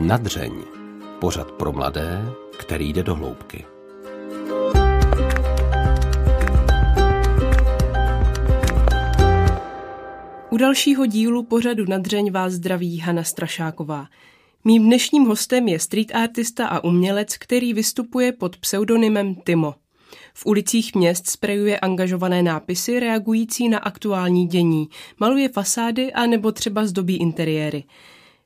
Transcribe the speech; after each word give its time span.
Nadřeň. 0.00 0.52
Pořad 1.18 1.52
pro 1.52 1.72
mladé, 1.72 2.32
který 2.58 2.92
jde 2.92 3.02
do 3.02 3.14
hloubky. 3.14 3.64
U 10.50 10.56
dalšího 10.56 11.06
dílu 11.06 11.42
pořadu 11.42 11.84
Nadřeň 11.88 12.30
vás 12.32 12.52
zdraví 12.52 12.98
Hana 12.98 13.24
Strašáková. 13.24 14.06
Mým 14.64 14.82
dnešním 14.82 15.24
hostem 15.24 15.68
je 15.68 15.78
street 15.78 16.14
artista 16.14 16.66
a 16.66 16.84
umělec, 16.84 17.36
který 17.36 17.74
vystupuje 17.74 18.32
pod 18.32 18.56
pseudonymem 18.56 19.34
Timo. 19.34 19.74
V 20.34 20.46
ulicích 20.46 20.94
měst 20.94 21.30
sprejuje 21.30 21.80
angažované 21.80 22.42
nápisy 22.42 23.00
reagující 23.00 23.68
na 23.68 23.78
aktuální 23.78 24.46
dění, 24.46 24.88
maluje 25.18 25.48
fasády 25.48 26.12
a 26.12 26.26
nebo 26.26 26.52
třeba 26.52 26.86
zdobí 26.86 27.16
interiéry. 27.16 27.84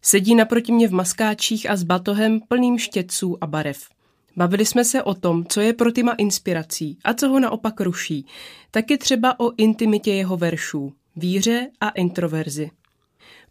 Sedí 0.06 0.34
naproti 0.34 0.72
mě 0.72 0.88
v 0.88 0.92
maskáčích 0.92 1.70
a 1.70 1.76
s 1.76 1.82
batohem 1.82 2.40
plným 2.40 2.78
štětců 2.78 3.36
a 3.40 3.46
barev. 3.46 3.88
Bavili 4.36 4.66
jsme 4.66 4.84
se 4.84 5.02
o 5.02 5.14
tom, 5.14 5.44
co 5.46 5.60
je 5.60 5.72
pro 5.72 5.92
Tima 5.92 6.12
inspirací 6.12 6.98
a 7.04 7.14
co 7.14 7.28
ho 7.28 7.40
naopak 7.40 7.80
ruší. 7.80 8.26
Taky 8.70 8.98
třeba 8.98 9.40
o 9.40 9.52
intimitě 9.56 10.12
jeho 10.12 10.36
veršů, 10.36 10.92
víře 11.16 11.70
a 11.80 11.88
introverzi. 11.88 12.70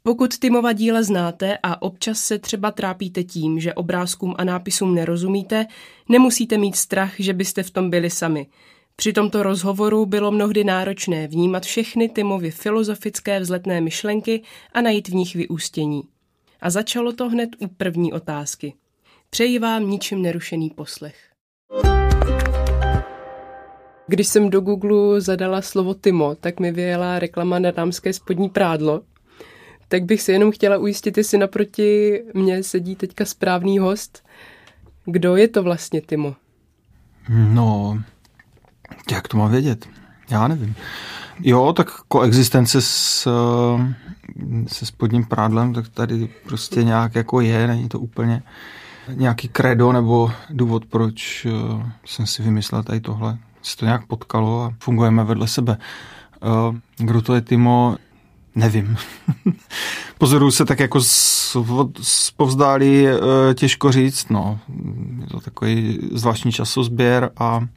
Pokud 0.03 0.33
Timova 0.33 0.73
díla 0.73 1.03
znáte 1.03 1.57
a 1.63 1.81
občas 1.81 2.19
se 2.19 2.39
třeba 2.39 2.71
trápíte 2.71 3.23
tím, 3.23 3.59
že 3.59 3.73
obrázkům 3.73 4.35
a 4.37 4.43
nápisům 4.43 4.95
nerozumíte, 4.95 5.65
nemusíte 6.09 6.57
mít 6.57 6.75
strach, 6.75 7.13
že 7.19 7.33
byste 7.33 7.63
v 7.63 7.71
tom 7.71 7.89
byli 7.89 8.09
sami. 8.09 8.47
Při 8.95 9.13
tomto 9.13 9.43
rozhovoru 9.43 10.05
bylo 10.05 10.31
mnohdy 10.31 10.63
náročné 10.63 11.27
vnímat 11.27 11.63
všechny 11.63 12.09
Timovy 12.09 12.51
filozofické 12.51 13.39
vzletné 13.39 13.81
myšlenky 13.81 14.41
a 14.73 14.81
najít 14.81 15.07
v 15.07 15.13
nich 15.13 15.35
vyústění. 15.35 16.12
A 16.63 16.69
začalo 16.69 17.13
to 17.13 17.29
hned 17.29 17.49
u 17.59 17.67
první 17.67 18.13
otázky. 18.13 18.73
Přeji 19.29 19.59
vám 19.59 19.89
ničím 19.89 20.21
nerušený 20.21 20.69
poslech. 20.69 21.15
Když 24.07 24.27
jsem 24.27 24.49
do 24.49 24.61
Google 24.61 25.21
zadala 25.21 25.61
slovo 25.61 25.93
Timo, 25.93 26.35
tak 26.35 26.59
mi 26.59 26.71
vyjela 26.71 27.19
reklama 27.19 27.59
na 27.59 27.71
dámské 27.71 28.13
spodní 28.13 28.49
prádlo. 28.49 29.01
Tak 29.87 30.03
bych 30.03 30.21
se 30.21 30.31
jenom 30.31 30.51
chtěla 30.51 30.77
ujistit, 30.77 31.17
jestli 31.17 31.37
naproti 31.37 32.21
mě 32.33 32.63
sedí 32.63 32.95
teďka 32.95 33.25
správný 33.25 33.79
host. 33.79 34.23
Kdo 35.05 35.35
je 35.35 35.47
to 35.47 35.63
vlastně 35.63 36.01
Timo? 36.01 36.35
No, 37.29 37.99
jak 39.11 39.27
to 39.27 39.37
mám 39.37 39.51
vědět? 39.51 39.89
Já 40.31 40.47
nevím. 40.47 40.75
Jo, 41.39 41.73
tak 41.73 41.91
koexistence 42.07 42.81
s, 42.81 43.27
se 44.67 44.85
spodním 44.85 45.25
prádlem, 45.25 45.73
tak 45.73 45.89
tady 45.89 46.29
prostě 46.43 46.83
nějak 46.83 47.15
jako 47.15 47.41
je, 47.41 47.67
není 47.67 47.89
to 47.89 47.99
úplně 47.99 48.43
nějaký 49.13 49.47
kredo 49.47 49.91
nebo 49.91 50.31
důvod, 50.49 50.85
proč 50.85 51.45
uh, 51.45 51.83
jsem 52.05 52.27
si 52.27 52.43
vymyslel 52.43 52.83
tady 52.83 52.99
tohle. 52.99 53.37
Se 53.61 53.77
to 53.77 53.85
nějak 53.85 54.05
potkalo 54.07 54.63
a 54.63 54.73
fungujeme 54.79 55.23
vedle 55.23 55.47
sebe. 55.47 55.77
Uh, 56.67 56.75
kdo 56.97 57.21
to 57.21 57.35
je 57.35 57.41
Timo, 57.41 57.97
nevím. 58.55 58.97
Pozoruju 60.17 60.51
se 60.51 60.65
tak 60.65 60.79
jako 60.79 61.01
z 62.01 62.31
povzdálí 62.37 63.03
uh, 63.03 63.09
těžko 63.53 63.91
říct, 63.91 64.29
no. 64.29 64.59
Je 65.21 65.27
to 65.27 65.39
takový 65.39 65.99
zvláštní 66.11 66.51
časozběr 66.51 67.31
a 67.37 67.67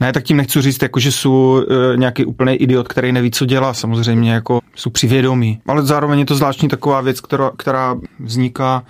ne, 0.00 0.12
tak 0.12 0.24
tím 0.24 0.36
nechci 0.36 0.62
říct, 0.62 0.82
jako, 0.82 1.00
že 1.00 1.12
jsou 1.12 1.62
e, 1.62 1.96
nějaký 1.96 2.24
úplný 2.24 2.54
idiot, 2.54 2.88
který 2.88 3.12
neví, 3.12 3.30
co 3.30 3.46
dělá. 3.46 3.74
Samozřejmě 3.74 4.32
jako 4.32 4.60
jsou 4.76 4.90
přivědomí. 4.90 5.60
Ale 5.66 5.82
zároveň 5.82 6.18
je 6.18 6.26
to 6.26 6.34
zvláštní 6.34 6.68
taková 6.68 7.00
věc, 7.00 7.20
která, 7.20 7.50
která 7.56 7.96
vzniká 8.20 8.84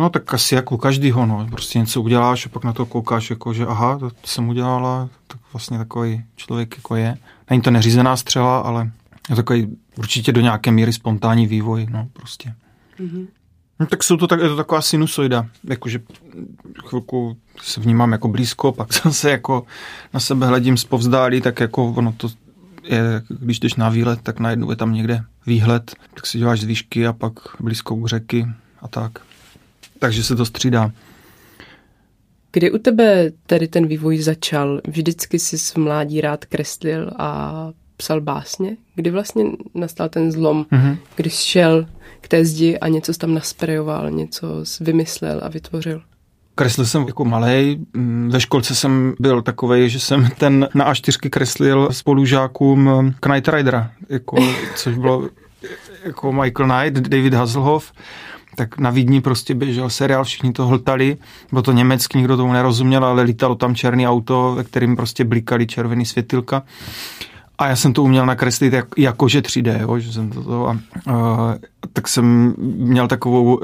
No 0.00 0.10
tak 0.10 0.34
asi 0.34 0.54
jako 0.54 0.78
každýho, 0.78 1.26
no. 1.26 1.46
Prostě 1.50 1.78
něco 1.78 2.02
uděláš 2.02 2.46
a 2.46 2.48
pak 2.48 2.64
na 2.64 2.72
to 2.72 2.86
koukáš, 2.86 3.30
jako 3.30 3.52
že 3.52 3.66
aha, 3.66 3.98
to 3.98 4.10
jsem 4.24 4.48
udělala, 4.48 5.08
tak 5.26 5.40
vlastně 5.52 5.78
takový 5.78 6.24
člověk 6.36 6.76
jako 6.76 6.96
je. 6.96 7.16
Není 7.50 7.62
to 7.62 7.70
neřízená 7.70 8.16
střela, 8.16 8.58
ale 8.58 8.90
je 9.30 9.36
takový 9.36 9.76
určitě 9.98 10.32
do 10.32 10.40
nějaké 10.40 10.70
míry 10.70 10.92
spontánní 10.92 11.46
vývoj, 11.46 11.86
no 11.90 12.08
prostě. 12.12 12.54
Mm-hmm. 13.00 13.26
No, 13.80 13.86
tak 13.86 14.02
jsou 14.02 14.16
to 14.16 14.26
tak, 14.26 14.40
je 14.40 14.48
to 14.48 14.56
taková 14.56 14.82
sinusoida, 14.82 15.46
jakože 15.64 16.00
chvilku 16.84 17.36
se 17.62 17.80
vnímám 17.80 18.12
jako 18.12 18.28
blízko, 18.28 18.72
pak 18.72 18.92
zase 19.04 19.30
jako 19.30 19.64
na 20.14 20.20
sebe 20.20 20.46
hledím 20.46 20.76
z 20.76 20.84
povzdálí, 20.84 21.40
tak 21.40 21.60
jako 21.60 21.84
ono 21.86 22.12
to 22.12 22.28
je, 22.84 23.22
když 23.28 23.60
jdeš 23.60 23.74
na 23.74 23.88
výlet, 23.88 24.20
tak 24.22 24.40
najednou 24.40 24.70
je 24.70 24.76
tam 24.76 24.92
někde 24.92 25.24
výhled, 25.46 25.94
tak 26.14 26.26
si 26.26 26.38
děláš 26.38 26.60
z 26.60 26.64
výšky 26.64 27.06
a 27.06 27.12
pak 27.12 27.32
blízko 27.60 27.94
u 27.94 28.06
řeky 28.06 28.46
a 28.80 28.88
tak 28.88 29.12
takže 30.00 30.22
se 30.22 30.36
to 30.36 30.44
střídá. 30.44 30.92
Kdy 32.52 32.70
u 32.70 32.78
tebe 32.78 33.32
tedy 33.46 33.68
ten 33.68 33.86
vývoj 33.86 34.18
začal? 34.18 34.80
Vždycky 34.88 35.38
jsi 35.38 35.58
v 35.58 35.76
mládí 35.76 36.20
rád 36.20 36.44
kreslil 36.44 37.10
a 37.18 37.70
psal 37.96 38.20
básně? 38.20 38.76
Kdy 38.94 39.10
vlastně 39.10 39.44
nastal 39.74 40.08
ten 40.08 40.32
zlom, 40.32 40.66
mm-hmm. 40.72 40.96
když 41.16 41.34
šel 41.34 41.86
k 42.20 42.28
té 42.28 42.44
zdi 42.44 42.78
a 42.78 42.88
něco 42.88 43.12
tam 43.12 43.34
nasprejoval, 43.34 44.10
něco 44.10 44.64
vymyslel 44.80 45.40
a 45.42 45.48
vytvořil? 45.48 46.02
Kreslil 46.60 46.86
jsem 46.86 47.02
jako 47.06 47.24
malej. 47.24 47.78
Ve 48.28 48.40
školce 48.40 48.74
jsem 48.74 49.14
byl 49.20 49.42
takový, 49.42 49.88
že 49.88 50.00
jsem 50.00 50.28
ten 50.38 50.68
na 50.74 50.92
A4 50.92 51.30
kreslil 51.30 51.88
spolužákům 51.90 53.14
Knight 53.20 53.48
Ridera, 53.48 53.90
jako, 54.08 54.36
což 54.76 54.98
bylo 54.98 55.28
jako 56.04 56.32
Michael 56.32 56.68
Knight, 56.68 57.08
David 57.08 57.34
Hasselhoff 57.34 57.92
tak 58.56 58.78
na 58.78 58.90
Vídni 58.90 59.20
prostě 59.20 59.54
běžel 59.54 59.90
seriál, 59.90 60.24
všichni 60.24 60.52
to 60.52 60.66
hltali, 60.66 61.16
bylo 61.50 61.62
to 61.62 61.72
německý, 61.72 62.18
nikdo 62.18 62.36
tomu 62.36 62.52
nerozuměl, 62.52 63.04
ale 63.04 63.22
lítalo 63.22 63.54
tam 63.54 63.74
černý 63.74 64.08
auto, 64.08 64.54
ve 64.56 64.64
kterým 64.64 64.96
prostě 64.96 65.24
blikali 65.24 65.66
červený 65.66 66.06
světilka. 66.06 66.62
A 67.60 67.66
já 67.68 67.76
jsem 67.76 67.92
to 67.92 68.02
uměl 68.02 68.26
nakreslit 68.26 68.72
jak, 68.72 68.86
jakože 68.96 69.40
3D, 69.40 69.80
jo, 69.80 69.98
že 69.98 70.12
jsem 70.12 70.30
to, 70.30 70.44
to 70.44 70.68
a, 70.68 70.78
uh, 71.06 71.54
tak 71.92 72.08
jsem 72.08 72.54
měl 72.58 73.08
takovou, 73.08 73.56
uh, 73.56 73.60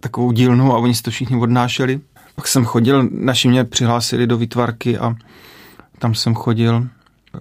takovou 0.00 0.32
dílnu 0.32 0.72
a 0.74 0.78
oni 0.78 0.94
si 0.94 1.02
to 1.02 1.10
všichni 1.10 1.36
odnášeli. 1.36 2.00
Pak 2.34 2.48
jsem 2.48 2.64
chodil, 2.64 3.08
naši 3.10 3.48
mě 3.48 3.64
přihlásili 3.64 4.26
do 4.26 4.36
výtvarky 4.36 4.98
a 4.98 5.14
tam 5.98 6.14
jsem 6.14 6.34
chodil 6.34 6.86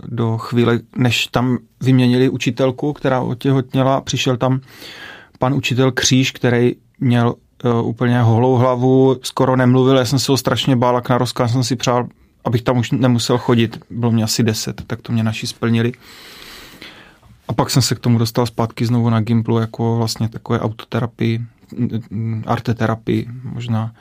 do 0.07 0.38
chvíle, 0.38 0.79
než 0.95 1.27
tam 1.27 1.57
vyměnili 1.81 2.29
učitelku, 2.29 2.93
která 2.93 3.22
otěhotněla 3.22 3.95
a 3.95 4.01
přišel 4.01 4.38
tam 4.38 4.59
pan 5.39 5.53
učitel 5.53 5.91
Kříž, 5.91 6.31
který 6.31 6.75
měl 6.99 7.35
uh, 7.63 7.88
úplně 7.88 8.22
holou 8.22 8.55
hlavu, 8.55 9.17
skoro 9.23 9.55
nemluvil, 9.55 9.97
já 9.97 10.05
jsem 10.05 10.19
se 10.19 10.31
ho 10.31 10.38
strašně 10.38 10.75
bál, 10.75 10.97
a 10.97 11.01
na 11.09 11.17
rozkaz 11.17 11.51
jsem 11.51 11.63
si 11.63 11.75
přál, 11.75 12.07
abych 12.46 12.62
tam 12.62 12.78
už 12.78 12.91
nemusel 12.91 13.38
chodit. 13.38 13.79
Bylo 13.90 14.12
mě 14.12 14.24
asi 14.24 14.44
deset, 14.44 14.81
tak 14.88 15.02
to 15.02 15.13
mě 15.13 15.24
naši 15.24 15.47
splnili. 15.47 15.91
A 17.47 17.53
pak 17.53 17.69
jsem 17.69 17.81
se 17.81 17.96
k 17.96 18.00
tomu 18.00 18.18
dostal 18.18 18.46
zpátky 18.46 18.85
znovu 18.85 19.09
na 19.09 19.22
Gimplu 19.22 19.59
jako 19.59 19.97
vlastně 19.97 20.29
takové 20.29 20.59
autoterapii, 20.59 21.41
arteterapii, 22.47 23.28
možná 23.44 23.94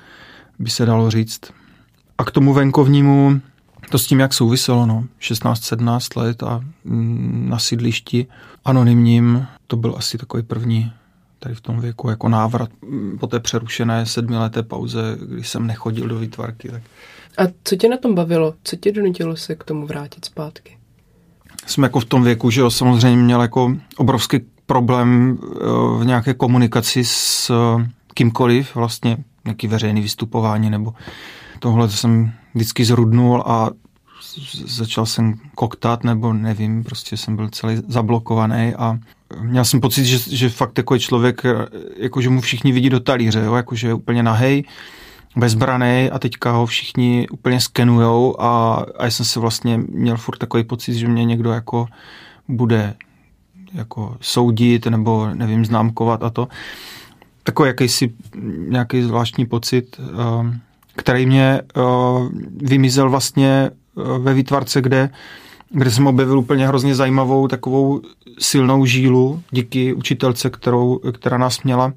by 0.58 0.70
se 0.70 0.86
dalo 0.86 1.10
říct. 1.10 1.40
A 2.18 2.24
k 2.24 2.30
tomu 2.30 2.54
venkovnímu, 2.54 3.40
to 3.90 3.98
s 3.98 4.06
tím, 4.06 4.20
jak 4.20 4.34
souviselo, 4.34 4.86
no, 4.86 5.04
16-17 5.20 6.20
let 6.20 6.42
a 6.42 6.60
mm, 6.84 7.46
na 7.48 7.58
sídlišti 7.58 8.26
anonymním, 8.64 9.46
to 9.66 9.76
byl 9.76 9.94
asi 9.98 10.18
takový 10.18 10.42
první 10.42 10.92
tady 11.38 11.54
v 11.54 11.60
tom 11.60 11.80
věku 11.80 12.10
jako 12.10 12.28
návrat 12.28 12.70
po 13.20 13.26
té 13.26 13.40
přerušené 13.40 14.06
sedmileté 14.06 14.62
pauze, 14.62 15.18
kdy 15.26 15.44
jsem 15.44 15.66
nechodil 15.66 16.08
do 16.08 16.18
výtvarky. 16.18 16.68
Tak... 16.68 16.82
A 17.38 17.42
co 17.64 17.76
tě 17.76 17.88
na 17.88 17.96
tom 17.96 18.14
bavilo? 18.14 18.54
Co 18.64 18.76
tě 18.76 18.92
donutilo 18.92 19.36
se 19.36 19.54
k 19.54 19.64
tomu 19.64 19.86
vrátit 19.86 20.24
zpátky? 20.24 20.76
Jsem 21.66 21.84
jako 21.84 22.00
v 22.00 22.04
tom 22.04 22.22
věku, 22.22 22.50
že 22.50 22.60
jo, 22.60 22.70
samozřejmě 22.70 23.22
měl 23.22 23.42
jako 23.42 23.76
obrovský 23.96 24.40
problém 24.66 25.38
eh, 25.42 25.56
v 25.98 26.04
nějaké 26.04 26.34
komunikaci 26.34 27.04
s 27.04 27.50
eh, 27.50 27.88
kýmkoliv, 28.14 28.74
vlastně 28.74 29.16
nějaký 29.44 29.66
veřejný 29.66 30.00
vystupování 30.00 30.70
nebo 30.70 30.94
tohle 31.58 31.90
jsem 31.90 32.32
vždycky 32.54 32.84
zrudnul 32.84 33.42
a 33.46 33.70
začal 34.66 35.06
jsem 35.06 35.34
koktat 35.54 36.04
nebo 36.04 36.32
nevím, 36.32 36.84
prostě 36.84 37.16
jsem 37.16 37.36
byl 37.36 37.48
celý 37.48 37.76
zablokovaný 37.88 38.74
a 38.74 38.98
měl 39.40 39.64
jsem 39.64 39.80
pocit, 39.80 40.04
že, 40.04 40.36
že 40.36 40.48
fakt 40.48 40.78
jako 40.78 40.94
je 40.94 41.00
člověk, 41.00 41.42
jako 41.96 42.20
že 42.20 42.30
mu 42.30 42.40
všichni 42.40 42.72
vidí 42.72 42.90
do 42.90 43.00
talíře, 43.00 43.40
jo, 43.44 43.54
jako 43.54 43.74
že 43.74 43.88
je 43.88 43.94
úplně 43.94 44.22
nahej, 44.22 44.64
bezbraný 45.36 46.10
a 46.12 46.18
teďka 46.18 46.52
ho 46.52 46.66
všichni 46.66 47.28
úplně 47.28 47.60
skenujou 47.60 48.40
a, 48.40 48.74
a 48.98 49.04
já 49.04 49.10
jsem 49.10 49.26
se 49.26 49.40
vlastně 49.40 49.78
měl 49.88 50.16
furt 50.16 50.36
takový 50.36 50.64
pocit, 50.64 50.94
že 50.94 51.08
mě 51.08 51.24
někdo 51.24 51.50
jako 51.52 51.86
bude 52.48 52.94
jako 53.74 54.16
soudit 54.20 54.86
nebo 54.86 55.34
nevím, 55.34 55.64
známkovat 55.64 56.22
a 56.22 56.30
to. 56.30 56.48
Takový 57.42 57.66
jakýsi 57.66 58.14
nějaký 58.68 59.02
zvláštní 59.02 59.46
pocit, 59.46 60.00
eh, 60.00 60.58
který 60.96 61.26
mě 61.26 61.60
eh, 61.60 61.80
vymizel 62.56 63.10
vlastně 63.10 63.70
eh, 63.70 64.18
ve 64.18 64.34
výtvarce, 64.34 64.82
kde 64.82 65.10
kde 65.72 65.90
jsem 65.90 66.06
objevil 66.06 66.38
úplně 66.38 66.66
hrozně 66.66 66.94
zajímavou 66.94 67.48
takovou 67.48 68.00
silnou 68.38 68.86
žílu 68.86 69.42
díky 69.50 69.94
učitelce, 69.94 70.50
kterou, 70.50 71.00
která 71.12 71.38
nás 71.38 71.62
měla 71.62 71.92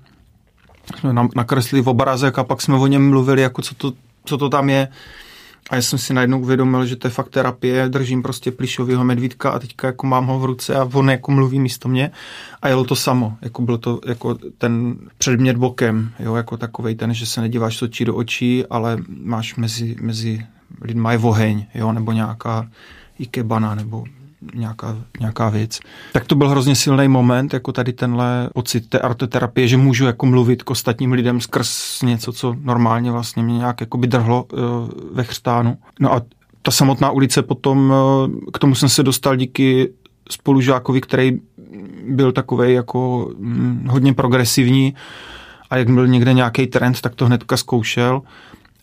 jsme 0.99 1.13
nakreslili 1.35 1.81
v 1.81 1.89
obrazek 1.89 2.39
a 2.39 2.43
pak 2.43 2.61
jsme 2.61 2.75
o 2.75 2.87
něm 2.87 3.09
mluvili, 3.09 3.41
jako 3.41 3.61
co 3.61 3.75
to, 3.75 3.93
co 4.25 4.37
to 4.37 4.49
tam 4.49 4.69
je. 4.69 4.87
A 5.69 5.75
já 5.75 5.81
jsem 5.81 5.99
si 5.99 6.13
najednou 6.13 6.39
uvědomil, 6.39 6.85
že 6.85 6.95
to 6.95 7.07
je 7.07 7.11
fakt 7.11 7.29
terapie, 7.29 7.89
držím 7.89 8.23
prostě 8.23 8.51
plišovýho 8.51 9.03
medvídka 9.03 9.51
a 9.51 9.59
teďka 9.59 9.87
jako 9.87 10.07
mám 10.07 10.27
ho 10.27 10.39
v 10.39 10.45
ruce 10.45 10.75
a 10.75 10.89
on 10.93 11.09
jako 11.09 11.31
mluví 11.31 11.59
místo 11.59 11.89
mě 11.89 12.11
a 12.61 12.67
jelo 12.67 12.83
to 12.83 12.95
samo, 12.95 13.37
jako 13.41 13.61
byl 13.61 13.77
to 13.77 13.99
jako 14.07 14.37
ten 14.57 14.95
předmět 15.17 15.57
bokem, 15.57 16.11
jo, 16.19 16.35
jako 16.35 16.57
takovej 16.57 16.95
ten, 16.95 17.13
že 17.13 17.25
se 17.25 17.41
nedíváš 17.41 17.77
z 17.77 17.81
očí 17.81 18.05
do 18.05 18.15
očí, 18.15 18.65
ale 18.65 18.97
máš 19.07 19.55
mezi, 19.55 19.95
mezi 20.01 20.45
lidma 20.81 21.11
je 21.11 21.17
oheň, 21.17 21.65
jo, 21.73 21.91
nebo 21.91 22.11
nějaká 22.11 22.69
ikebana, 23.19 23.75
nebo 23.75 24.03
nějaká, 24.53 24.97
nějaká 25.19 25.49
věc. 25.49 25.79
Tak 26.13 26.25
to 26.25 26.35
byl 26.35 26.49
hrozně 26.49 26.75
silný 26.75 27.07
moment, 27.07 27.53
jako 27.53 27.71
tady 27.71 27.93
tenhle 27.93 28.49
pocit 28.53 28.89
té 28.89 28.99
arteterapie, 28.99 29.67
že 29.67 29.77
můžu 29.77 30.05
jako 30.05 30.25
mluvit 30.25 30.63
k 30.63 30.71
ostatním 30.71 31.11
lidem 31.11 31.41
skrz 31.41 32.01
něco, 32.01 32.33
co 32.33 32.55
normálně 32.61 33.11
vlastně 33.11 33.43
mě 33.43 33.57
nějak 33.57 33.81
jako 33.81 33.97
by 33.97 34.07
drhlo 34.07 34.43
uh, 34.43 34.59
ve 35.11 35.23
chřtánu. 35.23 35.77
No 35.99 36.13
a 36.13 36.21
ta 36.61 36.71
samotná 36.71 37.11
ulice 37.11 37.41
potom, 37.41 37.91
uh, 37.91 38.51
k 38.53 38.59
tomu 38.59 38.75
jsem 38.75 38.89
se 38.89 39.03
dostal 39.03 39.35
díky 39.35 39.89
spolužákovi, 40.29 41.01
který 41.01 41.39
byl 42.09 42.31
takový 42.31 42.73
jako 42.73 43.31
hm, 43.39 43.87
hodně 43.89 44.13
progresivní 44.13 44.95
a 45.69 45.77
jak 45.77 45.89
byl 45.89 46.07
někde 46.07 46.33
nějaký 46.33 46.67
trend, 46.67 47.01
tak 47.01 47.15
to 47.15 47.25
hnedka 47.25 47.57
zkoušel 47.57 48.21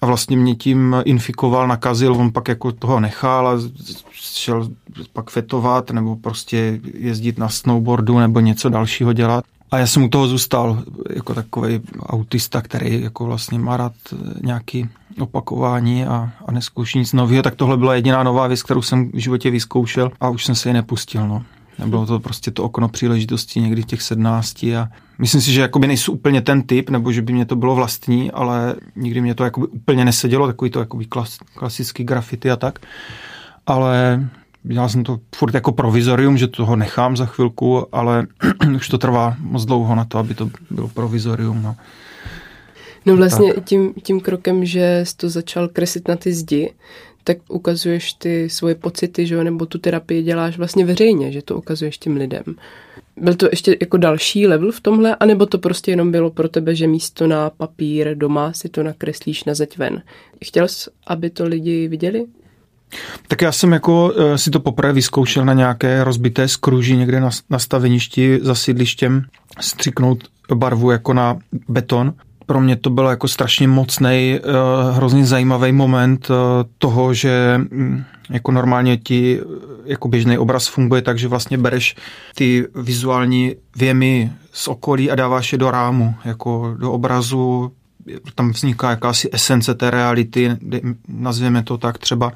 a 0.01 0.07
vlastně 0.07 0.37
mě 0.37 0.55
tím 0.55 0.97
infikoval, 1.05 1.69
nakazil, 1.69 2.13
on 2.13 2.33
pak 2.33 2.49
jako 2.49 2.73
toho 2.73 3.01
nechal 3.01 3.49
a 3.49 3.61
šel 4.13 4.69
pak 5.13 5.31
fetovat 5.31 5.91
nebo 5.91 6.17
prostě 6.17 6.81
jezdit 6.95 7.39
na 7.39 7.49
snowboardu 7.49 8.19
nebo 8.19 8.41
něco 8.41 8.69
dalšího 8.69 9.13
dělat. 9.13 9.45
A 9.71 9.79
já 9.79 9.87
jsem 9.87 10.03
u 10.03 10.09
toho 10.09 10.29
zůstal 10.29 10.83
jako 11.17 11.35
takový 11.35 11.81
autista, 12.07 12.63
který 12.63 13.03
jako 13.03 13.25
vlastně 13.25 13.59
má 13.59 13.77
rád 13.77 13.93
nějaký 14.43 14.89
opakování 15.19 16.05
a, 16.05 16.33
a 16.47 16.53
neskouší 16.53 16.99
nic 16.99 17.13
nového, 17.13 17.43
tak 17.43 17.55
tohle 17.55 17.77
byla 17.77 17.95
jediná 17.95 18.23
nová 18.23 18.47
věc, 18.47 18.63
kterou 18.63 18.83
jsem 18.83 19.11
v 19.11 19.17
životě 19.17 19.51
vyzkoušel 19.51 20.11
a 20.21 20.29
už 20.29 20.45
jsem 20.45 20.55
se 20.55 20.69
ji 20.69 20.73
nepustil. 20.73 21.29
No. 21.29 21.43
Nebylo 21.81 22.07
to 22.07 22.21
prostě 22.21 22.51
to 22.51 22.65
okno 22.65 22.89
příležitosti 22.89 23.61
někdy 23.61 23.85
těch 23.85 24.03
sednácti 24.03 24.77
a 24.77 24.89
myslím 25.19 25.41
si, 25.41 25.53
že 25.53 25.61
jakoby 25.61 25.87
nejsou 25.87 26.13
úplně 26.13 26.41
ten 26.41 26.63
typ, 26.63 26.91
nebo 26.91 27.13
že 27.13 27.23
by 27.23 27.33
mě 27.33 27.45
to 27.45 27.57
bylo 27.57 27.75
vlastní, 27.75 28.31
ale 28.31 28.75
nikdy 28.97 29.21
mě 29.21 29.35
to 29.35 29.45
jakoby 29.45 29.67
úplně 29.67 30.05
nesedělo, 30.05 30.47
takový 30.47 30.71
to 30.71 30.81
jakoby 30.81 31.05
klas, 31.05 31.39
klasický 31.55 32.05
grafity 32.05 32.51
a 32.51 32.57
tak. 32.57 32.79
Ale 33.67 34.25
dělal 34.63 34.89
jsem 34.89 35.05
to 35.05 35.19
furt 35.37 35.55
jako 35.55 35.73
provizorium, 35.73 36.39
že 36.39 36.49
toho 36.49 36.77
nechám 36.77 37.17
za 37.17 37.27
chvilku, 37.27 37.87
ale 37.93 38.27
už 38.77 38.89
to 38.89 38.99
trvá 38.99 39.37
moc 39.39 39.65
dlouho 39.65 39.95
na 39.95 40.05
to, 40.05 40.19
aby 40.19 40.35
to 40.35 40.51
bylo 40.71 40.89
provizorium. 40.89 41.63
No. 41.63 41.77
No 43.07 43.17
vlastně 43.17 43.53
tím, 43.65 43.95
tím 44.03 44.21
krokem, 44.21 44.65
že 44.65 45.01
jsi 45.05 45.17
to 45.17 45.31
začal 45.31 45.69
kreslit 45.69 46.09
na 46.09 46.17
ty 46.17 46.33
zdi, 46.33 46.71
tak 47.25 47.39
ukazuješ 47.49 48.13
ty 48.13 48.51
svoje 48.51 48.75
pocity, 48.75 49.27
že 49.27 49.35
jo, 49.35 49.45
nebo 49.45 49.67
tu 49.67 49.79
terapii 49.79 50.23
děláš 50.23 50.59
vlastně 50.59 50.85
veřejně, 50.85 51.33
že 51.33 51.43
to 51.43 51.57
ukazuješ 51.57 51.99
těm 51.99 52.17
lidem. 52.17 52.43
Byl 53.17 53.35
to 53.35 53.49
ještě 53.51 53.77
jako 53.81 53.97
další 53.97 54.47
level 54.47 54.73
v 54.73 54.81
tomhle, 54.81 55.17
anebo 55.21 55.47
to 55.47 55.59
prostě 55.59 55.91
jenom 55.91 56.11
bylo 56.11 56.31
pro 56.31 56.49
tebe, 56.49 56.75
že 56.75 56.87
místo 56.87 57.27
na 57.27 57.51
papír 57.51 58.15
doma 58.15 58.53
si 58.53 58.69
to 58.69 58.83
nakreslíš 58.83 59.45
na 59.45 59.55
zeď 59.55 59.79
ven? 59.79 60.03
Chtěl 60.45 60.69
jsi, 60.69 60.91
aby 61.07 61.31
to 61.31 61.45
lidi 61.45 61.89
viděli? 61.89 62.27
Tak 63.29 63.43
já 63.43 63.53
jsem 63.53 63.73
jako 63.73 64.13
uh, 64.13 64.35
si 64.35 64.51
to 64.51 64.61
poprvé 64.61 64.93
vyzkoušel 64.93 65.45
na 65.45 65.53
nějaké 65.53 66.05
rozbité 66.05 66.49
skruži 66.49 66.97
někde 66.97 67.21
na, 67.21 67.31
na 67.51 67.59
staveništi 67.59 68.39
za 68.43 68.55
sídlištěm 68.55 69.23
střiknout 69.61 70.25
barvu 70.55 70.91
jako 70.91 71.15
na 71.15 71.39
beton 71.69 72.15
pro 72.51 72.61
mě 72.61 72.77
to 72.77 72.91
bylo 72.91 73.11
jako 73.11 73.29
strašně 73.29 73.69
mocný, 73.69 74.39
eh, 74.39 74.41
hrozně 74.93 75.27
zajímavý 75.27 75.73
moment 75.73 76.29
eh, 76.31 76.35
toho, 76.79 77.15
že 77.15 77.55
mm, 77.59 78.05
jako 78.31 78.53
normálně 78.53 78.97
ti 78.97 79.41
jako 79.85 80.09
běžný 80.09 80.39
obraz 80.39 80.67
funguje 80.67 81.03
tak, 81.03 81.19
že 81.19 81.29
vlastně 81.29 81.59
bereš 81.59 81.97
ty 82.35 82.67
vizuální 82.75 83.55
věmy 83.77 84.33
z 84.53 84.69
okolí 84.69 85.11
a 85.11 85.15
dáváš 85.15 85.53
je 85.53 85.59
do 85.59 85.71
rámu, 85.71 86.15
jako 86.25 86.75
do 86.79 86.93
obrazu, 86.93 87.73
tam 88.35 88.51
vzniká 88.51 88.91
jakási 88.91 89.29
esence 89.33 89.75
té 89.75 89.91
reality, 89.91 90.57
nazvěme 91.09 91.63
to 91.63 91.79
tak 91.79 91.99
třeba. 91.99 92.33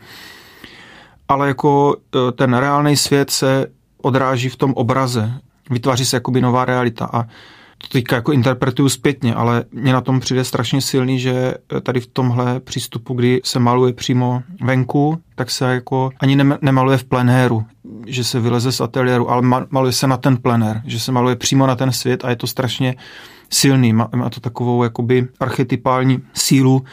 Ale 1.28 1.48
jako 1.48 1.96
eh, 1.96 2.32
ten 2.32 2.54
reálný 2.54 2.96
svět 2.96 3.30
se 3.30 3.66
odráží 4.02 4.48
v 4.48 4.56
tom 4.56 4.72
obraze. 4.74 5.32
Vytváří 5.70 6.04
se 6.06 6.16
jakoby 6.16 6.40
nová 6.40 6.64
realita 6.64 7.10
a 7.12 7.24
to 7.88 7.92
teďka 7.92 8.16
jako 8.16 8.32
interpretuju 8.32 8.88
zpětně, 8.88 9.34
ale 9.34 9.64
mě 9.72 9.92
na 9.92 10.00
tom 10.00 10.20
přijde 10.20 10.44
strašně 10.44 10.80
silný, 10.80 11.18
že 11.18 11.54
tady 11.82 12.00
v 12.00 12.06
tomhle 12.06 12.60
přístupu, 12.60 13.14
kdy 13.14 13.40
se 13.44 13.58
maluje 13.58 13.92
přímo 13.92 14.42
venku, 14.60 15.18
tak 15.34 15.50
se 15.50 15.64
jako 15.64 16.10
ani 16.20 16.36
nemaluje 16.60 16.98
v 16.98 17.04
plenéru, 17.04 17.64
že 18.06 18.24
se 18.24 18.40
vyleze 18.40 18.72
z 18.72 18.80
ateliéru, 18.80 19.30
ale 19.30 19.42
maluje 19.70 19.92
se 19.92 20.06
na 20.06 20.16
ten 20.16 20.36
plenér, 20.36 20.82
že 20.86 21.00
se 21.00 21.12
maluje 21.12 21.36
přímo 21.36 21.66
na 21.66 21.76
ten 21.76 21.92
svět 21.92 22.24
a 22.24 22.30
je 22.30 22.36
to 22.36 22.46
strašně 22.46 22.94
silný. 23.54 23.92
Má, 23.92 24.08
má 24.16 24.30
to 24.30 24.40
takovou 24.40 24.84
jakoby 24.84 25.26
archetypální 25.40 26.22
sílu 26.34 26.84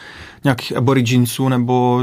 nějakých 0.44 0.76
aboriginců 0.76 1.48
nebo 1.48 2.00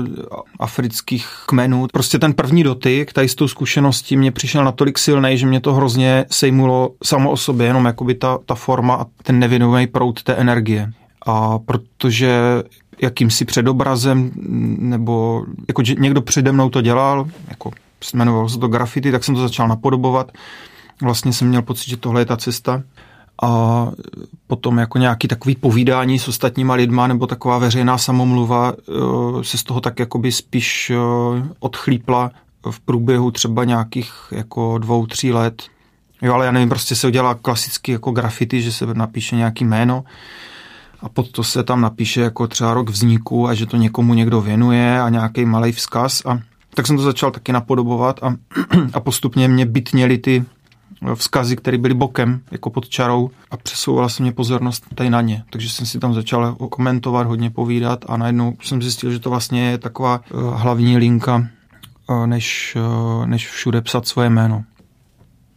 afrických 0.59 1.27
kmenů. 1.45 1.87
Prostě 1.93 2.19
ten 2.19 2.33
první 2.33 2.63
dotyk, 2.63 3.13
tady 3.13 3.29
s 3.29 3.35
tou 3.35 3.47
zkušeností 3.47 4.17
mě 4.17 4.31
přišel 4.31 4.63
natolik 4.63 4.97
silný, 4.97 5.37
že 5.37 5.45
mě 5.45 5.59
to 5.59 5.73
hrozně 5.73 6.25
sejmulo 6.31 6.91
samo 7.03 7.31
o 7.31 7.37
sobě, 7.37 7.67
jenom 7.67 7.85
jakoby 7.85 8.15
ta, 8.15 8.37
ta 8.45 8.55
forma 8.55 8.95
a 8.95 9.05
ten 9.23 9.39
nevědomý 9.39 9.87
proud 9.87 10.23
té 10.23 10.33
energie. 10.33 10.91
A 11.25 11.59
protože 11.59 12.39
jakýmsi 13.01 13.45
předobrazem, 13.45 14.31
nebo 14.77 15.45
jako 15.67 15.81
někdo 15.81 16.21
přede 16.21 16.51
mnou 16.51 16.69
to 16.69 16.81
dělal, 16.81 17.27
jako 17.49 17.71
jmenovalo 18.13 18.49
se 18.49 18.59
to 18.59 18.67
graffiti, 18.67 19.11
tak 19.11 19.23
jsem 19.23 19.35
to 19.35 19.41
začal 19.41 19.67
napodobovat. 19.67 20.31
Vlastně 21.01 21.33
jsem 21.33 21.47
měl 21.47 21.61
pocit, 21.61 21.89
že 21.89 21.97
tohle 21.97 22.21
je 22.21 22.25
ta 22.25 22.37
cesta 22.37 22.83
a 23.41 23.87
potom 24.47 24.77
jako 24.77 24.97
nějaký 24.97 25.27
takový 25.27 25.55
povídání 25.55 26.19
s 26.19 26.27
ostatníma 26.27 26.73
lidma 26.73 27.07
nebo 27.07 27.27
taková 27.27 27.57
veřejná 27.57 27.97
samomluva 27.97 28.73
eh, 28.73 29.43
se 29.43 29.57
z 29.57 29.63
toho 29.63 29.81
tak 29.81 29.99
jakoby 29.99 30.31
spíš 30.31 30.89
eh, 30.89 30.95
odchlípla 31.59 32.31
v 32.71 32.79
průběhu 32.79 33.31
třeba 33.31 33.63
nějakých 33.63 34.13
jako 34.31 34.77
dvou, 34.77 35.05
tří 35.05 35.33
let. 35.33 35.63
Jo, 36.21 36.33
ale 36.33 36.45
já 36.45 36.51
nevím, 36.51 36.69
prostě 36.69 36.95
se 36.95 37.07
udělá 37.07 37.33
klasicky 37.33 37.91
jako 37.91 38.11
grafity, 38.11 38.61
že 38.61 38.71
se 38.71 38.85
napíše 38.85 39.35
nějaký 39.35 39.65
jméno 39.65 40.03
a 41.01 41.09
pod 41.09 41.31
to 41.31 41.43
se 41.43 41.63
tam 41.63 41.81
napíše 41.81 42.21
jako 42.21 42.47
třeba 42.47 42.73
rok 42.73 42.89
vzniku 42.89 43.47
a 43.47 43.53
že 43.53 43.65
to 43.65 43.77
někomu 43.77 44.13
někdo 44.13 44.41
věnuje 44.41 45.01
a 45.01 45.09
nějaký 45.09 45.45
malý 45.45 45.71
vzkaz 45.71 46.21
a 46.25 46.39
tak 46.73 46.87
jsem 46.87 46.97
to 46.97 47.03
začal 47.03 47.31
taky 47.31 47.51
napodobovat 47.51 48.23
a, 48.23 48.35
a 48.93 48.99
postupně 48.99 49.47
mě 49.47 49.65
bytněly 49.65 50.17
ty 50.17 50.45
vzkazy, 51.15 51.55
které 51.55 51.77
byly 51.77 51.93
bokem, 51.93 52.41
jako 52.51 52.69
pod 52.69 52.89
čarou 52.89 53.29
a 53.51 53.57
přesouvala 53.57 54.09
se 54.09 54.23
mě 54.23 54.31
pozornost 54.31 54.85
tady 54.95 55.09
na 55.09 55.21
ně. 55.21 55.43
Takže 55.49 55.69
jsem 55.69 55.85
si 55.85 55.99
tam 55.99 56.13
začal 56.13 56.55
komentovat, 56.55 57.27
hodně 57.27 57.49
povídat 57.49 58.05
a 58.07 58.17
najednou 58.17 58.53
jsem 58.61 58.81
zjistil, 58.81 59.11
že 59.11 59.19
to 59.19 59.29
vlastně 59.29 59.69
je 59.69 59.77
taková 59.77 60.21
uh, 60.33 60.41
hlavní 60.41 60.97
linka, 60.97 61.47
uh, 62.09 62.27
než, 62.27 62.77
uh, 62.77 63.25
než 63.25 63.49
všude 63.49 63.81
psat 63.81 64.07
svoje 64.07 64.29
jméno. 64.29 64.63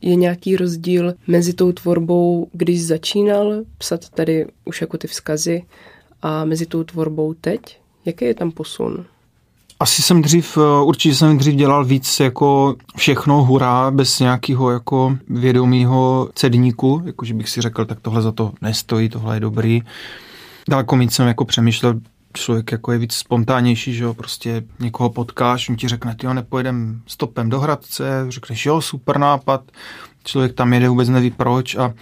Je 0.00 0.14
nějaký 0.14 0.56
rozdíl 0.56 1.14
mezi 1.26 1.52
tou 1.52 1.72
tvorbou, 1.72 2.48
když 2.52 2.86
začínal 2.86 3.62
psat 3.78 4.08
tady 4.08 4.46
už 4.64 4.80
jako 4.80 4.98
ty 4.98 5.06
vzkazy 5.06 5.62
a 6.22 6.44
mezi 6.44 6.66
tou 6.66 6.84
tvorbou 6.84 7.34
teď? 7.34 7.80
Jaký 8.04 8.24
je 8.24 8.34
tam 8.34 8.50
posun? 8.50 9.04
Asi 9.82 10.02
jsem 10.02 10.22
dřív, 10.22 10.56
eh, 10.56 10.82
určitě 10.84 11.14
jsem 11.14 11.38
dřív 11.38 11.54
dělal 11.54 11.84
víc 11.84 12.20
jako 12.20 12.74
všechno 12.96 13.44
hurá, 13.44 13.90
bez 13.90 14.20
nějakého 14.20 14.70
jako 14.70 15.18
vědomého 15.28 16.28
cedníku, 16.34 17.02
jako 17.04 17.24
že 17.24 17.34
bych 17.34 17.48
si 17.48 17.60
řekl, 17.60 17.84
tak 17.84 18.00
tohle 18.00 18.22
za 18.22 18.32
to 18.32 18.52
nestojí, 18.60 19.08
tohle 19.08 19.36
je 19.36 19.40
dobrý. 19.40 19.82
Daleko 20.68 20.96
víc 20.96 21.14
jsem 21.14 21.26
jako 21.28 21.44
přemýšlel, 21.44 22.00
člověk 22.34 22.72
jako 22.72 22.92
je 22.92 22.98
víc 22.98 23.14
spontánnější, 23.14 23.94
že 23.94 24.04
jo, 24.04 24.14
prostě 24.14 24.62
někoho 24.80 25.10
potkáš, 25.10 25.68
on 25.68 25.76
ti 25.76 25.88
řekne, 25.88 26.14
ty 26.14 26.26
jo, 26.26 26.34
nepojedem 26.34 27.02
stopem 27.06 27.50
do 27.50 27.60
Hradce, 27.60 28.26
řekneš, 28.28 28.66
jo, 28.66 28.80
super 28.80 29.18
nápad, 29.18 29.62
člověk 30.24 30.52
tam 30.52 30.72
jede, 30.72 30.88
vůbec 30.88 31.08
neví 31.08 31.30
proč 31.30 31.74
a 31.74 31.94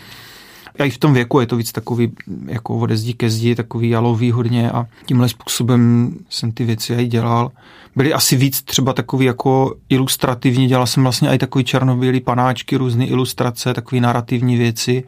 a 0.80 0.84
i 0.84 0.90
v 0.90 0.98
tom 0.98 1.14
věku 1.14 1.40
je 1.40 1.46
to 1.46 1.56
víc 1.56 1.72
takový 1.72 2.12
jako 2.46 2.78
ode 2.78 2.96
zdi 2.96 3.14
ke 3.14 3.30
zdi, 3.30 3.54
takový 3.54 3.88
jalový 3.88 4.30
hodně 4.30 4.70
a 4.70 4.86
tímhle 5.06 5.28
způsobem 5.28 6.12
jsem 6.28 6.52
ty 6.52 6.64
věci 6.64 6.94
i 6.94 7.06
dělal. 7.06 7.50
Byly 7.96 8.12
asi 8.12 8.36
víc 8.36 8.62
třeba 8.62 8.92
takový 8.92 9.26
jako 9.26 9.74
ilustrativní, 9.88 10.66
dělal 10.66 10.86
jsem 10.86 11.02
vlastně 11.02 11.28
i 11.28 11.38
takový 11.38 11.64
černobílý 11.64 12.20
panáčky, 12.20 12.76
různé 12.76 13.06
ilustrace, 13.06 13.74
takové 13.74 14.00
narrativní 14.00 14.56
věci. 14.56 15.04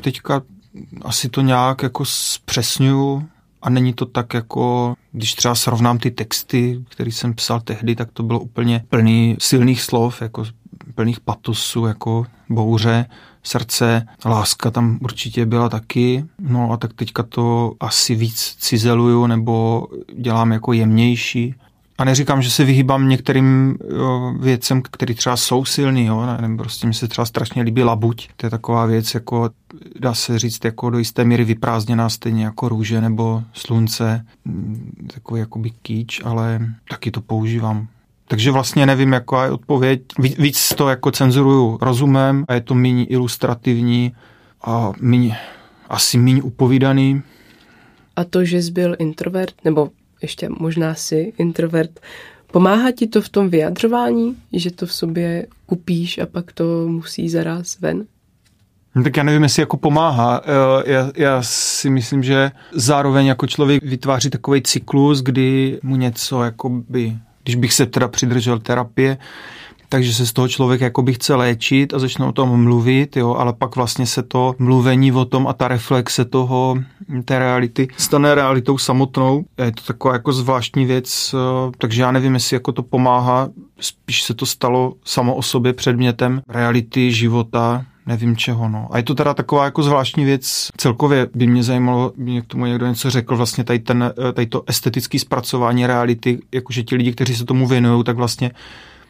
Teďka 0.00 0.42
asi 1.02 1.28
to 1.28 1.40
nějak 1.40 1.82
jako 1.82 2.04
zpřesňuju 2.04 3.28
a 3.62 3.70
není 3.70 3.92
to 3.92 4.06
tak 4.06 4.34
jako, 4.34 4.94
když 5.12 5.34
třeba 5.34 5.54
srovnám 5.54 5.98
ty 5.98 6.10
texty, 6.10 6.84
které 6.88 7.12
jsem 7.12 7.34
psal 7.34 7.60
tehdy, 7.60 7.96
tak 7.96 8.08
to 8.12 8.22
bylo 8.22 8.40
úplně 8.40 8.84
plný 8.88 9.36
silných 9.38 9.82
slov, 9.82 10.22
jako 10.22 10.44
plných 10.94 11.20
patosu, 11.20 11.86
jako 11.86 12.26
bouře, 12.48 13.06
srdce, 13.42 14.06
láska 14.24 14.70
tam 14.70 14.98
určitě 15.02 15.46
byla 15.46 15.68
taky, 15.68 16.24
no 16.38 16.72
a 16.72 16.76
tak 16.76 16.92
teďka 16.92 17.22
to 17.22 17.74
asi 17.80 18.14
víc 18.14 18.56
cizeluju 18.58 19.26
nebo 19.26 19.86
dělám 20.18 20.52
jako 20.52 20.72
jemnější. 20.72 21.54
A 21.98 22.04
neříkám, 22.04 22.42
že 22.42 22.50
se 22.50 22.64
vyhýbám 22.64 23.08
některým 23.08 23.76
jo, 23.96 24.34
věcem, 24.40 24.82
které 24.82 25.14
třeba 25.14 25.36
jsou 25.36 25.64
silný, 25.64 26.06
jo, 26.06 26.26
nevím, 26.40 26.56
prostě 26.56 26.86
mi 26.86 26.94
se 26.94 27.08
třeba 27.08 27.24
strašně 27.24 27.62
líbí 27.62 27.82
labuť. 27.82 28.28
To 28.36 28.46
je 28.46 28.50
taková 28.50 28.86
věc, 28.86 29.14
jako 29.14 29.50
dá 30.00 30.14
se 30.14 30.38
říct, 30.38 30.64
jako 30.64 30.90
do 30.90 30.98
jisté 30.98 31.24
míry 31.24 31.44
vyprázdněná, 31.44 32.08
stejně 32.08 32.44
jako 32.44 32.68
růže 32.68 33.00
nebo 33.00 33.42
slunce, 33.52 34.26
takový 35.14 35.40
jakoby 35.40 35.70
kýč, 35.82 36.20
ale 36.24 36.60
taky 36.90 37.10
to 37.10 37.20
používám. 37.20 37.88
Takže 38.30 38.50
vlastně 38.50 38.86
nevím, 38.86 39.12
jaká 39.12 39.44
je 39.44 39.50
odpověď. 39.50 40.02
Víc 40.18 40.68
to 40.68 40.88
jako 40.88 41.10
cenzuruju 41.10 41.78
rozumem 41.82 42.44
a 42.48 42.54
je 42.54 42.60
to 42.60 42.74
méně 42.74 43.04
ilustrativní 43.04 44.12
a 44.62 44.92
méně, 45.00 45.36
asi 45.88 46.18
méně 46.18 46.42
upovídaný. 46.42 47.22
A 48.16 48.24
to, 48.24 48.44
že 48.44 48.62
jsi 48.62 48.72
byl 48.72 48.96
introvert, 48.98 49.54
nebo 49.64 49.90
ještě 50.22 50.48
možná 50.48 50.94
si 50.94 51.32
introvert, 51.38 52.00
pomáhá 52.52 52.90
ti 52.90 53.06
to 53.06 53.22
v 53.22 53.28
tom 53.28 53.50
vyjadřování, 53.50 54.36
že 54.52 54.70
to 54.70 54.86
v 54.86 54.92
sobě 54.92 55.46
kupíš 55.66 56.18
a 56.18 56.26
pak 56.26 56.52
to 56.52 56.64
musí 56.88 57.28
zaraz 57.28 57.80
ven? 57.80 58.04
No, 58.94 59.02
tak 59.02 59.16
já 59.16 59.22
nevím, 59.22 59.42
jestli 59.42 59.62
jako 59.62 59.76
pomáhá. 59.76 60.42
Eh, 60.44 60.92
já, 60.92 61.10
já 61.16 61.42
si 61.42 61.90
myslím, 61.90 62.22
že 62.22 62.50
zároveň 62.72 63.26
jako 63.26 63.46
člověk 63.46 63.84
vytváří 63.84 64.30
takový 64.30 64.62
cyklus, 64.62 65.22
kdy 65.22 65.78
mu 65.82 65.96
něco 65.96 66.42
by 66.88 67.18
když 67.42 67.54
bych 67.54 67.72
se 67.72 67.86
teda 67.86 68.08
přidržel 68.08 68.58
terapie, 68.58 69.18
takže 69.92 70.14
se 70.14 70.26
z 70.26 70.32
toho 70.32 70.48
člověk 70.48 70.80
jakoby 70.80 71.14
chce 71.14 71.34
léčit 71.34 71.94
a 71.94 71.98
začne 71.98 72.26
o 72.26 72.32
tom 72.32 72.62
mluvit, 72.62 73.16
jo, 73.16 73.34
ale 73.34 73.52
pak 73.52 73.76
vlastně 73.76 74.06
se 74.06 74.22
to 74.22 74.54
mluvení 74.58 75.12
o 75.12 75.24
tom 75.24 75.46
a 75.46 75.52
ta 75.52 75.68
reflexe 75.68 76.24
toho, 76.24 76.76
té 77.24 77.38
reality 77.38 77.88
stane 77.96 78.34
realitou 78.34 78.78
samotnou. 78.78 79.44
Je 79.64 79.72
to 79.72 79.82
taková 79.82 80.14
jako 80.14 80.32
zvláštní 80.32 80.86
věc, 80.86 81.34
eh, 81.34 81.72
takže 81.78 82.02
já 82.02 82.12
nevím, 82.12 82.34
jestli 82.34 82.56
jako 82.56 82.72
to 82.72 82.82
pomáhá, 82.82 83.48
spíš 83.80 84.22
se 84.22 84.34
to 84.34 84.46
stalo 84.46 84.94
samo 85.04 85.34
o 85.34 85.42
sobě 85.42 85.72
předmětem 85.72 86.42
reality, 86.48 87.12
života, 87.12 87.84
nevím 88.10 88.36
čeho. 88.36 88.68
No. 88.68 88.88
A 88.90 88.96
je 88.96 89.02
to 89.02 89.14
teda 89.14 89.34
taková 89.34 89.64
jako 89.64 89.82
zvláštní 89.82 90.24
věc. 90.24 90.70
Celkově 90.76 91.28
by 91.34 91.46
mě 91.46 91.62
zajímalo, 91.62 92.12
by 92.16 92.24
mě 92.24 92.42
k 92.42 92.46
tomu 92.46 92.66
někdo 92.66 92.86
něco 92.86 93.10
řekl, 93.10 93.36
vlastně 93.36 93.64
tady, 93.64 93.78
ten, 93.78 94.12
tady 94.34 94.46
to 94.46 94.62
estetické 94.66 95.18
zpracování 95.18 95.86
reality, 95.86 96.38
jakože 96.52 96.82
ti 96.82 96.96
lidi, 96.96 97.12
kteří 97.12 97.36
se 97.36 97.44
tomu 97.44 97.66
věnují, 97.66 98.04
tak 98.04 98.16
vlastně 98.16 98.50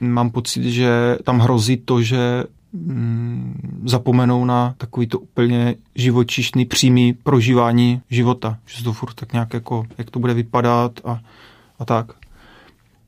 mám 0.01 0.31
pocit, 0.31 0.65
že 0.65 1.19
tam 1.25 1.39
hrozí 1.39 1.77
to, 1.77 2.03
že 2.03 2.45
mm, 2.73 3.83
zapomenou 3.85 4.45
na 4.45 4.75
takový 4.79 5.07
to 5.07 5.19
úplně 5.19 5.75
živočišný, 5.95 6.65
přímý 6.65 7.13
prožívání 7.13 8.03
života. 8.11 8.59
Že 8.67 8.85
to 8.85 8.93
furt 8.93 9.15
tak 9.15 9.33
nějak 9.33 9.55
jako, 9.55 9.87
jak 9.99 10.11
to 10.11 10.19
bude 10.19 10.35
vypadat 10.35 11.01
a, 11.05 11.21
a 11.79 11.85
tak. 11.85 12.13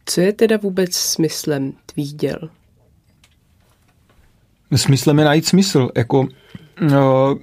Co 0.04 0.20
je 0.20 0.32
teda 0.32 0.56
vůbec 0.56 0.96
smyslem 0.96 1.72
tvých 1.86 2.12
děl? 2.12 2.38
Smyslem 4.78 5.18
je 5.18 5.24
najít 5.24 5.46
smysl. 5.46 5.88
Jako, 5.96 6.28
no, 6.80 7.36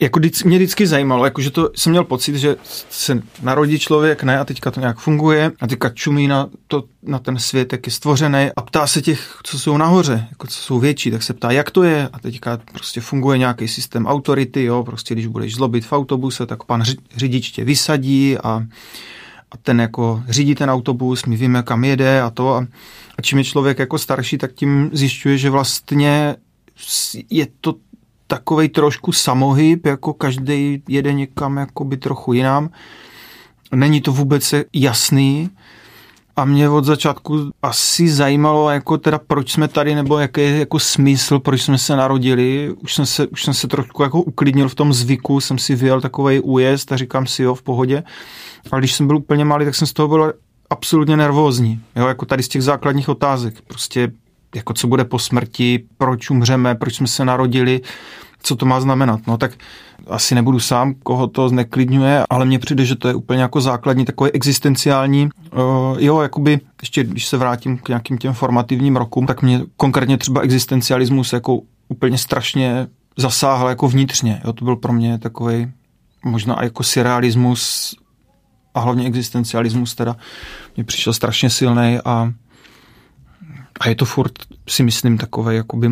jako 0.00 0.18
vždycky, 0.18 0.48
mě 0.48 0.58
vždycky 0.58 0.86
zajímalo, 0.86 1.24
jako, 1.24 1.40
že 1.42 1.50
to 1.50 1.70
jsem 1.76 1.90
měl 1.90 2.04
pocit, 2.04 2.36
že 2.36 2.56
se 2.90 3.22
narodí 3.42 3.78
člověk, 3.78 4.22
ne, 4.22 4.38
a 4.38 4.44
teďka 4.44 4.70
to 4.70 4.80
nějak 4.80 4.98
funguje, 4.98 5.52
a 5.60 5.66
teďka 5.66 5.88
čumí 5.88 6.28
na, 6.28 6.48
to, 6.66 6.84
na 7.02 7.18
ten 7.18 7.38
svět, 7.38 7.72
jak 7.72 7.86
je 7.86 7.92
stvořený 7.92 8.50
a 8.56 8.62
ptá 8.62 8.86
se 8.86 9.02
těch, 9.02 9.38
co 9.42 9.58
jsou 9.58 9.76
nahoře, 9.76 10.26
jako 10.30 10.46
co 10.46 10.60
jsou 10.60 10.78
větší, 10.78 11.10
tak 11.10 11.22
se 11.22 11.34
ptá, 11.34 11.50
jak 11.50 11.70
to 11.70 11.82
je, 11.82 12.08
a 12.12 12.18
teďka 12.18 12.58
prostě 12.72 13.00
funguje 13.00 13.38
nějaký 13.38 13.68
systém 13.68 14.06
autority, 14.06 14.64
jo, 14.64 14.84
prostě 14.84 15.14
když 15.14 15.26
budeš 15.26 15.54
zlobit 15.54 15.86
v 15.86 15.92
autobuse, 15.92 16.46
tak 16.46 16.64
pan 16.64 16.82
řidič 17.16 17.50
tě 17.50 17.64
vysadí 17.64 18.38
a, 18.38 18.62
a 19.50 19.56
ten 19.62 19.80
jako 19.80 20.22
řídí 20.28 20.54
ten 20.54 20.70
autobus, 20.70 21.24
my 21.24 21.36
víme, 21.36 21.62
kam 21.62 21.84
jede 21.84 22.20
a 22.22 22.30
to 22.30 22.54
a, 22.54 22.66
a 23.18 23.22
čím 23.22 23.38
je 23.38 23.44
člověk 23.44 23.78
jako 23.78 23.98
starší, 23.98 24.38
tak 24.38 24.52
tím 24.52 24.90
zjišťuje, 24.92 25.38
že 25.38 25.50
vlastně 25.50 26.36
je 27.30 27.46
to 27.60 27.74
takový 28.26 28.68
trošku 28.68 29.12
samohyb, 29.12 29.86
jako 29.86 30.14
každý 30.14 30.82
jede 30.88 31.12
někam 31.12 31.56
jakoby 31.56 31.96
trochu 31.96 32.32
jinam. 32.32 32.70
Není 33.74 34.00
to 34.00 34.12
vůbec 34.12 34.54
jasný 34.72 35.50
a 36.36 36.44
mě 36.44 36.68
od 36.68 36.84
začátku 36.84 37.50
asi 37.62 38.08
zajímalo, 38.08 38.70
jako 38.70 38.98
teda 38.98 39.18
proč 39.18 39.52
jsme 39.52 39.68
tady, 39.68 39.94
nebo 39.94 40.18
jaký 40.18 40.40
je 40.40 40.58
jako 40.58 40.78
smysl, 40.78 41.38
proč 41.38 41.62
jsme 41.62 41.78
se 41.78 41.96
narodili. 41.96 42.74
Už 42.82 42.94
jsem 42.94 43.06
se, 43.06 43.26
už 43.26 43.44
jsem 43.44 43.54
se 43.54 43.68
trošku 43.68 44.02
jako 44.02 44.22
uklidnil 44.22 44.68
v 44.68 44.74
tom 44.74 44.92
zvyku, 44.92 45.40
jsem 45.40 45.58
si 45.58 45.74
vyjel 45.74 46.00
takový 46.00 46.40
újezd 46.40 46.92
a 46.92 46.96
říkám 46.96 47.26
si 47.26 47.42
jo, 47.42 47.54
v 47.54 47.62
pohodě. 47.62 48.02
Ale 48.72 48.80
když 48.80 48.94
jsem 48.94 49.06
byl 49.06 49.16
úplně 49.16 49.44
malý, 49.44 49.64
tak 49.64 49.74
jsem 49.74 49.86
z 49.86 49.92
toho 49.92 50.08
byl 50.08 50.32
absolutně 50.70 51.16
nervózní. 51.16 51.80
Jo, 51.96 52.06
jako 52.06 52.26
tady 52.26 52.42
z 52.42 52.48
těch 52.48 52.62
základních 52.62 53.08
otázek. 53.08 53.60
Prostě 53.66 54.12
jako 54.54 54.72
co 54.72 54.86
bude 54.86 55.04
po 55.04 55.18
smrti, 55.18 55.84
proč 55.98 56.30
umřeme, 56.30 56.74
proč 56.74 56.94
jsme 56.96 57.06
se 57.06 57.24
narodili, 57.24 57.80
co 58.42 58.56
to 58.56 58.66
má 58.66 58.80
znamenat. 58.80 59.20
No 59.26 59.38
tak 59.38 59.52
asi 60.06 60.34
nebudu 60.34 60.60
sám, 60.60 60.94
koho 60.94 61.26
to 61.26 61.48
zneklidňuje, 61.48 62.24
ale 62.30 62.44
mně 62.44 62.58
přijde, 62.58 62.84
že 62.84 62.96
to 62.96 63.08
je 63.08 63.14
úplně 63.14 63.42
jako 63.42 63.60
základní, 63.60 64.04
takový 64.04 64.30
existenciální. 64.30 65.28
Uh, 65.52 65.60
jo, 65.98 66.20
jakoby, 66.20 66.60
ještě 66.82 67.04
když 67.04 67.26
se 67.26 67.36
vrátím 67.36 67.78
k 67.78 67.88
nějakým 67.88 68.18
těm 68.18 68.32
formativním 68.32 68.96
rokům, 68.96 69.26
tak 69.26 69.42
mě 69.42 69.60
konkrétně 69.76 70.18
třeba 70.18 70.40
existencialismus 70.40 71.32
jako 71.32 71.60
úplně 71.88 72.18
strašně 72.18 72.86
zasáhl 73.16 73.68
jako 73.68 73.88
vnitřně. 73.88 74.40
Jo, 74.44 74.52
to 74.52 74.64
byl 74.64 74.76
pro 74.76 74.92
mě 74.92 75.18
takový 75.18 75.72
možná 76.24 76.58
jako 76.62 76.82
surrealismus 76.82 77.94
a 78.74 78.80
hlavně 78.80 79.06
existencialismus 79.06 79.94
teda 79.94 80.16
mě 80.76 80.84
přišel 80.84 81.12
strašně 81.12 81.50
silný 81.50 81.98
a 82.04 82.32
a 83.80 83.88
je 83.88 83.94
to 83.94 84.04
furt, 84.04 84.32
si 84.68 84.82
myslím, 84.82 85.18
takový 85.18 85.56
jakoby 85.56 85.88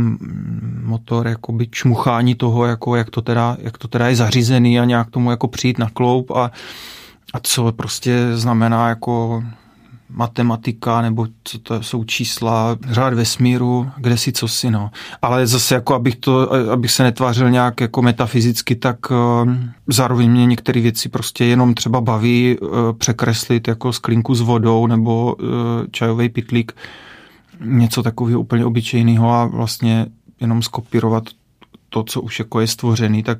motor, 0.82 1.26
jakoby 1.28 1.66
čmuchání 1.66 2.34
toho, 2.34 2.66
jako 2.66 2.96
jak, 2.96 3.10
to 3.10 3.22
teda, 3.22 3.56
jak 3.60 3.78
to 3.78 3.88
teda 3.88 4.08
je 4.08 4.16
zařízený 4.16 4.80
a 4.80 4.84
nějak 4.84 5.10
tomu 5.10 5.30
jako 5.30 5.48
přijít 5.48 5.78
na 5.78 5.90
kloup 5.90 6.30
a, 6.30 6.50
a 7.34 7.40
co 7.42 7.72
prostě 7.72 8.28
znamená 8.34 8.88
jako 8.88 9.44
matematika, 10.10 11.02
nebo 11.02 11.26
co 11.44 11.58
to 11.58 11.82
jsou 11.82 12.04
čísla, 12.04 12.76
řád 12.90 13.14
vesmíru, 13.14 13.90
kde 13.96 14.16
si 14.16 14.32
co 14.32 14.48
si, 14.48 14.70
no. 14.70 14.90
Ale 15.22 15.46
zase 15.46 15.74
jako, 15.74 15.94
abych, 15.94 16.16
to, 16.16 16.52
abych 16.72 16.90
se 16.90 17.02
netvářil 17.02 17.50
nějak 17.50 17.80
jako 17.80 18.02
metafyzicky, 18.02 18.74
tak 18.76 19.10
uh, 19.10 19.52
zároveň 19.86 20.30
mě 20.30 20.46
některé 20.46 20.80
věci 20.80 21.08
prostě 21.08 21.44
jenom 21.44 21.74
třeba 21.74 22.00
baví 22.00 22.58
uh, 22.58 22.68
překreslit 22.98 23.68
jako 23.68 23.92
sklinku 23.92 24.34
s 24.34 24.40
vodou 24.40 24.86
nebo 24.86 25.34
uh, 25.34 25.48
čajový 25.90 26.28
pitlík 26.28 26.72
něco 27.60 28.02
takového 28.02 28.40
úplně 28.40 28.64
obyčejného 28.64 29.30
a 29.30 29.44
vlastně 29.44 30.06
jenom 30.40 30.62
skopírovat 30.62 31.24
to, 31.88 32.02
co 32.02 32.20
už 32.20 32.38
jako 32.38 32.60
je 32.60 32.66
stvořený, 32.66 33.22
tak 33.22 33.38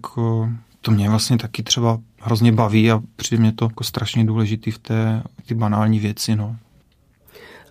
to 0.81 0.91
mě 0.91 1.11
vlastně 1.11 1.39
taky 1.39 1.63
třeba 1.63 1.99
hrozně 2.21 2.53
baví 2.53 2.91
a 2.91 3.01
přijde 3.17 3.41
mě 3.41 3.53
to 3.53 3.65
jako 3.65 3.85
strašně 3.85 4.25
důležitý 4.25 4.71
v 4.71 4.79
té 4.79 5.23
ty 5.47 5.55
banální 5.55 6.01
věci. 6.01 6.37
No. 6.37 6.57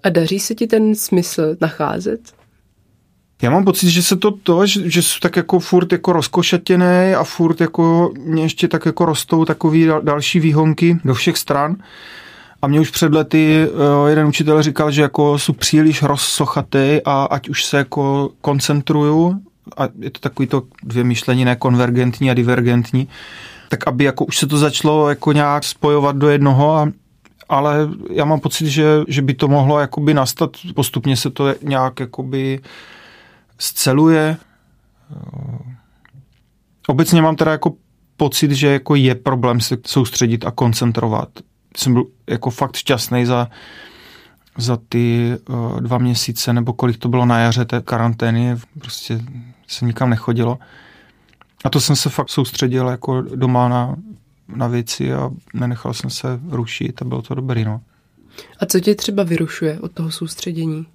A 0.04 0.10
daří 0.10 0.40
se 0.40 0.56
ti 0.56 0.68
ten 0.68 0.96
smysl 0.96 1.56
nacházet? 1.62 2.34
Já 3.42 3.50
mám 3.50 3.66
pocit, 3.66 3.90
že 3.90 4.04
se 4.04 4.16
to, 4.16 4.32
to 4.32 4.66
že, 4.66 4.90
že 4.90 5.02
jsou 5.02 5.20
tak 5.20 5.36
jako 5.36 5.60
furt 5.60 5.92
jako 5.92 6.14
rozkošatěné 6.14 7.16
a 7.16 7.24
furt 7.24 7.62
jako 7.62 8.14
mě 8.20 8.44
ještě 8.44 8.68
tak 8.68 8.86
jako 8.86 9.06
rostou 9.06 9.46
takový 9.46 9.88
další 10.02 10.40
výhonky 10.40 11.00
do 11.06 11.14
všech 11.14 11.38
stran. 11.38 11.76
A 12.64 12.68
mě 12.68 12.80
už 12.80 12.90
před 12.90 13.14
lety 13.14 13.68
uh, 13.68 14.08
jeden 14.10 14.28
učitel 14.28 14.64
říkal, 14.64 14.92
že 14.92 15.02
jako 15.02 15.40
jsou 15.40 15.54
příliš 15.54 16.04
rozsochatý 16.04 17.02
a 17.06 17.24
ať 17.24 17.50
už 17.50 17.66
se 17.66 17.78
jako 17.78 18.30
koncentruju, 18.42 19.42
a 19.78 19.88
je 20.00 20.10
to 20.10 20.20
takový 20.20 20.48
to 20.48 20.64
dvě 20.84 21.04
myšlení, 21.04 21.46
ne 21.46 21.56
konvergentní 21.56 22.32
a 22.32 22.34
divergentní, 22.34 23.08
tak 23.70 23.88
aby 23.88 24.04
jako 24.04 24.26
už 24.26 24.38
se 24.38 24.48
to 24.48 24.58
začalo 24.58 25.10
jako 25.10 25.32
nějak 25.32 25.64
spojovat 25.64 26.16
do 26.16 26.30
jednoho 26.30 26.76
a 26.76 26.92
ale 27.50 27.90
já 28.10 28.26
mám 28.26 28.40
pocit, 28.40 28.68
že, 28.68 28.86
že 29.08 29.22
by 29.22 29.34
to 29.34 29.48
mohlo 29.48 29.80
jakoby 29.80 30.14
nastat, 30.14 30.52
postupně 30.76 31.18
se 31.18 31.30
to 31.30 31.56
nějak 31.62 32.00
jakoby 32.00 32.60
sceluje. 33.60 34.38
Obecně 36.88 37.22
mám 37.22 37.36
teda 37.36 37.52
jako 37.52 37.74
pocit, 38.18 38.52
že 38.52 38.68
jako 38.68 38.96
je 38.96 39.16
problém 39.16 39.62
se 39.62 39.78
soustředit 39.86 40.46
a 40.46 40.52
koncentrovat 40.52 41.30
jsem 41.78 41.94
byl 41.94 42.06
jako 42.28 42.50
fakt 42.50 42.76
šťastný 42.76 43.26
za, 43.26 43.48
za 44.58 44.78
ty 44.90 45.36
uh, 45.50 45.82
dva 45.82 45.98
měsíce, 45.98 46.54
nebo 46.54 46.74
kolik 46.74 46.98
to 46.98 47.10
bylo 47.10 47.26
na 47.26 47.40
jaře 47.40 47.66
té 47.66 47.82
karantény, 47.82 48.56
prostě 48.80 49.22
se 49.68 49.86
nikam 49.86 50.10
nechodilo. 50.10 50.58
A 51.66 51.70
to 51.70 51.82
jsem 51.82 51.96
se 51.96 52.10
fakt 52.10 52.30
soustředil 52.30 52.88
jako 52.88 53.22
doma 53.22 53.70
na, 53.70 53.96
na 54.56 54.68
věci 54.68 55.14
a 55.14 55.30
nenechal 55.54 55.94
jsem 55.94 56.10
se 56.10 56.40
rušit 56.50 57.02
a 57.02 57.06
bylo 57.06 57.22
to 57.22 57.36
dobrý, 57.36 57.66
no. 57.66 57.82
A 58.60 58.66
co 58.66 58.80
tě 58.80 58.96
třeba 58.96 59.24
vyrušuje 59.24 59.80
od 59.80 59.92
toho 59.92 60.12
soustředění? 60.12 60.86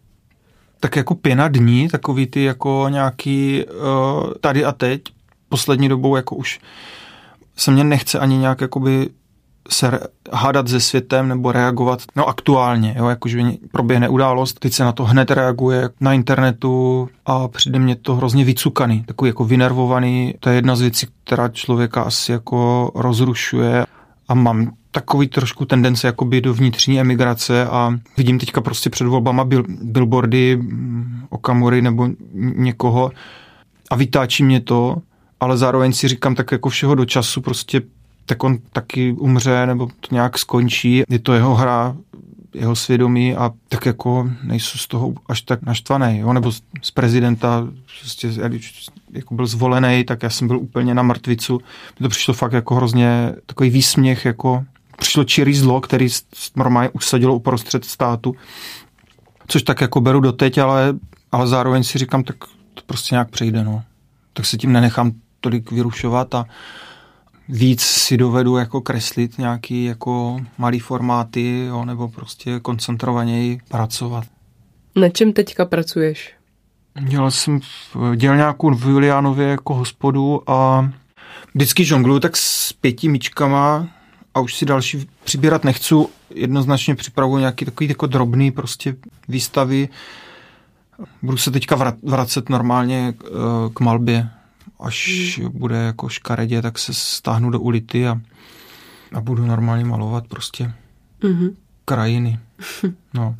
tak 0.80 0.96
jako 0.96 1.14
pěna 1.14 1.48
dní, 1.48 1.88
takový 1.88 2.26
ty 2.26 2.44
jako 2.44 2.86
nějaký 2.88 3.64
uh, 3.64 4.32
tady 4.40 4.64
a 4.64 4.72
teď, 4.72 5.02
poslední 5.48 5.88
dobou 5.88 6.16
jako 6.16 6.36
už 6.36 6.60
se 7.56 7.70
mě 7.70 7.84
nechce 7.84 8.18
ani 8.18 8.38
nějak 8.38 8.60
jakoby 8.60 9.08
se 9.68 10.00
hádat 10.32 10.68
se 10.68 10.80
světem 10.80 11.28
nebo 11.28 11.52
reagovat 11.52 12.02
no 12.16 12.28
aktuálně, 12.28 12.94
jo, 12.98 13.08
jakože 13.08 13.42
proběhne 13.72 14.08
událost, 14.08 14.58
teď 14.58 14.72
se 14.72 14.84
na 14.84 14.92
to 14.92 15.04
hned 15.04 15.30
reaguje 15.30 15.90
na 16.00 16.12
internetu 16.12 17.08
a 17.26 17.48
přijde 17.48 17.78
mě 17.78 17.96
to 17.96 18.16
hrozně 18.16 18.44
vycukaný, 18.44 19.02
takový 19.02 19.28
jako 19.28 19.44
vynervovaný, 19.44 20.34
to 20.40 20.50
je 20.50 20.54
jedna 20.54 20.76
z 20.76 20.80
věcí, 20.80 21.06
která 21.24 21.48
člověka 21.48 22.02
asi 22.02 22.32
jako 22.32 22.90
rozrušuje. 22.94 23.86
A 24.28 24.34
mám 24.34 24.70
takový 24.90 25.28
trošku 25.28 25.64
tendence 25.64 26.06
jakoby 26.06 26.40
do 26.40 26.54
vnitřní 26.54 27.00
emigrace 27.00 27.66
a 27.66 27.94
vidím 28.16 28.38
teďka 28.38 28.60
prostě 28.60 28.90
před 28.90 29.06
volbama 29.06 29.44
bil, 29.44 29.64
billboardy 29.68 30.56
mm, 30.56 31.22
Okamury 31.30 31.82
nebo 31.82 32.08
někoho 32.34 33.10
a 33.90 33.96
vytáčí 33.96 34.44
mě 34.44 34.60
to, 34.60 34.96
ale 35.40 35.58
zároveň 35.58 35.92
si 35.92 36.08
říkám 36.08 36.34
tak 36.34 36.52
jako 36.52 36.68
všeho 36.68 36.94
do 36.94 37.04
času 37.04 37.40
prostě 37.40 37.82
tak 38.28 38.44
on 38.44 38.58
taky 38.72 39.12
umře 39.12 39.66
nebo 39.66 39.86
to 39.86 40.14
nějak 40.14 40.38
skončí. 40.38 41.02
Je 41.08 41.18
to 41.18 41.32
jeho 41.32 41.54
hra, 41.54 41.96
jeho 42.54 42.76
svědomí 42.76 43.34
a 43.34 43.50
tak 43.68 43.86
jako 43.86 44.30
nejsou 44.42 44.78
z 44.78 44.86
toho 44.86 45.12
až 45.26 45.42
tak 45.42 45.62
naštvaný, 45.62 46.18
jo? 46.18 46.32
nebo 46.32 46.52
z 46.82 46.90
prezidenta, 46.94 47.68
prostě, 48.00 48.30
když 48.48 48.86
jako 49.12 49.34
byl 49.34 49.46
zvolený, 49.46 50.04
tak 50.04 50.22
já 50.22 50.30
jsem 50.30 50.48
byl 50.48 50.58
úplně 50.58 50.94
na 50.94 51.02
mrtvicu. 51.02 51.60
Mně 51.98 52.04
to 52.04 52.08
přišlo 52.08 52.34
fakt 52.34 52.52
jako 52.52 52.74
hrozně 52.74 53.34
takový 53.46 53.70
výsměch, 53.70 54.24
jako 54.24 54.64
přišlo 54.98 55.24
čirý 55.24 55.54
zlo, 55.54 55.80
který 55.80 56.08
normálně 56.56 56.90
usadilo 56.90 57.34
uprostřed 57.34 57.84
státu, 57.84 58.34
což 59.46 59.62
tak 59.62 59.80
jako 59.80 60.00
beru 60.00 60.20
doteď, 60.20 60.58
ale, 60.58 60.94
ale 61.32 61.46
zároveň 61.46 61.84
si 61.84 61.98
říkám, 61.98 62.24
tak 62.24 62.36
to 62.74 62.82
prostě 62.86 63.14
nějak 63.14 63.30
přejde, 63.30 63.64
no. 63.64 63.82
Tak 64.32 64.46
se 64.46 64.56
tím 64.56 64.72
nenechám 64.72 65.12
tolik 65.40 65.72
vyrušovat 65.72 66.34
a, 66.34 66.46
víc 67.48 67.82
si 67.82 68.16
dovedu 68.16 68.56
jako 68.56 68.80
kreslit 68.80 69.38
nějaký 69.38 69.84
jako 69.84 70.40
malý 70.58 70.78
formáty, 70.78 71.64
jo, 71.66 71.84
nebo 71.84 72.08
prostě 72.08 72.60
koncentrovaněji 72.60 73.60
pracovat. 73.68 74.24
Na 74.96 75.08
čem 75.08 75.32
teďka 75.32 75.64
pracuješ? 75.64 76.34
Dělal 77.00 77.30
jsem, 77.30 77.60
dělal 78.16 78.36
nějakou 78.36 78.74
v 78.74 78.84
Juliánově 78.84 79.48
jako 79.48 79.74
hospodu 79.74 80.50
a 80.50 80.90
vždycky 81.54 81.84
žongluju 81.84 82.20
tak 82.20 82.36
s 82.36 82.72
pěti 82.72 83.08
míčkama 83.08 83.88
a 84.34 84.40
už 84.40 84.54
si 84.54 84.66
další 84.66 85.08
přibírat 85.24 85.64
nechci. 85.64 85.94
Jednoznačně 86.34 86.94
připravuji 86.94 87.40
nějaký 87.40 87.64
takový 87.64 87.88
jako 87.88 88.06
drobný 88.06 88.50
prostě 88.50 88.96
výstavy. 89.28 89.88
Budu 91.22 91.36
se 91.36 91.50
teďka 91.50 91.94
vracet 92.02 92.48
normálně 92.48 93.14
eh, 93.20 93.28
k 93.74 93.80
malbě 93.80 94.30
až 94.80 95.38
hmm. 95.38 95.58
bude 95.58 95.76
jako 95.76 96.08
škaredě, 96.08 96.62
tak 96.62 96.78
se 96.78 96.94
stáhnu 96.94 97.50
do 97.50 97.60
ulity 97.60 98.08
a, 98.08 98.20
a 99.12 99.20
budu 99.20 99.46
normálně 99.46 99.84
malovat 99.84 100.26
prostě 100.26 100.72
hmm. 101.22 101.56
krajiny. 101.84 102.38
No. 103.14 103.36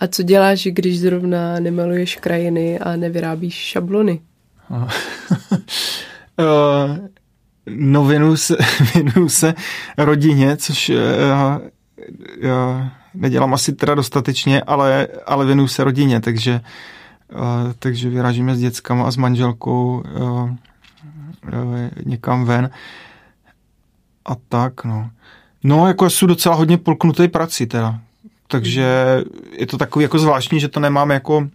A 0.00 0.06
co 0.06 0.22
děláš, 0.22 0.66
když 0.70 1.00
zrovna 1.00 1.60
nemaluješ 1.60 2.16
krajiny 2.16 2.78
a 2.78 2.96
nevyrábíš 2.96 3.54
šablony? 3.54 4.20
Eh, 6.38 7.08
no 7.66 8.04
věnuju 8.04 8.36
se, 8.36 8.56
věnuju 8.94 9.28
se 9.28 9.54
rodině, 9.98 10.56
což 10.56 10.88
já, 10.88 11.60
eh, 11.62 12.06
já 12.40 12.92
nedělám 13.14 13.54
asi 13.54 13.72
teda 13.72 13.94
dostatečně, 13.94 14.62
ale, 14.62 15.08
ale 15.26 15.46
věnuju 15.46 15.68
se 15.68 15.84
rodině, 15.84 16.20
takže, 16.20 16.60
uh, 17.34 17.72
takže 17.78 18.10
vyrážíme 18.10 18.56
s 18.56 18.60
dětskama 18.60 19.04
a 19.04 19.10
s 19.10 19.16
manželkou 19.16 20.02
Eh, 20.06 20.56
někam 22.04 22.44
ven 22.44 22.70
a 24.24 24.34
tak, 24.48 24.84
no. 24.84 25.10
No, 25.64 25.88
jako 25.88 26.10
jsou 26.10 26.26
docela 26.26 26.54
hodně 26.54 26.78
polknutý 26.78 27.28
prací 27.28 27.66
teda. 27.66 28.00
Takže 28.48 29.24
je 29.52 29.66
to 29.66 29.78
takový 29.78 30.02
jako 30.02 30.18
zvláštní, 30.18 30.60
že 30.60 30.68
to 30.68 30.80
nemám 30.80 31.10
jako 31.10 31.48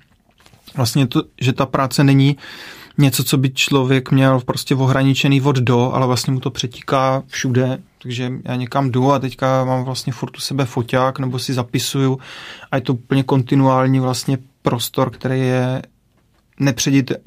vlastně 0.76 1.08
to, 1.08 1.24
že 1.42 1.54
ta 1.54 1.66
práce 1.66 2.04
není 2.04 2.38
něco, 2.98 3.24
co 3.24 3.38
by 3.38 3.50
člověk 3.50 4.12
měl 4.12 4.40
prostě 4.40 4.76
ohraničený 4.76 5.42
od 5.42 5.56
do, 5.56 5.94
ale 5.94 6.08
vlastně 6.08 6.34
mu 6.34 6.40
to 6.40 6.52
přetíká 6.52 7.24
všude, 7.28 7.80
takže 8.02 8.32
já 8.44 8.56
někam 8.56 8.92
jdu 8.92 9.12
a 9.12 9.20
teďka 9.20 9.66
mám 9.66 9.84
vlastně 9.84 10.14
furt 10.14 10.38
u 10.38 10.40
sebe 10.40 10.66
foťák 10.66 11.20
nebo 11.20 11.40
si 11.40 11.54
zapisuju 11.54 12.20
a 12.72 12.76
je 12.76 12.82
to 12.82 12.94
úplně 12.94 13.24
kontinuální 13.24 14.00
vlastně 14.00 14.38
prostor, 14.62 15.10
který 15.10 15.40
je 15.40 15.82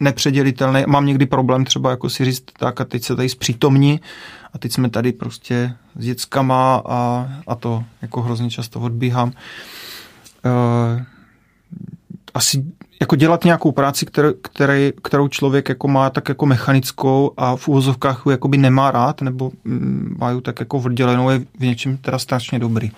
nepředělitelný. 0.00 0.84
Mám 0.86 1.06
někdy 1.06 1.26
problém 1.26 1.64
třeba 1.64 1.90
jako 1.90 2.10
si 2.10 2.24
říct, 2.24 2.44
tak 2.58 2.80
a 2.80 2.84
teď 2.84 3.04
se 3.04 3.16
tady 3.16 3.28
zpřítomní 3.28 4.00
a 4.52 4.58
teď 4.58 4.72
jsme 4.72 4.90
tady 4.90 5.12
prostě 5.12 5.76
s 5.96 6.04
dětskama 6.04 6.82
a, 6.84 7.28
a 7.46 7.54
to 7.54 7.84
jako 8.02 8.22
hrozně 8.22 8.50
často 8.50 8.80
odbíhám. 8.80 9.28
Uh, 9.28 11.02
asi 12.34 12.64
jako 13.00 13.16
dělat 13.16 13.44
nějakou 13.44 13.72
práci, 13.72 14.06
kterou, 14.06 14.32
který, 14.42 14.92
kterou 15.02 15.28
člověk 15.28 15.68
jako 15.68 15.88
má 15.88 16.10
tak 16.10 16.28
jako 16.28 16.46
mechanickou 16.46 17.32
a 17.36 17.56
v 17.56 17.68
úvozovkách 17.68 18.22
jako 18.30 18.48
by 18.48 18.58
nemá 18.58 18.90
rád, 18.90 19.22
nebo 19.22 19.52
mm, 19.64 20.16
má 20.18 20.30
ju 20.30 20.40
tak 20.40 20.60
jako 20.60 20.78
oddělenou, 20.78 21.30
je 21.30 21.38
v 21.38 21.60
něčem 21.60 21.96
teda 21.96 22.18
strašně 22.18 22.58
dobrý. 22.58 22.90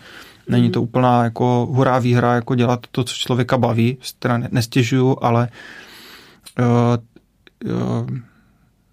Není 0.48 0.70
to 0.70 0.82
úplná 0.82 1.24
jako 1.24 1.68
hurá 1.70 1.98
výhra, 1.98 2.34
jako 2.34 2.54
dělat 2.54 2.86
to, 2.90 3.04
co 3.04 3.14
člověka 3.14 3.58
baví, 3.58 3.98
teda 4.18 4.40
nestěžuju, 4.50 5.16
ale 5.20 5.42
uh, 5.42 5.85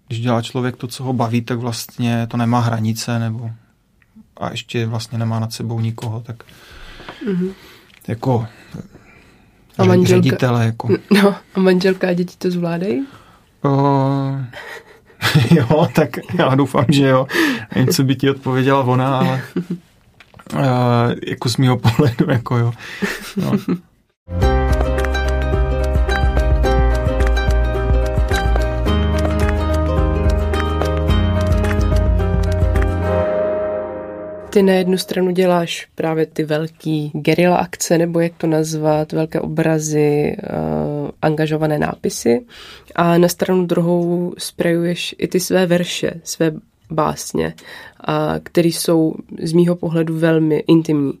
když 0.06 0.20
dělá 0.20 0.42
člověk 0.42 0.76
to, 0.76 0.86
co 0.86 1.04
ho 1.04 1.12
baví, 1.12 1.42
tak 1.42 1.58
vlastně 1.58 2.26
to 2.30 2.36
nemá 2.36 2.60
hranice, 2.60 3.18
nebo 3.18 3.50
a 4.36 4.50
ještě 4.50 4.86
vlastně 4.86 5.18
nemá 5.18 5.40
nad 5.40 5.52
sebou 5.52 5.80
nikoho, 5.80 6.20
tak 6.20 6.44
mm-hmm. 7.26 7.52
jako 8.08 8.46
a 9.78 9.84
manželka, 9.84 10.22
ředitele. 10.22 10.64
Jako. 10.64 10.88
No, 11.22 11.34
a 11.54 11.60
manželka 11.60 12.08
a 12.08 12.12
děti 12.12 12.36
to 12.38 12.50
zvládají? 12.50 13.06
Uh, 13.64 14.40
jo, 15.50 15.88
tak 15.94 16.10
já 16.38 16.54
doufám, 16.54 16.84
že 16.88 17.08
jo. 17.08 17.26
Nevím, 17.74 17.92
co 17.92 18.04
by 18.04 18.16
ti 18.16 18.30
odpověděla 18.30 18.84
ona, 18.84 19.18
ale 19.18 19.42
uh, 20.54 20.60
jako 21.28 21.48
z 21.48 21.56
mého 21.56 21.76
pohledu, 21.76 22.30
jako 22.30 22.56
jo. 22.56 22.72
No. 23.36 23.52
Ty 34.54 34.62
na 34.62 34.72
jednu 34.72 34.98
stranu 34.98 35.30
děláš 35.30 35.88
právě 35.94 36.26
ty 36.26 36.44
velký 36.44 37.10
gerila 37.14 37.56
akce, 37.56 37.98
nebo 37.98 38.20
jak 38.20 38.32
to 38.36 38.46
nazvat, 38.46 39.12
velké 39.12 39.40
obrazy, 39.40 40.36
uh, 40.42 41.10
angažované 41.22 41.78
nápisy 41.78 42.46
a 42.94 43.18
na 43.18 43.28
stranu 43.28 43.66
druhou 43.66 44.34
sprejuješ 44.38 45.14
i 45.18 45.28
ty 45.28 45.40
své 45.40 45.66
verše, 45.66 46.20
své 46.24 46.52
básně, 46.90 47.54
a 48.00 48.34
které 48.42 48.68
jsou 48.68 49.14
z 49.42 49.52
mýho 49.52 49.76
pohledu 49.76 50.18
velmi 50.18 50.56
intimní. 50.56 51.12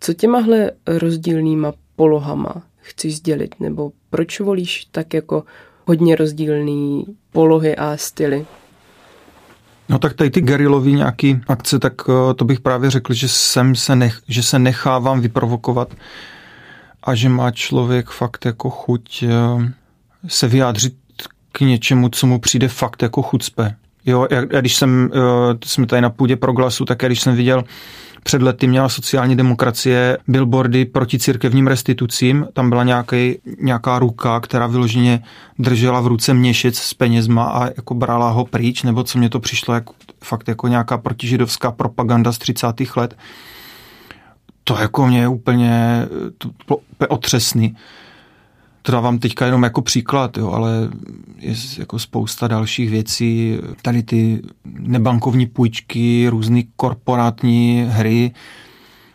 Co 0.00 0.14
těmahle 0.14 0.70
rozdílnýma 0.86 1.72
polohama 1.96 2.62
chceš 2.80 3.16
sdělit, 3.16 3.54
nebo 3.60 3.92
proč 4.10 4.40
volíš 4.40 4.84
tak 4.84 5.14
jako 5.14 5.44
hodně 5.86 6.16
rozdílné 6.16 7.04
polohy 7.32 7.76
a 7.76 7.96
styly? 7.96 8.46
No 9.88 9.98
tak 9.98 10.14
tady 10.14 10.30
ty 10.30 10.40
gerilový 10.40 10.92
nějaký 10.92 11.40
akce, 11.48 11.78
tak 11.78 11.92
eh, 12.08 12.34
to 12.34 12.44
bych 12.44 12.60
právě 12.60 12.90
řekl, 12.90 13.14
že, 13.14 13.28
jsem 13.28 13.74
se 13.74 13.96
nech, 13.96 14.20
že 14.28 14.42
se 14.42 14.58
nechávám 14.58 15.20
vyprovokovat 15.20 15.94
a 17.02 17.14
že 17.14 17.28
má 17.28 17.50
člověk 17.50 18.10
fakt 18.10 18.44
jako 18.44 18.70
chuť 18.70 19.22
eh, 19.22 19.28
se 20.28 20.48
vyjádřit 20.48 20.94
k 21.52 21.60
něčemu, 21.60 22.08
co 22.08 22.26
mu 22.26 22.38
přijde 22.38 22.68
fakt 22.68 23.02
jako 23.02 23.22
chucpe. 23.22 23.76
Jo, 24.06 24.26
já, 24.30 24.42
já 24.52 24.60
když 24.60 24.76
jsem, 24.76 25.10
eh, 25.14 25.18
jsme 25.64 25.86
tady 25.86 26.02
na 26.02 26.10
půdě 26.10 26.36
pro 26.36 26.52
glasu, 26.52 26.84
tak 26.84 27.02
já 27.02 27.08
když 27.08 27.20
jsem 27.20 27.36
viděl 27.36 27.64
před 28.26 28.42
lety 28.42 28.66
měla 28.66 28.88
sociální 28.88 29.36
demokracie 29.36 30.18
billboardy 30.28 30.84
proti 30.84 31.18
církevním 31.18 31.66
restitucím. 31.66 32.48
Tam 32.52 32.68
byla 32.70 32.84
nějaký, 32.84 33.38
nějaká 33.60 33.98
ruka, 33.98 34.40
která 34.40 34.66
vyloženě 34.66 35.22
držela 35.58 36.00
v 36.00 36.06
ruce 36.06 36.34
měšec 36.34 36.78
s 36.78 36.94
penězma 36.94 37.44
a 37.44 37.66
jako 37.66 37.94
brala 37.94 38.30
ho 38.30 38.44
pryč, 38.44 38.82
nebo 38.82 39.04
co 39.04 39.18
mě 39.18 39.28
to 39.28 39.40
přišlo 39.40 39.74
jako, 39.74 39.92
fakt 40.24 40.48
jako 40.48 40.68
nějaká 40.68 40.98
protižidovská 40.98 41.70
propaganda 41.70 42.32
z 42.32 42.38
30. 42.38 42.66
let. 42.96 43.16
To 44.64 44.78
jako 44.78 45.06
mě 45.06 45.20
je 45.20 45.28
úplně 45.28 46.06
to, 46.68 46.76
otřesný 47.08 47.76
to 48.86 48.92
dávám 48.92 49.18
teďka 49.18 49.46
jenom 49.46 49.62
jako 49.62 49.82
příklad, 49.82 50.38
jo, 50.38 50.50
ale 50.50 50.88
je 51.38 51.54
jako 51.78 51.98
spousta 51.98 52.48
dalších 52.48 52.90
věcí. 52.90 53.58
Tady 53.82 54.02
ty 54.02 54.42
nebankovní 54.64 55.46
půjčky, 55.46 56.28
různé 56.28 56.62
korporátní 56.76 57.86
hry, 57.88 58.30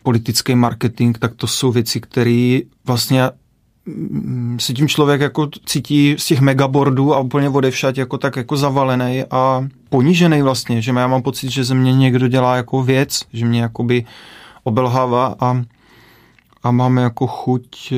politický 0.04 0.56
marketing, 0.56 1.18
tak 1.18 1.36
to 1.36 1.48
jsou 1.48 1.72
věci, 1.72 2.02
které 2.02 2.60
vlastně 2.86 3.24
mm, 3.86 4.58
se 4.60 4.74
tím 4.74 4.88
člověk 4.88 5.22
jako 5.22 5.50
cítí 5.66 6.16
z 6.18 6.26
těch 6.26 6.42
megabordů 6.42 7.16
a 7.16 7.20
úplně 7.20 7.50
odevšat 7.50 7.98
jako 7.98 8.18
tak 8.18 8.36
jako 8.36 8.58
zavalený 8.58 9.24
a 9.32 9.68
ponížený 9.90 10.42
vlastně, 10.42 10.82
že 10.82 10.92
já 10.92 11.08
mám 11.08 11.22
pocit, 11.22 11.50
že 11.52 11.64
ze 11.64 11.76
mě 11.76 11.94
někdo 11.94 12.28
dělá 12.28 12.56
jako 12.56 12.84
věc, 12.84 13.22
že 13.34 13.46
mě 13.46 13.62
jakoby 13.62 14.06
obelhává 14.64 15.36
a, 15.40 15.64
a 16.64 16.72
máme 16.72 17.02
jako 17.02 17.28
chuť 17.28 17.94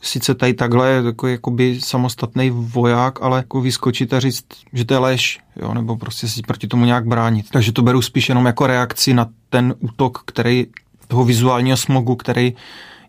sice 0.00 0.34
tady 0.34 0.54
takhle 0.54 0.90
jako 0.90 1.26
jakoby 1.26 1.80
samostatný 1.80 2.50
voják, 2.50 3.22
ale 3.22 3.36
jako 3.36 3.60
vyskočit 3.60 4.12
a 4.12 4.20
říct, 4.20 4.44
že 4.72 4.84
to 4.84 4.94
je 4.94 4.98
lež, 4.98 5.40
jo, 5.56 5.74
nebo 5.74 5.96
prostě 5.96 6.28
si 6.28 6.42
proti 6.42 6.66
tomu 6.66 6.84
nějak 6.84 7.06
bránit. 7.06 7.46
Takže 7.50 7.72
to 7.72 7.82
beru 7.82 8.02
spíš 8.02 8.28
jenom 8.28 8.46
jako 8.46 8.66
reakci 8.66 9.14
na 9.14 9.26
ten 9.50 9.74
útok, 9.78 10.22
který 10.26 10.66
toho 11.08 11.24
vizuálního 11.24 11.76
smogu, 11.76 12.16
který 12.16 12.54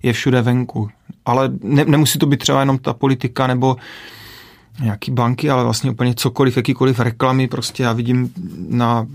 je 0.03 0.13
všude 0.13 0.41
venku. 0.41 0.89
Ale 1.25 1.49
ne, 1.63 1.85
nemusí 1.85 2.19
to 2.19 2.25
být 2.25 2.39
třeba 2.39 2.59
jenom 2.59 2.77
ta 2.77 2.93
politika 2.93 3.47
nebo 3.47 3.77
nějaký 4.81 5.11
banky, 5.11 5.49
ale 5.49 5.63
vlastně 5.63 5.91
úplně 5.91 6.13
cokoliv, 6.15 6.57
jakýkoliv 6.57 6.99
reklamy, 6.99 7.47
prostě 7.47 7.83
já 7.83 7.93
vidím 7.93 8.33
na 8.69 9.07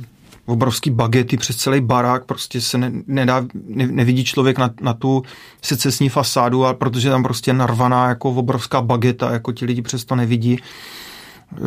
obrovský 0.47 0.91
bagety 0.91 1.37
přes 1.37 1.57
celý 1.57 1.81
barák, 1.81 2.25
prostě 2.25 2.61
se 2.61 2.79
ne, 2.79 2.93
nedá, 3.07 3.47
ne, 3.67 3.87
nevidí 3.87 4.25
člověk 4.25 4.59
na, 4.59 4.71
na 4.81 4.95
tu 4.95 5.23
secesní 5.63 6.09
fasádu, 6.09 6.65
ale 6.65 6.75
protože 6.75 7.11
tam 7.11 7.23
prostě 7.23 7.53
narvaná 7.53 8.09
jako 8.09 8.31
obrovská 8.31 8.83
bageta, 8.83 9.33
jako 9.33 9.53
ti 9.53 9.65
lidi 9.65 9.83
přesto 9.83 10.17
nevidí. 10.17 10.59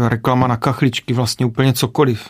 Reklama 0.08 0.48
na 0.48 0.58
kachličky, 0.58 1.14
vlastně 1.14 1.46
úplně 1.46 1.74
cokoliv. 1.74 2.30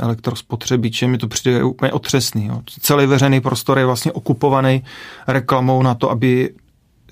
Elektrospotřebiče, 0.00 1.06
mi 1.06 1.18
to 1.18 1.28
přijde 1.28 1.64
úplně 1.64 1.92
otřesný. 1.92 2.46
Jo. 2.46 2.62
Celý 2.80 3.06
veřejný 3.06 3.40
prostor 3.40 3.78
je 3.78 3.86
vlastně 3.86 4.12
okupovaný 4.12 4.84
reklamou 5.26 5.82
na 5.82 5.94
to, 5.94 6.10
aby 6.10 6.50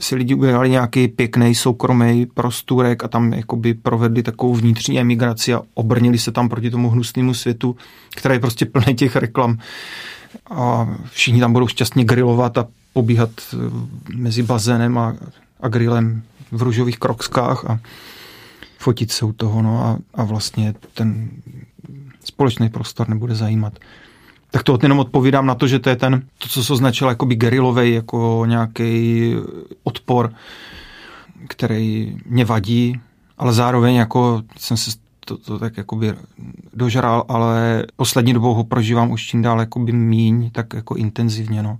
si 0.00 0.16
lidi 0.16 0.34
udělali 0.34 0.70
nějaký 0.70 1.08
pěkný 1.08 1.54
soukromý 1.54 2.26
prostůrek 2.26 3.04
a 3.04 3.08
tam 3.08 3.32
jakoby 3.32 3.74
provedli 3.74 4.22
takovou 4.22 4.54
vnitřní 4.54 5.00
emigraci 5.00 5.54
a 5.54 5.62
obrnili 5.74 6.18
se 6.18 6.32
tam 6.32 6.48
proti 6.48 6.70
tomu 6.70 6.90
hnusnému 6.90 7.34
světu, 7.34 7.76
který 8.16 8.34
je 8.34 8.40
prostě 8.40 8.66
plný 8.66 8.94
těch 8.94 9.16
reklam. 9.16 9.58
A 10.50 10.88
všichni 11.10 11.40
tam 11.40 11.52
budou 11.52 11.66
šťastně 11.68 12.04
grilovat 12.04 12.58
a 12.58 12.66
pobíhat 12.92 13.30
eh, 13.52 13.56
mezi 14.14 14.42
bazénem 14.42 14.98
a, 14.98 15.16
a 15.60 15.68
grillem 15.68 16.22
v 16.52 16.62
růžových 16.62 16.98
krokskách 16.98 17.70
a 17.70 17.80
fotit 18.78 19.12
se 19.12 19.24
u 19.24 19.32
toho, 19.32 19.62
no 19.62 19.84
a, 19.84 19.98
a 20.14 20.24
vlastně 20.24 20.74
ten 20.94 21.30
společný 22.24 22.68
prostor 22.68 23.08
nebude 23.08 23.34
zajímat 23.34 23.78
tak 24.56 24.62
to 24.62 24.78
jenom 24.82 24.98
odpovídám 24.98 25.46
na 25.46 25.54
to, 25.54 25.66
že 25.66 25.78
to 25.78 25.88
je 25.90 25.96
ten, 25.96 26.22
to, 26.38 26.48
co 26.48 26.64
se 26.64 26.72
označilo 26.72 27.10
jako 27.10 27.26
gerilovej, 27.26 27.94
jako 27.94 28.44
nějaký 28.46 29.34
odpor, 29.84 30.32
který 31.48 32.16
mě 32.26 32.44
vadí, 32.44 33.00
ale 33.38 33.52
zároveň 33.52 33.94
jako 33.94 34.42
jsem 34.58 34.76
se 34.76 34.90
to, 35.24 35.36
to 35.36 35.58
tak 35.58 35.76
jakoby 35.76 36.14
dožral, 36.74 37.24
ale 37.28 37.84
poslední 37.96 38.32
dobou 38.32 38.54
ho 38.54 38.64
prožívám 38.64 39.10
už 39.10 39.26
čím 39.26 39.42
dál 39.42 39.60
jakoby 39.60 39.92
míň, 39.92 40.50
tak 40.50 40.74
jako 40.74 40.94
intenzivně, 40.94 41.62
no. 41.62 41.78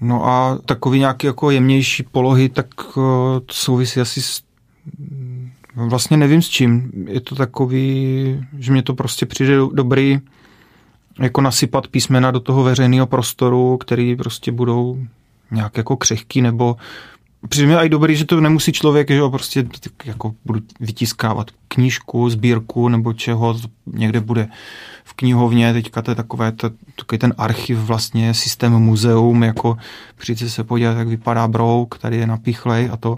No 0.00 0.26
a 0.26 0.58
takový 0.64 0.98
nějaký 0.98 1.26
jako 1.26 1.50
jemnější 1.50 2.02
polohy, 2.02 2.48
tak 2.48 2.66
eh, 2.80 3.40
to 3.40 3.54
souvisí 3.54 4.00
asi 4.00 4.22
s 4.22 4.42
vlastně 5.76 6.16
nevím 6.16 6.42
s 6.42 6.48
čím. 6.48 6.90
Je 7.06 7.20
to 7.20 7.34
takový, 7.34 8.46
že 8.58 8.72
mě 8.72 8.82
to 8.82 8.94
prostě 8.94 9.26
přijde 9.26 9.56
dobrý, 9.72 10.20
jako 11.18 11.40
nasypat 11.40 11.88
písmena 11.88 12.30
do 12.30 12.40
toho 12.40 12.62
veřejného 12.62 13.06
prostoru, 13.06 13.76
který 13.76 14.16
prostě 14.16 14.52
budou 14.52 14.98
nějak 15.50 15.76
jako 15.76 15.96
křehký 15.96 16.42
nebo 16.42 16.76
Přijde 17.48 17.68
mi 17.68 17.74
i 17.74 17.88
dobrý, 17.88 18.16
že 18.16 18.24
to 18.24 18.40
nemusí 18.40 18.72
člověk, 18.72 19.10
že 19.10 19.20
ho 19.20 19.30
prostě 19.30 19.66
jako 20.04 20.34
budu 20.44 20.60
vytiskávat 20.80 21.50
knížku, 21.68 22.30
sbírku 22.30 22.88
nebo 22.88 23.12
čeho, 23.12 23.58
někde 23.86 24.20
bude 24.20 24.48
v 25.04 25.12
knihovně, 25.14 25.72
teďka 25.72 26.02
to 26.02 26.10
je 26.10 26.14
takové, 26.14 26.52
to, 26.52 26.70
takový 26.96 27.18
ten 27.18 27.34
archiv 27.38 27.78
vlastně, 27.78 28.34
systém 28.34 28.72
muzeum, 28.72 29.42
jako 29.42 29.76
přijďte 30.16 30.48
se 30.48 30.64
podívat, 30.64 30.98
jak 30.98 31.08
vypadá 31.08 31.48
brouk, 31.48 31.98
tady 31.98 32.16
je 32.16 32.26
napíchlej 32.26 32.88
a 32.92 32.96
to 32.96 33.16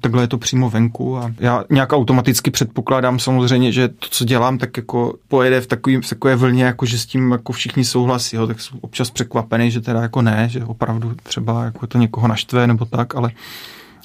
takhle 0.00 0.22
je 0.22 0.28
to 0.28 0.38
přímo 0.38 0.70
venku 0.70 1.18
a 1.18 1.32
já 1.40 1.64
nějak 1.70 1.92
automaticky 1.92 2.50
předpokládám 2.50 3.18
samozřejmě, 3.18 3.72
že 3.72 3.88
to, 3.88 4.06
co 4.10 4.24
dělám, 4.24 4.58
tak 4.58 4.76
jako 4.76 5.14
pojede 5.28 5.60
v, 5.60 5.66
takový, 5.66 5.96
v 5.96 6.08
takové 6.08 6.36
vlně, 6.36 6.64
jako 6.64 6.86
že 6.86 6.98
s 6.98 7.06
tím 7.06 7.32
jako 7.32 7.52
všichni 7.52 7.84
souhlasí, 7.84 8.36
jo, 8.36 8.46
tak 8.46 8.60
jsem 8.60 8.78
občas 8.80 9.10
překvapený, 9.10 9.70
že 9.70 9.80
teda 9.80 10.02
jako 10.02 10.22
ne, 10.22 10.48
že 10.48 10.64
opravdu 10.64 11.14
třeba 11.22 11.64
jako 11.64 11.86
to 11.86 11.98
někoho 11.98 12.28
naštve 12.28 12.66
nebo 12.66 12.84
tak, 12.84 13.14
ale 13.14 13.30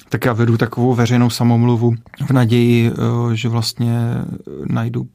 tak 0.08 0.24
já 0.24 0.32
vedu 0.32 0.56
takovou 0.56 0.94
veřejnou 0.94 1.30
samomluvu 1.30 1.94
v 2.26 2.30
naději, 2.30 2.90
eh, 2.90 3.36
že 3.36 3.48
vlastně 3.48 3.98
najdu 4.64 5.08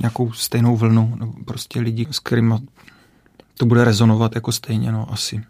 nějakou 0.00 0.32
stejnou 0.32 0.76
vlnu, 0.76 1.16
nebo 1.20 1.32
prostě 1.44 1.80
lidi, 1.80 2.06
s 2.10 2.18
kterými 2.18 2.54
to 3.58 3.66
bude 3.66 3.84
rezonovat 3.84 4.34
jako 4.34 4.52
stejně, 4.52 4.92
no 4.92 5.12
asi. 5.12 5.42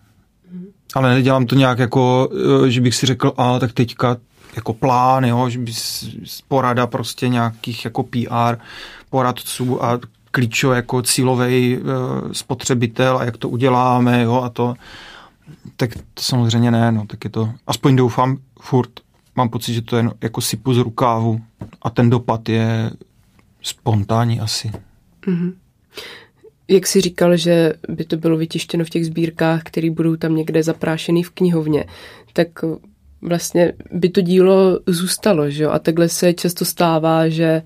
Ale 0.94 1.14
nedělám 1.14 1.46
to 1.46 1.54
nějak 1.54 1.78
jako, 1.78 2.28
eh, 2.66 2.70
že 2.70 2.80
bych 2.80 2.94
si 2.94 3.06
řekl, 3.06 3.32
a 3.36 3.58
tak 3.58 3.72
teďka 3.72 4.16
jako 4.58 4.74
plán, 4.74 5.24
jo, 5.24 5.48
že 5.48 5.58
by 5.58 5.72
porada 6.48 6.86
prostě 6.86 7.28
nějakých 7.28 7.84
jako 7.84 8.02
PR 8.02 8.56
poradců 9.10 9.84
a 9.84 9.98
klíčo 10.30 10.72
jako 10.72 11.02
cílový 11.02 11.76
e, 11.76 11.80
spotřebitel 12.34 13.18
a 13.18 13.24
jak 13.24 13.36
to 13.36 13.48
uděláme, 13.48 14.22
jo, 14.22 14.42
a 14.42 14.48
to, 14.48 14.74
tak 15.76 15.94
to 16.14 16.22
samozřejmě 16.22 16.70
ne, 16.70 16.92
no, 16.92 17.06
tak 17.06 17.24
je 17.24 17.30
to, 17.30 17.50
aspoň 17.66 17.96
doufám, 17.96 18.38
furt 18.60 18.90
mám 19.36 19.48
pocit, 19.48 19.74
že 19.74 19.82
to 19.82 19.96
je 19.96 20.04
jako 20.22 20.40
sypu 20.40 20.74
z 20.74 20.78
rukávu 20.78 21.40
a 21.82 21.90
ten 21.90 22.10
dopad 22.10 22.48
je 22.48 22.90
spontánní 23.62 24.40
asi. 24.40 24.70
Mm-hmm. 25.26 25.52
Jak 26.68 26.86
jsi 26.86 27.00
říkal, 27.00 27.36
že 27.36 27.72
by 27.88 28.04
to 28.04 28.16
bylo 28.16 28.36
vytištěno 28.36 28.84
v 28.84 28.90
těch 28.90 29.06
sbírkách, 29.06 29.62
které 29.62 29.90
budou 29.90 30.16
tam 30.16 30.36
někde 30.36 30.62
zaprášený 30.62 31.22
v 31.22 31.30
knihovně, 31.30 31.84
tak 32.32 32.48
vlastně 33.22 33.72
by 33.92 34.08
to 34.08 34.20
dílo 34.20 34.80
zůstalo, 34.86 35.50
že 35.50 35.64
jo? 35.64 35.70
A 35.70 35.78
takhle 35.78 36.08
se 36.08 36.32
často 36.32 36.64
stává, 36.64 37.28
že 37.28 37.62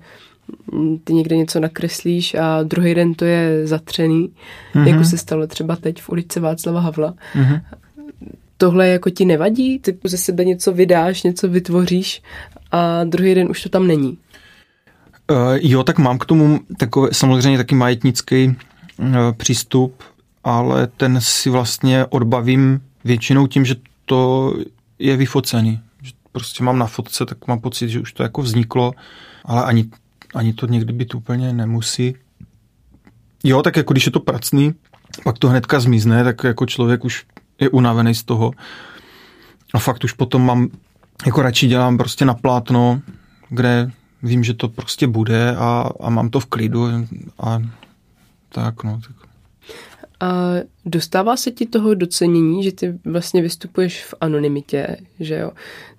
ty 1.03 1.13
někde 1.13 1.37
něco 1.37 1.59
nakreslíš 1.59 2.33
a 2.33 2.63
druhý 2.63 2.95
den 2.95 3.13
to 3.13 3.25
je 3.25 3.67
zatřený, 3.67 4.29
mm-hmm. 4.73 4.87
jako 4.87 5.03
se 5.03 5.17
stalo 5.17 5.47
třeba 5.47 5.75
teď 5.75 6.01
v 6.01 6.09
ulici 6.09 6.39
Václava 6.39 6.79
Havla. 6.79 7.13
Mm-hmm. 7.35 7.61
Tohle 8.57 8.87
jako 8.87 9.09
ti 9.09 9.25
nevadí? 9.25 9.79
Ty 9.79 9.97
ze 10.03 10.17
sebe 10.17 10.45
něco 10.45 10.71
vydáš, 10.71 11.23
něco 11.23 11.49
vytvoříš 11.49 12.21
a 12.71 13.03
druhý 13.03 13.35
den 13.35 13.49
už 13.49 13.63
to 13.63 13.69
tam 13.69 13.87
není. 13.87 14.17
Uh, 15.31 15.37
jo, 15.61 15.83
tak 15.83 15.99
mám 15.99 16.17
k 16.17 16.25
tomu 16.25 16.59
takový, 16.77 17.09
samozřejmě 17.11 17.57
taky 17.57 17.75
majetnický 17.75 18.47
uh, 18.47 19.07
přístup, 19.37 20.03
ale 20.43 20.87
ten 20.87 21.17
si 21.21 21.49
vlastně 21.49 22.05
odbavím 22.05 22.81
většinou 23.03 23.47
tím, 23.47 23.65
že 23.65 23.75
to 24.05 24.53
je 24.99 25.17
vyfocený. 25.17 25.79
Prostě 26.31 26.63
mám 26.63 26.79
na 26.79 26.87
fotce, 26.87 27.25
tak 27.25 27.47
mám 27.47 27.59
pocit, 27.59 27.89
že 27.89 27.99
už 27.99 28.13
to 28.13 28.23
jako 28.23 28.41
vzniklo, 28.41 28.93
ale 29.45 29.63
ani, 29.63 29.85
ani 30.35 30.53
to 30.53 30.67
někdy 30.67 30.93
být 30.93 31.15
úplně 31.15 31.53
nemusí. 31.53 32.15
Jo, 33.43 33.61
tak 33.61 33.75
jako 33.75 33.93
když 33.93 34.05
je 34.05 34.11
to 34.11 34.19
pracný, 34.19 34.73
pak 35.23 35.37
to 35.37 35.49
hnedka 35.49 35.79
zmizne, 35.79 36.23
tak 36.23 36.43
jako 36.43 36.65
člověk 36.65 37.05
už 37.05 37.25
je 37.59 37.69
unavený 37.69 38.15
z 38.15 38.23
toho. 38.23 38.51
A 39.73 39.79
fakt 39.79 40.03
už 40.03 40.13
potom 40.13 40.45
mám, 40.45 40.67
jako 41.25 41.41
radši 41.41 41.67
dělám 41.67 41.97
prostě 41.97 42.25
na 42.25 42.33
plátno, 42.33 43.01
kde 43.49 43.91
vím, 44.23 44.43
že 44.43 44.53
to 44.53 44.69
prostě 44.69 45.07
bude 45.07 45.55
a, 45.55 45.89
a 45.99 46.09
mám 46.09 46.29
to 46.29 46.39
v 46.39 46.45
klidu 46.45 46.87
a 47.39 47.61
tak 48.49 48.83
no. 48.83 48.99
Tak. 49.07 49.22
A 50.23 50.53
dostává 50.85 51.37
se 51.37 51.51
ti 51.51 51.65
toho 51.65 51.93
docenění, 51.93 52.63
že 52.63 52.71
ty 52.71 52.99
vlastně 53.05 53.41
vystupuješ 53.41 54.05
v 54.05 54.13
anonymitě, 54.21 54.97
že 55.19 55.35
jo? 55.35 55.51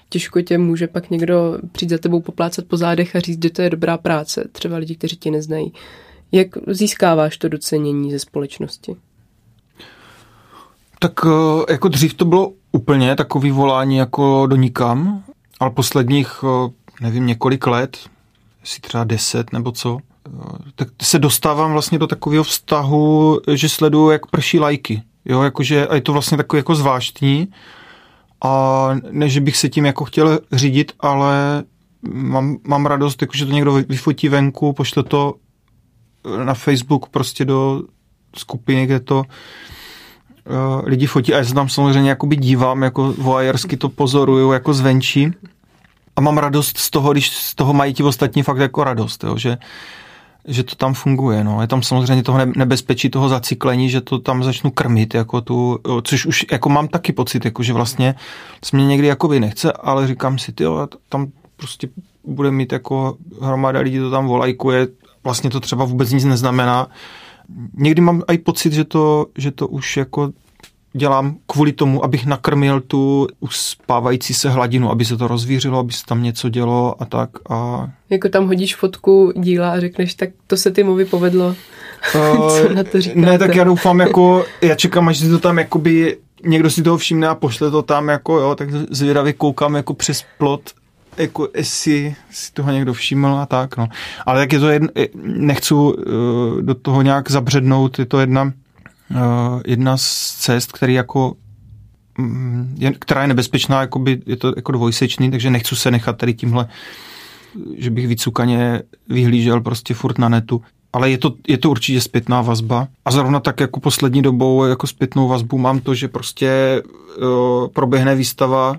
Těžko 0.08 0.42
tě 0.42 0.58
může 0.58 0.86
pak 0.86 1.10
někdo 1.10 1.58
přijít 1.72 1.90
za 1.90 1.98
tebou 1.98 2.20
poplácat 2.20 2.64
po 2.64 2.76
zádech 2.76 3.16
a 3.16 3.20
říct, 3.20 3.42
že 3.42 3.50
to 3.50 3.62
je 3.62 3.70
dobrá 3.70 3.98
práce, 3.98 4.48
třeba 4.52 4.76
lidi, 4.76 4.96
kteří 4.96 5.16
tě 5.16 5.30
neznají. 5.30 5.72
Jak 6.32 6.48
získáváš 6.66 7.38
to 7.38 7.48
docenění 7.48 8.10
ze 8.10 8.18
společnosti? 8.18 8.96
Tak 10.98 11.12
eh, 11.26 11.72
jako 11.72 11.88
dřív 11.88 12.14
to 12.14 12.24
bylo 12.24 12.52
úplně 12.72 13.16
takový 13.16 13.50
volání 13.50 13.96
jako 13.96 14.46
do 14.46 14.56
nikam, 14.56 15.24
ale 15.60 15.70
posledních, 15.70 16.44
eh, 16.44 16.70
nevím, 17.00 17.26
několik 17.26 17.66
let, 17.66 17.98
si 18.64 18.80
třeba 18.80 19.04
deset 19.04 19.52
nebo 19.52 19.72
co, 19.72 19.98
tak 20.74 20.88
se 21.02 21.18
dostávám 21.18 21.72
vlastně 21.72 21.98
do 21.98 22.06
takového 22.06 22.44
vztahu, 22.44 23.40
že 23.54 23.68
sleduju, 23.68 24.10
jak 24.10 24.26
prší 24.26 24.60
lajky. 24.60 25.02
Jo, 25.24 25.42
jakože 25.42 25.86
a 25.86 25.94
je 25.94 26.00
to 26.00 26.12
vlastně 26.12 26.36
takový 26.36 26.58
jako 26.58 26.74
zvláštní. 26.74 27.48
A 28.44 28.90
ne, 29.10 29.28
že 29.28 29.40
bych 29.40 29.56
se 29.56 29.68
tím 29.68 29.84
jako 29.84 30.04
chtěl 30.04 30.40
řídit, 30.52 30.92
ale 31.00 31.64
mám, 32.12 32.56
mám 32.66 32.86
radost, 32.86 33.22
jako, 33.22 33.36
že 33.36 33.46
to 33.46 33.52
někdo 33.52 33.72
vyfotí 33.72 34.28
venku, 34.28 34.72
pošle 34.72 35.02
to 35.02 35.34
na 36.44 36.54
Facebook 36.54 37.08
prostě 37.08 37.44
do 37.44 37.82
skupiny, 38.36 38.86
kde 38.86 39.00
to 39.00 39.24
lidi 40.84 41.06
fotí 41.06 41.34
a 41.34 41.38
já 41.38 41.44
se 41.44 41.54
tam 41.54 41.68
samozřejmě 41.68 42.10
jakoby 42.10 42.36
dívám, 42.36 42.82
jako 42.82 43.12
voajersky 43.12 43.76
to 43.76 43.88
pozoruju 43.88 44.52
jako 44.52 44.74
zvenčí 44.74 45.32
a 46.16 46.20
mám 46.20 46.38
radost 46.38 46.78
z 46.78 46.90
toho, 46.90 47.12
když 47.12 47.30
z 47.30 47.54
toho 47.54 47.72
mají 47.72 47.94
ti 47.94 48.02
ostatní 48.02 48.42
fakt 48.42 48.58
jako 48.58 48.84
radost, 48.84 49.24
jo, 49.24 49.38
že, 49.38 49.58
že 50.48 50.62
to 50.62 50.74
tam 50.76 50.94
funguje. 50.94 51.44
No. 51.44 51.60
Je 51.60 51.66
tam 51.66 51.82
samozřejmě 51.82 52.22
toho 52.22 52.38
nebezpečí 52.56 53.10
toho 53.10 53.28
zacyklení, 53.28 53.90
že 53.90 54.00
to 54.00 54.18
tam 54.18 54.44
začnu 54.44 54.70
krmit, 54.70 55.14
jako 55.14 55.40
tu, 55.40 55.78
což 56.02 56.26
už 56.26 56.46
jako 56.52 56.68
mám 56.68 56.88
taky 56.88 57.12
pocit, 57.12 57.44
jako 57.44 57.62
že 57.62 57.72
vlastně 57.72 58.14
se 58.64 58.76
mě 58.76 58.86
někdy 58.86 59.06
jakoby 59.06 59.40
nechce, 59.40 59.72
ale 59.72 60.06
říkám 60.06 60.38
si, 60.38 60.52
ty 60.52 60.64
tam 61.08 61.26
prostě 61.56 61.88
bude 62.24 62.50
mít 62.50 62.72
jako 62.72 63.16
hromada 63.42 63.80
lidí 63.80 63.98
to 63.98 64.10
tam 64.10 64.26
volajkuje, 64.26 64.88
vlastně 65.24 65.50
to 65.50 65.60
třeba 65.60 65.84
vůbec 65.84 66.12
nic 66.12 66.24
neznamená. 66.24 66.88
Někdy 67.74 68.00
mám 68.00 68.22
i 68.32 68.38
pocit, 68.38 68.72
že 68.72 68.84
to, 68.84 69.26
že 69.38 69.50
to 69.50 69.68
už 69.68 69.96
jako 69.96 70.32
dělám 70.96 71.36
kvůli 71.46 71.72
tomu, 71.72 72.04
abych 72.04 72.26
nakrmil 72.26 72.80
tu 72.80 73.28
uspávající 73.40 74.34
se 74.34 74.50
hladinu, 74.50 74.90
aby 74.90 75.04
se 75.04 75.16
to 75.16 75.28
rozvířilo, 75.28 75.78
aby 75.78 75.92
se 75.92 76.06
tam 76.06 76.22
něco 76.22 76.48
dělo 76.48 77.02
a 77.02 77.04
tak. 77.04 77.30
A... 77.50 77.88
Jako 78.10 78.28
tam 78.28 78.46
hodíš 78.46 78.76
fotku 78.76 79.32
díla 79.36 79.72
a 79.72 79.80
řekneš, 79.80 80.14
tak 80.14 80.30
to 80.46 80.56
se 80.56 80.70
Timovi 80.70 81.04
povedlo. 81.04 81.46
Uh, 82.14 82.48
Co 82.48 82.74
na 82.74 82.84
to 82.84 83.00
říkáte? 83.00 83.20
Ne, 83.20 83.38
tak 83.38 83.54
já 83.54 83.64
doufám, 83.64 84.00
jako, 84.00 84.44
já 84.62 84.74
čekám, 84.74 85.08
až 85.08 85.18
si 85.18 85.28
to 85.28 85.38
tam 85.38 85.58
jakoby 85.58 86.16
někdo 86.44 86.70
si 86.70 86.82
toho 86.82 86.96
všimne 86.96 87.28
a 87.28 87.34
pošle 87.34 87.70
to 87.70 87.82
tam, 87.82 88.08
jako 88.08 88.38
jo, 88.38 88.54
tak 88.54 88.68
zvědavě 88.90 89.32
koukám 89.32 89.74
jako 89.74 89.94
přes 89.94 90.24
plot 90.38 90.70
jako 91.16 91.48
jestli 91.56 92.14
si 92.30 92.52
toho 92.52 92.72
někdo 92.72 92.92
všiml 92.92 93.28
a 93.28 93.46
tak, 93.46 93.76
no. 93.76 93.88
Ale 94.26 94.40
tak 94.40 94.52
je 94.52 94.60
to 94.60 94.68
jedna, 94.68 94.88
nechci 95.24 95.74
uh, 95.74 95.92
do 96.60 96.74
toho 96.74 97.02
nějak 97.02 97.30
zabřednout, 97.30 97.98
je 97.98 98.06
to 98.06 98.20
jedna, 98.20 98.52
jedna 99.66 99.96
z 99.96 100.36
cest, 100.38 100.72
který 100.72 100.94
jako 100.94 101.34
um, 102.18 102.74
je, 102.78 102.92
která 102.92 103.22
je 103.22 103.28
nebezpečná, 103.28 103.80
jakoby, 103.80 104.22
je 104.26 104.36
to 104.36 104.52
jako 104.56 104.72
dvojsečný, 104.72 105.30
takže 105.30 105.50
nechci 105.50 105.76
se 105.76 105.90
nechat 105.90 106.16
tady 106.16 106.34
tímhle, 106.34 106.68
že 107.76 107.90
bych 107.90 108.08
vycukaně 108.08 108.82
vyhlížel 109.08 109.60
prostě 109.60 109.94
furt 109.94 110.18
na 110.18 110.28
netu. 110.28 110.62
Ale 110.92 111.10
je 111.10 111.18
to, 111.18 111.34
je 111.48 111.58
to 111.58 111.70
určitě 111.70 112.00
zpětná 112.00 112.42
vazba. 112.42 112.88
A 113.04 113.10
zrovna 113.10 113.40
tak 113.40 113.60
jako 113.60 113.80
poslední 113.80 114.22
dobou 114.22 114.64
jako 114.64 114.86
zpětnou 114.86 115.28
vazbu 115.28 115.58
mám 115.58 115.80
to, 115.80 115.94
že 115.94 116.08
prostě 116.08 116.82
uh, 116.82 117.68
proběhne 117.68 118.14
výstava 118.14 118.76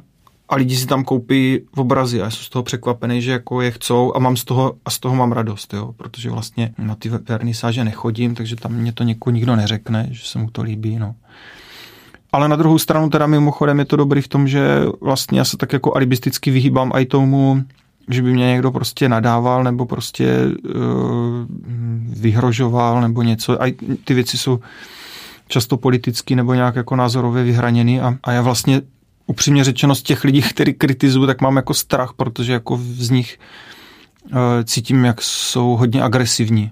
a 0.50 0.56
lidi 0.56 0.76
si 0.76 0.86
tam 0.86 1.04
koupí 1.04 1.60
v 1.76 1.80
obrazy 1.80 2.22
a 2.22 2.24
já 2.24 2.30
jsem 2.30 2.44
z 2.44 2.50
toho 2.50 2.64
překvapený, 2.64 3.22
že 3.22 3.32
jako 3.32 3.62
je 3.62 3.72
chcou 3.72 4.14
a 4.16 4.20
mám 4.20 4.38
z 4.38 4.44
toho, 4.44 4.74
a 4.86 4.90
z 4.90 5.00
toho 5.00 5.16
mám 5.16 5.32
radost, 5.32 5.74
jo, 5.74 5.94
protože 5.98 6.30
vlastně 6.30 6.74
na 6.78 6.96
ty 6.96 7.10
vernisáže 7.10 7.84
nechodím, 7.84 8.36
takže 8.36 8.56
tam 8.56 8.72
mě 8.74 8.92
to 8.92 9.04
někoho 9.04 9.34
nikdo 9.34 9.56
neřekne, 9.56 10.08
že 10.12 10.26
se 10.26 10.40
mu 10.40 10.50
to 10.50 10.62
líbí, 10.62 11.00
no. 11.00 11.16
Ale 12.32 12.48
na 12.48 12.56
druhou 12.56 12.80
stranu 12.80 13.10
teda 13.10 13.28
mimochodem 13.28 13.80
je 13.80 13.86
to 13.86 13.96
dobrý 13.96 14.22
v 14.22 14.28
tom, 14.28 14.48
že 14.48 14.86
vlastně 15.02 15.40
já 15.40 15.46
se 15.46 15.58
tak 15.58 15.74
jako 15.74 15.96
alibisticky 15.96 16.52
vyhýbám 16.52 16.92
i 16.96 17.06
tomu, 17.06 17.64
že 18.10 18.22
by 18.22 18.34
mě 18.34 18.46
někdo 18.46 18.72
prostě 18.72 19.10
nadával 19.10 19.64
nebo 19.64 19.86
prostě 19.86 20.46
uh, 20.46 20.72
vyhrožoval 22.10 23.02
nebo 23.02 23.22
něco. 23.22 23.64
A 23.64 23.76
ty 24.06 24.14
věci 24.14 24.38
jsou 24.38 24.60
často 25.48 25.78
politicky 25.78 26.36
nebo 26.36 26.54
nějak 26.54 26.76
jako 26.76 26.96
názorově 26.96 27.44
vyhraněny 27.44 28.02
a, 28.02 28.18
a 28.24 28.32
já 28.32 28.42
vlastně 28.42 28.82
upřímně 29.28 29.64
řečeno 29.64 29.96
z 29.96 30.04
těch 30.04 30.24
lidí, 30.24 30.42
který 30.42 30.74
kritizují, 30.74 31.28
tak 31.28 31.42
mám 31.42 31.56
jako 31.56 31.74
strach, 31.74 32.14
protože 32.18 32.54
jako 32.54 32.80
z 32.82 33.10
nich 33.10 33.40
uh, 34.24 34.40
cítím, 34.64 35.06
jak 35.06 35.22
jsou 35.22 35.76
hodně 35.76 36.04
agresivní. 36.04 36.72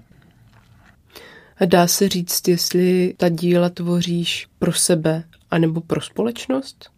A 1.60 1.64
dá 1.64 1.86
se 1.86 2.08
říct, 2.08 2.48
jestli 2.48 3.14
ta 3.16 3.28
díla 3.28 3.68
tvoříš 3.68 4.46
pro 4.58 4.72
sebe 4.72 5.24
anebo 5.50 5.80
pro 5.80 6.00
společnost? 6.00 6.90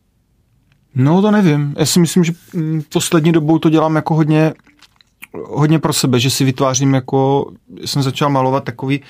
No 0.94 1.22
to 1.22 1.30
nevím. 1.30 1.74
Já 1.78 1.86
si 1.86 2.00
myslím, 2.00 2.24
že 2.24 2.32
poslední 2.92 3.32
dobou 3.32 3.58
to 3.58 3.70
dělám 3.70 3.96
jako 3.96 4.14
hodně, 4.14 4.54
hodně 5.32 5.78
pro 5.78 5.92
sebe, 5.92 6.20
že 6.20 6.30
si 6.30 6.44
vytvářím 6.44 6.94
jako, 6.94 7.52
jsem 7.84 8.02
začal 8.02 8.30
malovat 8.30 8.64
takový 8.64 9.00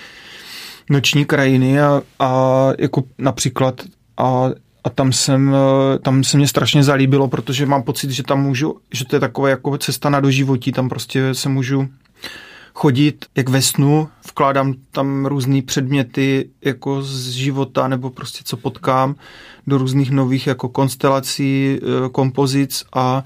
noční 0.91 1.25
krajiny 1.25 1.81
a, 1.81 2.03
a 2.19 2.69
jako 2.79 3.03
například 3.19 3.81
a 4.17 4.51
a 4.87 4.90
tam 4.90 5.12
jsem, 5.12 5.55
eh, 5.55 5.99
tam 5.99 6.25
se 6.25 6.37
mě 6.37 6.49
strašně 6.49 6.85
zalíbilo, 6.85 7.29
protože 7.29 7.66
mám 7.66 7.83
pocit, 7.83 8.11
že 8.11 8.22
tam 8.22 8.42
můžu, 8.42 8.77
že 8.94 9.05
to 9.05 9.16
je 9.16 9.20
taková 9.20 9.49
jako 9.49 9.79
cesta 9.79 10.11
na 10.11 10.20
doživotí, 10.20 10.72
tam 10.72 10.88
prostě 10.88 11.35
se 11.35 11.49
můžu 11.49 11.88
chodit 12.75 13.25
jak 13.37 13.49
ve 13.49 13.62
snu, 13.62 14.09
vkládám 14.29 14.75
tam 14.90 15.27
různé 15.27 15.62
předměty 15.62 16.49
jako 16.64 17.03
z 17.03 17.31
života 17.31 17.88
nebo 17.88 18.11
prostě 18.11 18.40
co 18.44 18.57
potkám 18.57 19.14
do 19.66 19.79
různých 19.79 20.11
nových 20.11 20.46
jako 20.46 20.68
konstelací, 20.68 21.79
eh, 21.83 22.09
kompozic 22.09 22.85
a, 22.92 23.25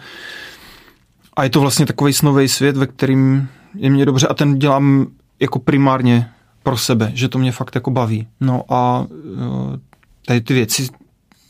a 1.36 1.44
je 1.44 1.50
to 1.50 1.60
vlastně 1.60 1.86
takový 1.86 2.12
snový 2.12 2.48
svět, 2.48 2.76
ve 2.76 2.86
kterým 2.86 3.48
je 3.74 3.90
mě 3.90 4.06
dobře 4.06 4.26
a 4.26 4.34
ten 4.34 4.58
dělám 4.58 5.06
jako 5.40 5.58
primárně 5.58 6.30
pro 6.62 6.76
sebe, 6.76 7.12
že 7.14 7.28
to 7.28 7.38
mě 7.38 7.52
fakt 7.52 7.74
jako 7.74 7.90
baví. 7.90 8.26
No 8.40 8.64
a 8.68 9.06
eh, 9.10 9.78
tady 10.26 10.40
ty 10.40 10.54
věci 10.54 10.88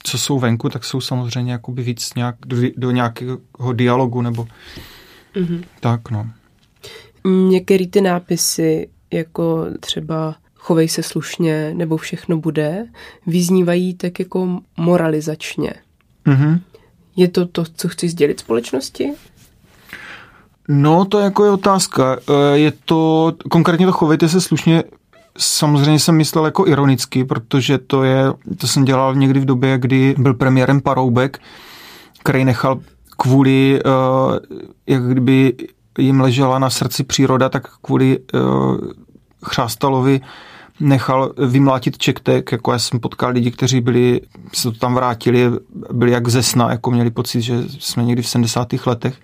co 0.02 0.18
jsou 0.18 0.38
venku, 0.38 0.68
tak 0.68 0.84
jsou 0.84 1.00
samozřejmě 1.00 1.52
jakoby 1.52 1.82
víc 1.82 2.14
nějak 2.14 2.36
do, 2.46 2.56
do 2.76 2.90
nějakého 2.90 3.72
dialogu 3.72 4.22
nebo 4.22 4.46
mm-hmm. 5.34 5.64
tak, 5.80 6.10
no. 6.10 6.30
Některé 7.24 7.86
ty 7.86 8.00
nápisy, 8.00 8.88
jako 9.12 9.66
třeba 9.80 10.34
chovej 10.54 10.88
se 10.88 11.02
slušně 11.02 11.74
nebo 11.74 11.96
všechno 11.96 12.36
bude, 12.36 12.86
vyznívají 13.26 13.94
tak 13.94 14.18
jako 14.18 14.60
moralizačně. 14.76 15.72
Mm-hmm. 16.26 16.60
Je 17.16 17.28
to 17.28 17.46
to, 17.46 17.64
co 17.76 17.88
chci 17.88 18.08
sdělit 18.08 18.40
společnosti? 18.40 19.12
No, 20.68 21.04
to 21.04 21.18
jako 21.18 21.44
je 21.44 21.50
otázka. 21.50 22.18
E, 22.28 22.58
je 22.58 22.72
to, 22.84 23.32
konkrétně 23.50 23.86
to 23.86 23.92
chovejte 23.92 24.28
se 24.28 24.40
slušně, 24.40 24.84
Samozřejmě 25.40 25.98
jsem 25.98 26.16
myslel 26.16 26.44
jako 26.44 26.66
ironicky, 26.66 27.24
protože 27.24 27.78
to 27.78 28.02
je, 28.02 28.24
to 28.58 28.66
jsem 28.66 28.84
dělal 28.84 29.14
někdy 29.14 29.40
v 29.40 29.44
době, 29.44 29.78
kdy 29.78 30.14
byl 30.18 30.34
premiérem 30.34 30.80
Paroubek, 30.80 31.38
který 32.22 32.44
nechal 32.44 32.80
kvůli, 33.16 33.80
uh, 33.84 34.38
jak 34.86 35.08
kdyby 35.08 35.54
jim 35.98 36.20
ležela 36.20 36.58
na 36.58 36.70
srdci 36.70 37.04
příroda, 37.04 37.48
tak 37.48 37.68
kvůli 37.82 38.18
uh, 38.18 38.76
Chrástalovi 39.44 40.20
nechal 40.80 41.32
vymlátit 41.46 41.98
čektek, 41.98 42.52
jako 42.52 42.72
já 42.72 42.78
jsem 42.78 43.00
potkal 43.00 43.30
lidi, 43.30 43.50
kteří 43.50 43.80
byli, 43.80 44.20
se 44.52 44.62
to 44.62 44.78
tam 44.78 44.94
vrátili, 44.94 45.50
byli 45.92 46.10
jak 46.10 46.28
ze 46.28 46.42
sna, 46.42 46.70
jako 46.70 46.90
měli 46.90 47.10
pocit, 47.10 47.42
že 47.42 47.62
jsme 47.68 48.04
někdy 48.04 48.22
v 48.22 48.28
70. 48.28 48.68
letech. 48.86 49.14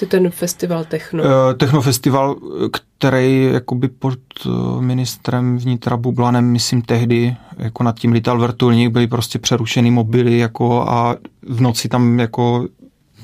To 0.00 0.06
ten 0.06 0.30
festival 0.30 0.84
Techno. 0.84 1.24
Uh, 1.24 1.30
technofestival, 1.56 2.36
který 2.72 3.44
jakoby 3.52 3.88
pod 3.88 4.18
eh, 4.46 4.50
ministrem 4.80 5.58
vnitra 5.58 5.96
Bublanem, 5.96 6.44
myslím 6.44 6.82
tehdy, 6.82 7.36
jako 7.58 7.82
nad 7.82 7.98
tím 7.98 8.12
lítal 8.12 8.38
vrtulník, 8.38 8.92
byly 8.92 9.06
prostě 9.06 9.38
přerušený 9.38 9.90
mobily 9.90 10.38
jako 10.38 10.82
a 10.82 11.16
v 11.42 11.60
noci 11.60 11.88
tam 11.88 12.20
jako 12.20 12.66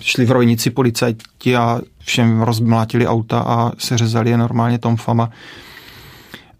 šli 0.00 0.24
v 0.24 0.30
rojnici 0.30 0.70
policajti 0.70 1.56
a 1.56 1.80
všem 1.98 2.40
rozmlátili 2.40 3.06
auta 3.06 3.40
a 3.40 3.72
seřezali 3.78 4.30
je 4.30 4.36
normálně 4.36 4.78
tomfama. 4.78 5.30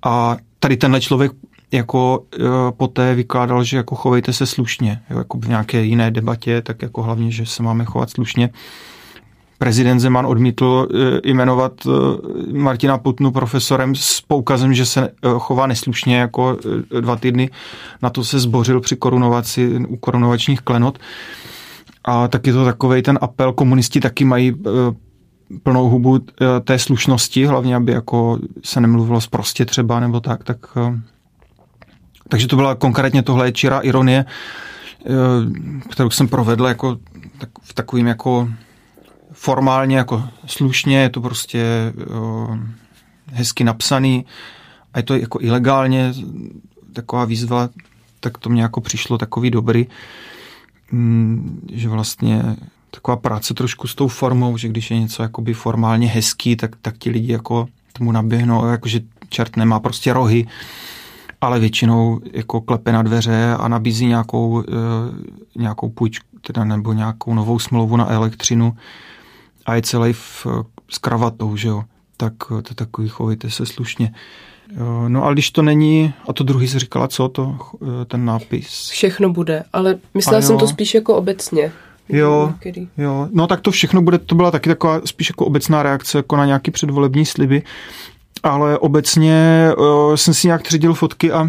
A 0.02 0.36
tady 0.58 0.76
tenhle 0.76 1.00
člověk 1.00 1.32
jako 1.72 2.24
e, 2.34 2.38
poté 2.72 3.14
vykládal, 3.14 3.64
že 3.64 3.76
jako 3.76 3.94
chovejte 3.94 4.32
se 4.32 4.46
slušně, 4.46 5.02
jo, 5.10 5.18
jako 5.18 5.38
v 5.38 5.48
nějaké 5.48 5.82
jiné 5.82 6.10
debatě, 6.10 6.62
tak 6.62 6.82
jako 6.82 7.02
hlavně, 7.02 7.30
že 7.30 7.46
se 7.46 7.62
máme 7.62 7.84
chovat 7.84 8.10
slušně 8.10 8.50
prezident 9.60 10.00
Zeman 10.00 10.26
odmítl 10.26 10.88
eh, 10.90 11.20
jmenovat 11.24 11.72
eh, 11.86 12.52
Martina 12.52 12.98
Putnu 12.98 13.30
profesorem 13.30 13.94
s 13.94 14.20
poukazem, 14.20 14.74
že 14.74 14.86
se 14.86 15.08
eh, 15.08 15.28
chová 15.38 15.66
neslušně 15.66 16.16
jako 16.16 16.56
dva 17.00 17.16
týdny. 17.16 17.50
Na 18.02 18.10
to 18.10 18.24
se 18.24 18.38
zbořil 18.38 18.80
při 18.80 18.96
korunovaci 18.96 19.76
u 19.88 19.96
korunovačních 19.96 20.60
klenot. 20.60 20.98
A 22.04 22.28
taky 22.28 22.52
to 22.52 22.64
takový 22.64 23.02
ten 23.02 23.18
apel, 23.20 23.52
komunisti 23.52 24.00
taky 24.00 24.24
mají 24.24 24.54
plnou 25.62 25.88
hubu 25.88 26.18
té 26.64 26.78
slušnosti, 26.78 27.46
hlavně 27.46 27.76
aby 27.76 27.92
jako 27.92 28.38
se 28.64 28.80
nemluvilo 28.80 29.20
zprostě 29.20 29.64
třeba 29.64 30.00
nebo 30.00 30.20
tak, 30.20 30.44
tak 30.44 30.58
takže 32.28 32.46
to 32.46 32.56
byla 32.56 32.74
konkrétně 32.74 33.22
tohle 33.22 33.52
čirá 33.52 33.80
ironie, 33.80 34.24
kterou 35.90 36.10
jsem 36.10 36.28
provedl 36.28 36.66
jako 36.66 36.96
tak, 37.38 37.48
v 37.62 37.74
takovým 37.74 38.06
jako 38.06 38.48
formálně 39.40 39.96
jako 39.96 40.24
slušně, 40.46 40.98
je 40.98 41.08
to 41.08 41.20
prostě 41.20 41.92
o, 42.14 42.48
hezky 43.32 43.64
napsaný 43.64 44.24
a 44.94 44.98
je 44.98 45.02
to 45.02 45.14
jako 45.14 45.38
ilegálně 45.40 46.12
taková 46.92 47.24
výzva, 47.24 47.68
tak 48.20 48.38
to 48.38 48.50
mě 48.50 48.62
jako 48.62 48.80
přišlo 48.80 49.18
takový 49.18 49.50
dobrý, 49.50 49.86
mm, 50.92 51.68
že 51.72 51.88
vlastně 51.88 52.56
taková 52.90 53.16
práce 53.16 53.54
trošku 53.54 53.88
s 53.88 53.94
tou 53.94 54.08
formou, 54.08 54.56
že 54.56 54.68
když 54.68 54.90
je 54.90 54.98
něco 54.98 55.22
jakoby 55.22 55.54
formálně 55.54 56.08
hezký, 56.08 56.56
tak, 56.56 56.76
tak 56.82 56.98
ti 56.98 57.10
lidi 57.10 57.32
jako 57.32 57.68
tomu 57.92 58.12
naběhnou, 58.12 58.66
jakože 58.66 59.00
čert 59.28 59.56
nemá 59.56 59.80
prostě 59.80 60.12
rohy, 60.12 60.46
ale 61.40 61.60
většinou 61.60 62.20
jako 62.32 62.60
klepe 62.60 62.92
na 62.92 63.02
dveře 63.02 63.54
a 63.58 63.68
nabízí 63.68 64.06
nějakou, 64.06 64.64
nějakou 65.56 65.88
půjčku, 65.88 66.26
teda 66.40 66.64
nebo 66.64 66.92
nějakou 66.92 67.34
novou 67.34 67.58
smlouvu 67.58 67.96
na 67.96 68.10
elektřinu 68.10 68.76
a 69.70 69.74
je 69.74 69.82
celý 69.82 70.12
v, 70.12 70.46
s 70.90 70.98
kravatou, 70.98 71.56
že 71.56 71.68
jo. 71.68 71.82
Tak 72.16 72.32
to 72.48 72.56
je 72.56 72.74
takový, 72.74 73.08
chovejte 73.08 73.50
se 73.50 73.66
slušně. 73.66 74.12
No 75.08 75.24
a 75.24 75.32
když 75.32 75.50
to 75.50 75.62
není, 75.62 76.12
a 76.28 76.32
to 76.32 76.44
druhý 76.44 76.68
si 76.68 76.78
říkala, 76.78 77.08
co 77.08 77.28
to, 77.28 77.56
ten 78.06 78.24
nápis? 78.24 78.88
Všechno 78.88 79.32
bude, 79.32 79.64
ale 79.72 79.98
myslela 80.14 80.42
jsem 80.42 80.58
to 80.58 80.68
spíš 80.68 80.94
jako 80.94 81.16
obecně. 81.16 81.72
Jo, 82.08 82.54
jo, 82.98 83.28
no 83.32 83.46
tak 83.46 83.60
to 83.60 83.70
všechno 83.70 84.02
bude, 84.02 84.18
to 84.18 84.34
byla 84.34 84.50
taky 84.50 84.68
taková 84.68 85.00
spíš 85.04 85.28
jako 85.28 85.46
obecná 85.46 85.82
reakce 85.82 86.18
jako 86.18 86.36
na 86.36 86.46
nějaký 86.46 86.70
předvolební 86.70 87.26
sliby, 87.26 87.62
ale 88.42 88.78
obecně 88.78 89.68
uh, 89.78 90.14
jsem 90.14 90.34
si 90.34 90.46
nějak 90.46 90.62
tředil 90.62 90.94
fotky 90.94 91.32
a 91.32 91.48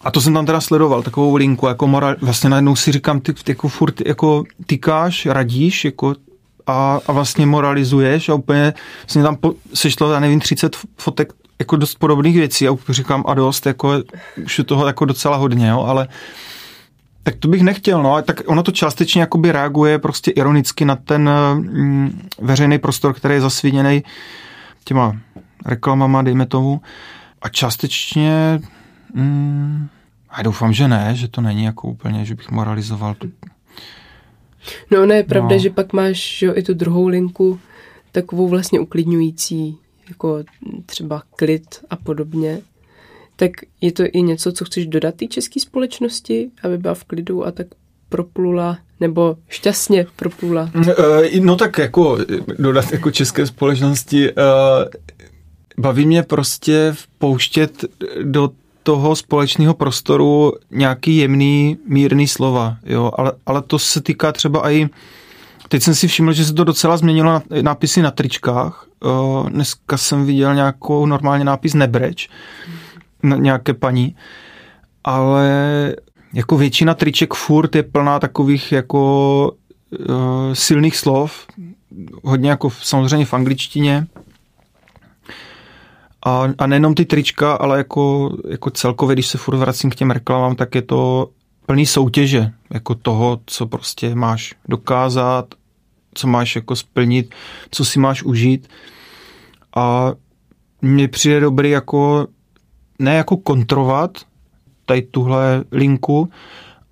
a 0.00 0.10
to 0.10 0.20
jsem 0.20 0.34
tam 0.34 0.46
teda 0.46 0.60
sledoval, 0.60 1.02
takovou 1.02 1.36
linku, 1.36 1.66
jako 1.66 1.86
moral, 1.86 2.16
vlastně 2.20 2.50
najednou 2.50 2.76
si 2.76 2.92
říkám, 2.92 3.20
ty 3.20 3.34
jako 3.48 3.68
furt 3.68 4.00
jako 4.06 4.44
tykáš, 4.66 5.26
radíš, 5.26 5.84
jako 5.84 6.14
a, 6.66 7.00
a 7.06 7.12
vlastně 7.12 7.46
moralizuješ 7.46 8.28
a 8.28 8.34
úplně 8.34 8.74
vlastně 9.02 9.22
tam 9.22 9.36
po, 9.36 9.54
sešlo, 9.74 10.12
já 10.12 10.20
nevím, 10.20 10.40
30 10.40 10.76
fotek 10.98 11.32
jako 11.58 11.76
dost 11.76 11.94
podobných 11.94 12.36
věcí 12.36 12.68
a 12.68 12.76
říkám 12.88 13.24
a 13.26 13.34
dost, 13.34 13.66
jako 13.66 14.02
už 14.44 14.58
je 14.58 14.64
toho 14.64 14.86
jako 14.86 15.04
docela 15.04 15.36
hodně, 15.36 15.68
jo, 15.68 15.80
ale 15.80 16.08
tak 17.22 17.36
to 17.36 17.48
bych 17.48 17.62
nechtěl, 17.62 18.02
no, 18.02 18.12
ale 18.12 18.22
tak 18.22 18.40
ono 18.46 18.62
to 18.62 18.72
částečně 18.72 19.20
jakoby 19.20 19.52
reaguje 19.52 19.98
prostě 19.98 20.30
ironicky 20.30 20.84
na 20.84 20.96
ten 20.96 21.30
mm, 21.54 22.28
veřejný 22.40 22.78
prostor, 22.78 23.14
který 23.14 23.34
je 23.34 23.40
zasvíněný 23.40 24.04
těma 24.84 25.16
reklamama, 25.64 26.22
dejme 26.22 26.46
tomu, 26.46 26.80
a 27.42 27.48
částečně 27.48 28.60
mm, 29.14 29.88
a 30.30 30.42
doufám, 30.42 30.72
že 30.72 30.88
ne, 30.88 31.10
že 31.14 31.28
to 31.28 31.40
není 31.40 31.64
jako 31.64 31.88
úplně, 31.88 32.24
že 32.24 32.34
bych 32.34 32.50
moralizoval. 32.50 33.16
No 34.90 35.06
ne, 35.06 35.16
je 35.16 35.24
pravda, 35.24 35.56
no. 35.56 35.58
že 35.58 35.70
pak 35.70 35.92
máš 35.92 36.38
že, 36.38 36.50
i 36.50 36.62
tu 36.62 36.74
druhou 36.74 37.08
linku, 37.08 37.60
takovou 38.12 38.48
vlastně 38.48 38.80
uklidňující, 38.80 39.78
jako 40.08 40.44
třeba 40.86 41.22
klid 41.36 41.66
a 41.90 41.96
podobně. 41.96 42.60
Tak 43.36 43.50
je 43.80 43.92
to 43.92 44.02
i 44.12 44.22
něco, 44.22 44.52
co 44.52 44.64
chceš 44.64 44.86
dodat 44.86 45.14
té 45.14 45.26
české 45.26 45.60
společnosti, 45.60 46.50
aby 46.62 46.78
byla 46.78 46.94
v 46.94 47.04
klidu 47.04 47.46
a 47.46 47.50
tak 47.50 47.66
proplula, 48.08 48.78
nebo 49.00 49.36
šťastně 49.48 50.06
proplula? 50.16 50.70
Eh, 50.88 51.40
no 51.40 51.56
tak 51.56 51.78
jako 51.78 52.18
dodat 52.58 52.92
jako 52.92 53.10
české 53.10 53.46
společnosti, 53.46 54.30
eh, 54.30 54.34
baví 55.78 56.06
mě 56.06 56.22
prostě 56.22 56.92
vpouštět 56.92 57.84
do 58.22 58.50
toho 58.86 59.16
společného 59.16 59.74
prostoru 59.74 60.52
nějaký 60.70 61.16
jemný, 61.16 61.78
mírný 61.88 62.28
slova, 62.28 62.76
jo, 62.84 63.10
ale, 63.18 63.32
ale 63.46 63.62
to 63.62 63.78
se 63.78 64.00
týká 64.00 64.32
třeba 64.32 64.70
i 64.70 64.88
Teď 65.68 65.82
jsem 65.82 65.94
si 65.94 66.08
všiml, 66.08 66.32
že 66.32 66.44
se 66.44 66.54
to 66.54 66.64
docela 66.64 66.96
změnilo 66.96 67.32
na 67.32 67.42
nápisy 67.62 68.02
na 68.02 68.10
tričkách. 68.10 68.86
Dneska 69.48 69.96
jsem 69.96 70.26
viděl 70.26 70.54
nějakou 70.54 71.06
normálně 71.06 71.44
nápis 71.44 71.74
nebreč, 71.74 72.28
na 73.22 73.36
nějaké 73.36 73.74
paní, 73.74 74.16
ale 75.04 75.50
jako 76.32 76.56
většina 76.56 76.94
triček 76.94 77.34
furt 77.34 77.74
je 77.74 77.82
plná 77.82 78.18
takových 78.18 78.72
jako 78.72 79.52
uh, 80.08 80.52
silných 80.52 80.96
slov, 80.96 81.46
hodně 82.22 82.50
jako 82.50 82.70
samozřejmě 82.70 83.26
v 83.26 83.34
angličtině, 83.34 84.06
a, 86.26 86.48
a 86.58 86.66
nejenom 86.66 86.94
ty 86.94 87.04
trička, 87.04 87.52
ale 87.52 87.78
jako, 87.78 88.36
jako 88.48 88.70
celkově, 88.70 89.14
když 89.14 89.26
se 89.26 89.38
furt 89.38 89.56
vracím 89.56 89.90
k 89.90 89.94
těm 89.94 90.10
reklamám, 90.10 90.56
tak 90.56 90.74
je 90.74 90.82
to 90.82 91.30
plný 91.66 91.86
soutěže, 91.86 92.52
jako 92.72 92.94
toho, 92.94 93.40
co 93.46 93.66
prostě 93.66 94.14
máš 94.14 94.54
dokázat, 94.68 95.54
co 96.14 96.26
máš 96.26 96.56
jako 96.56 96.76
splnit, 96.76 97.34
co 97.70 97.84
si 97.84 97.98
máš 97.98 98.22
užít. 98.22 98.68
A 99.76 100.12
mně 100.82 101.08
přijde 101.08 101.40
dobrý 101.40 101.70
jako, 101.70 102.26
ne 102.98 103.14
jako 103.14 103.36
kontrovat 103.36 104.18
tady 104.86 105.02
tuhle 105.02 105.64
linku, 105.72 106.28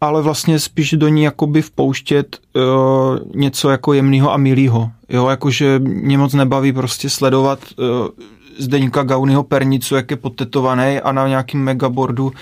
ale 0.00 0.22
vlastně 0.22 0.58
spíš 0.58 0.90
do 0.90 1.08
ní 1.08 1.22
jakoby 1.22 1.62
vpouštět 1.62 2.38
uh, 2.56 3.18
něco 3.34 3.70
jako 3.70 3.92
jemného 3.92 4.32
a 4.32 4.36
milého. 4.36 4.90
Jo, 5.08 5.28
jakože 5.28 5.78
mě 5.78 6.18
moc 6.18 6.34
nebaví 6.34 6.72
prostě 6.72 7.10
sledovat 7.10 7.58
uh, 7.78 8.08
Zdeňka 8.58 9.02
Gaunyho 9.02 9.42
pernicu, 9.42 9.96
jak 9.96 10.10
je 10.10 10.16
potetovaný 10.16 11.00
a 11.00 11.12
na 11.12 11.28
nějakým 11.28 11.64
megabordu 11.64 12.32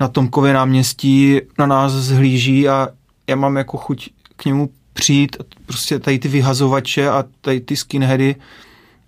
na 0.00 0.08
Tomkově 0.08 0.52
náměstí 0.52 1.40
na 1.58 1.66
nás 1.66 1.92
zhlíží 1.92 2.68
a 2.68 2.88
já 3.28 3.36
mám 3.36 3.56
jako 3.56 3.76
chuť 3.76 4.08
k 4.36 4.44
němu 4.44 4.70
přijít 4.92 5.36
prostě 5.66 5.98
tady 5.98 6.18
ty 6.18 6.28
vyhazovače 6.28 7.08
a 7.08 7.24
tady 7.40 7.60
ty 7.60 7.76
skinheady 7.76 8.36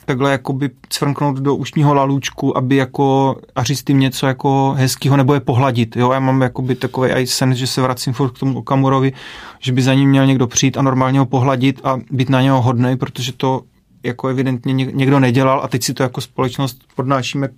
takhle 0.04 0.30
jakoby 0.30 0.70
cvrknout 0.88 1.36
do 1.36 1.54
ušního 1.54 1.94
lalůčku, 1.94 2.56
aby 2.56 2.76
jako 2.76 3.36
a 3.54 3.62
říct 3.62 3.88
jim 3.88 4.00
něco 4.00 4.26
jako 4.26 4.74
hezkýho 4.78 5.16
nebo 5.16 5.34
je 5.34 5.40
pohladit. 5.40 5.96
Jo? 5.96 6.12
Já 6.12 6.20
mám 6.20 6.42
jakoby 6.42 6.74
takový 6.74 7.10
i 7.10 7.26
sen, 7.26 7.54
že 7.54 7.66
se 7.66 7.82
vracím 7.82 8.12
furt 8.12 8.30
k 8.30 8.38
tomu 8.38 8.58
Okamurovi, 8.58 9.12
že 9.58 9.72
by 9.72 9.82
za 9.82 9.94
ním 9.94 10.10
měl 10.10 10.26
někdo 10.26 10.46
přijít 10.46 10.76
a 10.76 10.82
normálně 10.82 11.18
ho 11.18 11.26
pohladit 11.26 11.80
a 11.84 11.98
být 12.10 12.30
na 12.30 12.42
něho 12.42 12.62
hodný, 12.62 12.96
protože 12.96 13.32
to 13.32 13.62
jako 14.04 14.28
evidentně 14.28 14.72
někdo 14.72 15.20
nedělal 15.20 15.60
a 15.64 15.68
teď 15.68 15.82
si 15.82 15.94
to 15.94 16.02
jako 16.02 16.20
společnost 16.20 16.84
podnášíme 16.96 17.48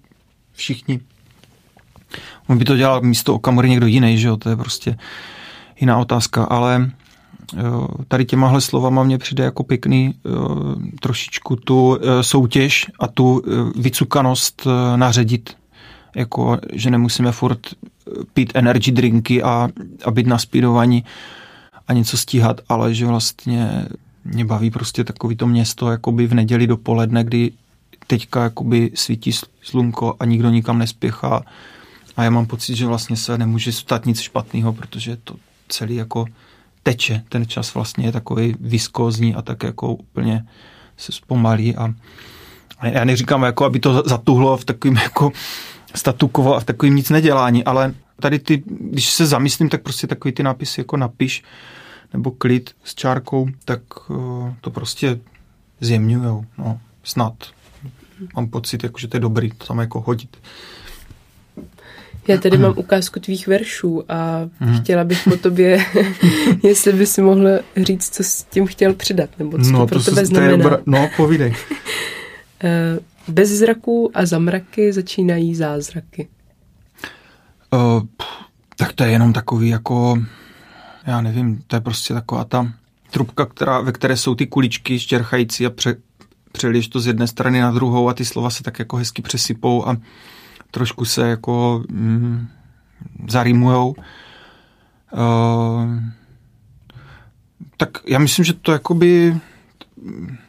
všichni. 0.52 1.00
On 2.46 2.58
by 2.58 2.64
to 2.64 2.76
dělal 2.76 3.00
místo 3.00 3.34
Okamury 3.34 3.70
někdo 3.70 3.86
jiný, 3.86 4.18
že 4.18 4.28
jo, 4.28 4.36
to 4.36 4.48
je 4.48 4.56
prostě 4.56 4.96
jiná 5.80 5.98
otázka, 5.98 6.44
ale 6.44 6.90
jo, 7.56 7.88
tady 8.08 8.24
těmahle 8.24 8.60
slovama 8.60 9.02
mě 9.02 9.18
přijde 9.18 9.44
jako 9.44 9.64
pěkný 9.64 10.14
jo, 10.24 10.76
trošičku 11.00 11.56
tu 11.56 11.98
jo, 12.02 12.22
soutěž 12.22 12.86
a 13.00 13.08
tu 13.08 13.42
vycukanost 13.76 14.66
naředit, 14.96 15.56
jako, 16.14 16.58
že 16.72 16.90
nemusíme 16.90 17.32
furt 17.32 17.60
pít 18.34 18.52
energy 18.54 18.92
drinky 18.92 19.42
a, 19.42 19.68
a 20.04 20.10
být 20.10 20.26
na 20.26 20.38
speedovaní 20.38 21.04
a 21.88 21.92
něco 21.92 22.16
stíhat, 22.16 22.60
ale 22.68 22.94
že 22.94 23.06
vlastně 23.06 23.86
mě 24.26 24.44
baví 24.44 24.70
prostě 24.70 25.04
takový 25.04 25.36
to 25.36 25.46
město 25.46 25.90
jakoby 25.90 26.26
v 26.26 26.34
neděli 26.34 26.66
dopoledne, 26.66 27.24
kdy 27.24 27.52
teďka 28.06 28.42
jakoby 28.42 28.90
svítí 28.94 29.32
slunko 29.62 30.16
a 30.20 30.24
nikdo 30.24 30.50
nikam 30.50 30.78
nespěchá. 30.78 31.42
A 32.16 32.24
já 32.24 32.30
mám 32.30 32.46
pocit, 32.46 32.76
že 32.76 32.86
vlastně 32.86 33.16
se 33.16 33.38
nemůže 33.38 33.72
stát 33.72 34.06
nic 34.06 34.20
špatného, 34.20 34.72
protože 34.72 35.16
to 35.16 35.36
celý 35.68 35.94
jako 35.94 36.26
teče, 36.82 37.22
ten 37.28 37.46
čas 37.46 37.74
vlastně 37.74 38.06
je 38.06 38.12
takový 38.12 38.54
viskózní 38.60 39.34
a 39.34 39.42
tak 39.42 39.62
jako 39.62 39.94
úplně 39.94 40.46
se 40.96 41.12
zpomalí 41.12 41.76
a, 41.76 41.94
a 42.78 42.86
já 42.86 43.04
neříkám 43.04 43.42
jako, 43.42 43.64
aby 43.64 43.80
to 43.80 44.02
zatuhlo 44.06 44.56
v 44.56 44.64
takovým 44.64 44.96
jako 44.96 45.32
statukovo 45.94 46.56
a 46.56 46.60
v 46.60 46.64
takovým 46.64 46.96
nic 46.96 47.10
nedělání, 47.10 47.64
ale 47.64 47.94
tady 48.20 48.38
ty, 48.38 48.62
když 48.66 49.10
se 49.10 49.26
zamyslím, 49.26 49.68
tak 49.68 49.82
prostě 49.82 50.06
takový 50.06 50.32
ty 50.32 50.42
nápisy 50.42 50.80
jako 50.80 50.96
napiš, 50.96 51.42
nebo 52.12 52.30
klid 52.30 52.70
s 52.84 52.94
čárkou, 52.94 53.48
tak 53.64 54.10
uh, 54.10 54.52
to 54.60 54.70
prostě 54.70 55.18
zjemňujou, 55.80 56.44
no, 56.58 56.80
snad. 57.04 57.34
Mám 58.36 58.48
pocit, 58.48 58.84
jako, 58.84 58.98
že 58.98 59.08
to 59.08 59.16
je 59.16 59.20
dobrý, 59.20 59.50
to 59.50 59.66
tam 59.66 59.78
jako 59.78 60.00
hodit. 60.00 60.36
Já 62.28 62.38
tady 62.38 62.58
mám 62.58 62.74
ukázku 62.76 63.20
tvých 63.20 63.46
veršů 63.46 64.12
a 64.12 64.48
hmm. 64.58 64.80
chtěla 64.80 65.04
bych 65.04 65.24
po 65.24 65.36
tobě, 65.36 65.84
jestli 66.62 66.92
by 66.92 67.06
si 67.06 67.22
mohl 67.22 67.60
říct, 67.76 68.14
co 68.14 68.24
s 68.24 68.44
tím 68.44 68.66
chtěl 68.66 68.94
přidat, 68.94 69.30
nebo 69.38 69.58
co 69.58 69.70
no, 69.70 69.78
to 69.78 69.86
pro 69.86 69.98
to 69.98 70.04
tebe 70.04 70.26
znamená. 70.26 70.56
Dobra... 70.56 70.78
No, 70.86 71.10
povídej. 71.16 71.54
Eh, 72.64 72.98
bez 73.28 73.48
zraků 73.48 74.10
a 74.14 74.26
zamraky 74.26 74.92
začínají 74.92 75.54
zázraky. 75.54 76.28
Uh, 77.72 78.02
tak 78.76 78.92
to 78.92 79.04
je 79.04 79.10
jenom 79.10 79.32
takový 79.32 79.68
jako 79.68 80.18
já 81.06 81.20
nevím, 81.20 81.62
to 81.66 81.76
je 81.76 81.80
prostě 81.80 82.14
taková 82.14 82.44
ta 82.44 82.72
trubka, 83.10 83.46
která, 83.46 83.80
ve 83.80 83.92
které 83.92 84.16
jsou 84.16 84.34
ty 84.34 84.46
kuličky 84.46 84.98
štěrchající 84.98 85.66
a 85.66 85.70
pře, 85.70 85.96
přeliš 86.52 86.88
to 86.88 87.00
z 87.00 87.06
jedné 87.06 87.26
strany 87.26 87.60
na 87.60 87.70
druhou 87.70 88.08
a 88.08 88.14
ty 88.14 88.24
slova 88.24 88.50
se 88.50 88.62
tak 88.62 88.78
jako 88.78 88.96
hezky 88.96 89.22
přesypou 89.22 89.88
a 89.88 89.96
trošku 90.70 91.04
se 91.04 91.28
jako 91.28 91.84
mm, 91.88 92.48
zarimujou. 93.28 93.94
Uh, 95.12 96.02
tak 97.76 97.98
já 98.06 98.18
myslím, 98.18 98.44
že 98.44 98.52
to 98.52 98.72
jakoby 98.72 99.40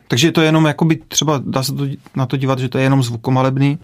takže 0.08 0.28
je 0.28 0.32
to 0.32 0.42
jenom 0.42 0.66
jakoby 0.66 0.96
třeba 1.08 1.42
dá 1.46 1.64
se 1.64 1.74
to, 1.74 1.86
na 2.16 2.26
to 2.26 2.38
dívat, 2.38 2.60
že 2.60 2.70
to 2.70 2.78
je 2.78 2.84
jenom 2.84 3.04
zvukomalebný 3.04 3.80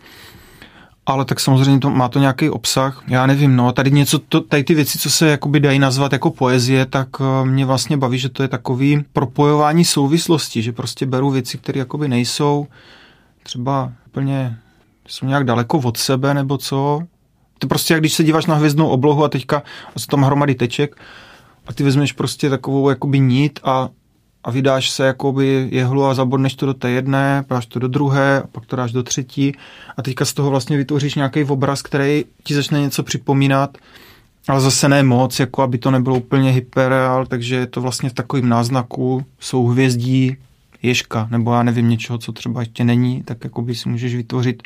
ale 1.06 1.26
tak 1.26 1.40
samozřejmě 1.40 1.80
to, 1.80 1.90
má 1.90 2.10
to 2.10 2.20
nějaký 2.20 2.50
obsah. 2.50 3.04
Já 3.08 3.26
nevím, 3.26 3.56
no, 3.56 3.72
tady 3.72 3.92
něco, 3.92 4.20
to, 4.20 4.42
tady 4.42 4.64
ty 4.64 4.74
věci, 4.76 5.00
co 5.00 5.10
se 5.10 5.28
jakoby 5.28 5.60
dají 5.60 5.80
nazvat 5.80 6.14
jako 6.14 6.32
poezie, 6.32 6.86
tak 6.86 7.20
uh, 7.20 7.26
mě 7.46 7.66
vlastně 7.66 7.98
baví, 7.98 8.18
že 8.20 8.30
to 8.30 8.44
je 8.44 8.48
takový 8.48 9.06
propojování 9.14 9.86
souvislosti, 9.86 10.62
že 10.62 10.72
prostě 10.72 11.06
beru 11.06 11.30
věci, 11.30 11.58
které 11.58 11.80
jakoby 11.80 12.08
nejsou 12.08 12.68
třeba 13.44 13.92
úplně, 14.08 14.58
jsou 15.08 15.26
nějak 15.26 15.44
daleko 15.44 15.78
od 15.78 15.98
sebe 15.98 16.34
nebo 16.34 16.58
co, 16.58 17.02
to 17.60 17.68
prostě 17.68 17.94
jak 17.94 18.02
když 18.02 18.14
se 18.14 18.24
díváš 18.24 18.46
na 18.46 18.56
hvězdnou 18.56 18.88
oblohu 18.88 19.24
a 19.24 19.30
teďka 19.30 19.58
a 19.88 20.00
tam 20.10 20.24
hromady 20.24 20.56
teček 20.56 20.96
a 21.68 21.74
ty 21.74 21.84
vezmeš 21.84 22.12
prostě 22.12 22.50
takovou 22.50 22.90
jakoby 22.90 23.20
nit 23.20 23.60
a, 23.64 23.90
a 24.44 24.52
vydáš 24.52 24.90
se 24.90 25.06
jakoby 25.06 25.68
jehlu 25.72 26.06
a 26.06 26.14
zabodneš 26.14 26.56
to 26.56 26.66
do 26.66 26.74
té 26.74 26.90
jedné, 26.90 27.46
dáš 27.50 27.66
to 27.66 27.80
do 27.80 27.88
druhé, 27.88 28.42
a 28.42 28.48
pak 28.48 28.66
to 28.66 28.76
dáš 28.76 28.92
do 28.92 29.04
třetí. 29.04 29.54
A 29.98 30.02
teďka 30.02 30.26
z 30.26 30.34
toho 30.34 30.50
vlastně 30.50 30.78
vytvoříš 30.78 31.16
nějaký 31.16 31.44
obraz, 31.44 31.82
který 31.82 32.26
ti 32.44 32.54
začne 32.54 32.82
něco 32.82 33.04
připomínat, 33.04 33.78
ale 34.48 34.62
zase 34.62 34.90
ne 34.90 35.04
moc, 35.04 35.40
jako 35.40 35.62
aby 35.62 35.78
to 35.78 35.92
nebylo 35.92 36.16
úplně 36.16 36.52
hyperreal, 36.52 37.26
takže 37.26 37.56
je 37.56 37.68
to 37.68 37.82
vlastně 37.82 38.10
v 38.10 38.14
takovém 38.14 38.50
náznaku 38.50 39.26
souhvězdí, 39.40 40.38
ježka, 40.84 41.28
nebo 41.32 41.54
já 41.54 41.64
nevím, 41.64 41.90
něčeho, 41.90 42.18
co 42.18 42.32
třeba 42.32 42.60
ještě 42.60 42.84
není, 42.84 43.24
tak 43.24 43.44
jako 43.44 43.62
by 43.62 43.76
si 43.76 43.90
můžeš 43.90 44.16
vytvořit 44.16 44.64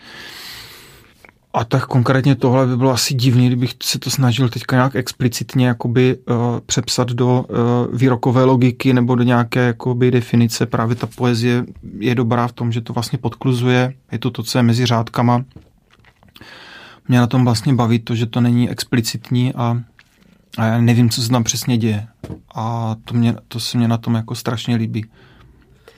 a 1.58 1.64
tak 1.64 1.86
konkrétně 1.86 2.36
tohle 2.36 2.68
by 2.68 2.78
bylo 2.78 2.92
asi 2.92 3.14
divný, 3.14 3.48
kdybych 3.48 3.74
se 3.84 4.00
to 4.00 4.10
snažil 4.10 4.50
teďka 4.50 4.76
nějak 4.76 4.96
explicitně 4.96 5.68
jakoby 5.68 6.18
uh, 6.18 6.36
přepsat 6.66 7.10
do 7.10 7.46
uh, 7.50 7.98
výrokové 7.98 8.44
logiky 8.44 8.94
nebo 8.94 9.16
do 9.16 9.24
nějaké 9.24 9.60
jakoby 9.60 10.12
definice. 10.12 10.66
Právě 10.66 10.96
ta 10.96 11.08
poezie 11.08 11.66
je 12.00 12.16
dobrá 12.16 12.48
v 12.48 12.52
tom, 12.52 12.72
že 12.72 12.82
to 12.82 12.94
vlastně 12.94 13.18
podkluzuje, 13.18 13.94
je 14.12 14.20
to 14.20 14.32
to, 14.32 14.44
co 14.44 14.58
je 14.60 14.64
mezi 14.64 14.86
řádkama. 14.86 15.46
Mě 17.08 17.20
na 17.20 17.28
tom 17.28 17.46
vlastně 17.46 17.74
baví 17.74 18.00
to, 18.00 18.16
že 18.16 18.26
to 18.26 18.42
není 18.42 18.70
explicitní 18.70 19.54
a, 19.54 19.82
a 20.58 20.66
já 20.66 20.82
nevím, 20.82 21.10
co 21.10 21.22
se 21.22 21.30
tam 21.30 21.44
přesně 21.44 21.78
děje. 21.78 22.08
A 22.56 22.96
to, 23.06 23.14
mě, 23.14 23.36
to 23.48 23.60
se 23.60 23.78
mě 23.78 23.88
na 23.88 23.98
tom 23.98 24.16
jako 24.16 24.36
strašně 24.36 24.76
líbí. 24.76 25.06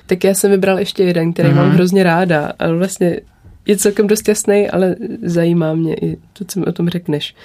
Tak 0.06 0.24
já 0.24 0.34
jsem 0.34 0.52
vybral 0.52 0.80
ještě 0.80 1.04
jeden, 1.04 1.34
který 1.34 1.50
mm-hmm. 1.50 1.56
mám 1.56 1.70
hrozně 1.70 2.04
ráda, 2.04 2.52
ale 2.60 2.78
vlastně 2.78 3.20
je 3.70 3.78
celkem 3.78 4.08
dost 4.08 4.28
jasný, 4.28 4.70
ale 4.70 4.96
zajímá 5.22 5.74
mě 5.74 5.96
i 5.96 6.18
to, 6.34 6.46
co 6.46 6.60
mi 6.60 6.66
o 6.66 6.72
tom 6.72 6.90
řekneš. 6.90 7.36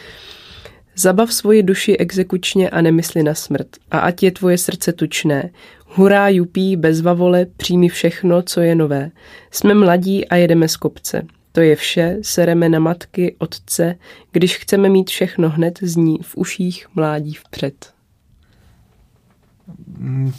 Zabav 0.97 1.33
svoji 1.33 1.63
duši 1.63 1.97
exekučně 1.97 2.71
a 2.71 2.81
nemysli 2.81 3.23
na 3.23 3.35
smrt. 3.35 3.69
A 3.91 3.99
ať 3.99 4.23
je 4.23 4.31
tvoje 4.31 4.59
srdce 4.59 4.93
tučné. 4.93 5.51
Hurá, 5.87 6.29
jupí, 6.29 6.79
vole, 7.15 7.47
přijmi 7.57 7.89
všechno, 7.89 8.43
co 8.43 8.61
je 8.61 8.75
nové. 8.75 9.11
Jsme 9.51 9.75
mladí 9.75 10.29
a 10.29 10.37
jedeme 10.37 10.69
z 10.69 10.77
kopce. 10.77 11.27
To 11.53 11.61
je 11.61 11.77
vše, 11.77 12.17
sereme 12.23 12.69
na 12.69 12.79
matky, 12.79 13.37
otce, 13.39 13.97
když 14.33 14.57
chceme 14.57 14.89
mít 14.89 15.11
všechno 15.11 15.51
hned 15.51 15.79
zní 15.83 16.19
v 16.23 16.37
uších 16.37 16.87
mládí 16.95 17.35
vpřed. 17.35 17.93
Mm 19.99 20.33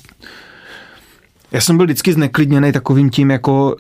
já 1.56 1.62
jsem 1.62 1.78
byl 1.78 1.86
vždycky 1.86 2.14
zneklidněný 2.14 2.72
takovým 2.72 3.10
tím 3.10 3.32
jako, 3.32 3.76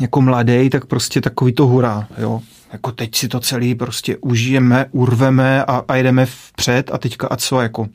jako 0.00 0.20
mladý, 0.20 0.70
tak 0.70 0.86
prostě 0.86 1.20
takový 1.20 1.52
to 1.52 1.66
hurá, 1.66 2.06
jo. 2.18 2.40
Jako 2.72 2.92
teď 2.92 3.14
si 3.14 3.28
to 3.28 3.40
celý 3.40 3.74
prostě 3.74 4.16
užijeme, 4.16 4.86
urveme 4.90 5.64
a, 5.64 5.84
a 5.88 5.96
jedeme 5.96 6.26
vpřed 6.26 6.90
a 6.92 6.98
teďka 6.98 7.26
a 7.26 7.36
co 7.36 7.60
jako. 7.60 7.86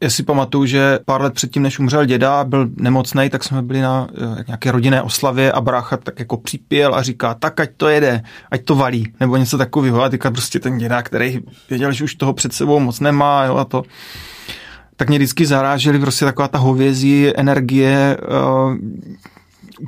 Já 0.00 0.10
si 0.10 0.22
pamatuju, 0.22 0.66
že 0.66 0.98
pár 1.04 1.22
let 1.22 1.34
předtím, 1.34 1.62
než 1.62 1.78
umřel 1.78 2.04
děda, 2.04 2.44
byl 2.44 2.68
nemocný, 2.76 3.30
tak 3.30 3.44
jsme 3.44 3.62
byli 3.62 3.80
na 3.80 4.08
eh, 4.14 4.44
nějaké 4.46 4.72
rodinné 4.72 5.02
oslavě 5.02 5.52
a 5.52 5.60
brácha 5.60 5.96
tak 5.96 6.18
jako 6.18 6.36
připěl 6.36 6.94
a 6.94 7.02
říká, 7.02 7.34
tak 7.34 7.60
ať 7.60 7.70
to 7.76 7.88
jede, 7.88 8.22
ať 8.50 8.64
to 8.64 8.74
valí, 8.74 9.12
nebo 9.20 9.36
něco 9.36 9.58
takového. 9.58 10.02
A 10.02 10.08
teďka 10.08 10.30
prostě 10.30 10.60
ten 10.60 10.78
děda, 10.78 11.02
který 11.02 11.40
věděl, 11.70 11.92
že 11.92 12.04
už 12.04 12.14
toho 12.14 12.32
před 12.32 12.52
sebou 12.52 12.80
moc 12.80 13.00
nemá, 13.00 13.44
jo, 13.44 13.56
a 13.56 13.64
to 13.64 13.82
tak 14.98 15.08
mě 15.08 15.18
vždycky 15.18 15.46
zarážely 15.46 15.98
prostě 15.98 16.24
taková 16.24 16.48
ta 16.48 16.58
hovězí 16.58 17.32
energie 17.36 18.16
uh, 18.16 18.76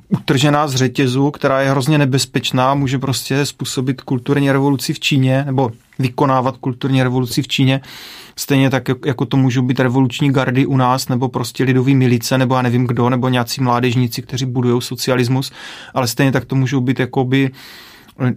utržená 0.09 0.69
z 0.69 0.75
řetězu, 0.75 1.31
která 1.31 1.61
je 1.61 1.71
hrozně 1.71 1.99
nebezpečná, 1.99 2.75
může 2.75 2.99
prostě 2.99 3.47
způsobit 3.47 4.01
kulturní 4.01 4.53
revoluci 4.53 4.93
v 4.93 5.01
Číně, 5.01 5.43
nebo 5.47 5.71
vykonávat 5.99 6.57
kulturní 6.57 7.03
revoluci 7.03 7.43
v 7.43 7.49
Číně. 7.49 7.81
Stejně 8.37 8.71
tak, 8.71 8.89
jako 9.07 9.27
to 9.27 9.37
můžou 9.37 9.63
být 9.63 9.81
revoluční 9.81 10.33
gardy 10.33 10.67
u 10.67 10.77
nás, 10.77 11.09
nebo 11.09 11.29
prostě 11.29 11.65
lidový 11.65 11.95
milice, 11.95 12.39
nebo 12.39 12.55
já 12.55 12.63
nevím 12.63 12.87
kdo, 12.87 13.11
nebo 13.11 13.29
nějací 13.29 13.63
mládežníci, 13.63 14.23
kteří 14.23 14.47
budují 14.47 14.83
socialismus, 14.83 15.53
ale 15.95 16.09
stejně 16.09 16.33
tak 16.33 16.45
to 16.45 16.55
můžou 16.55 16.81
být 16.81 17.01
jakoby 17.01 17.51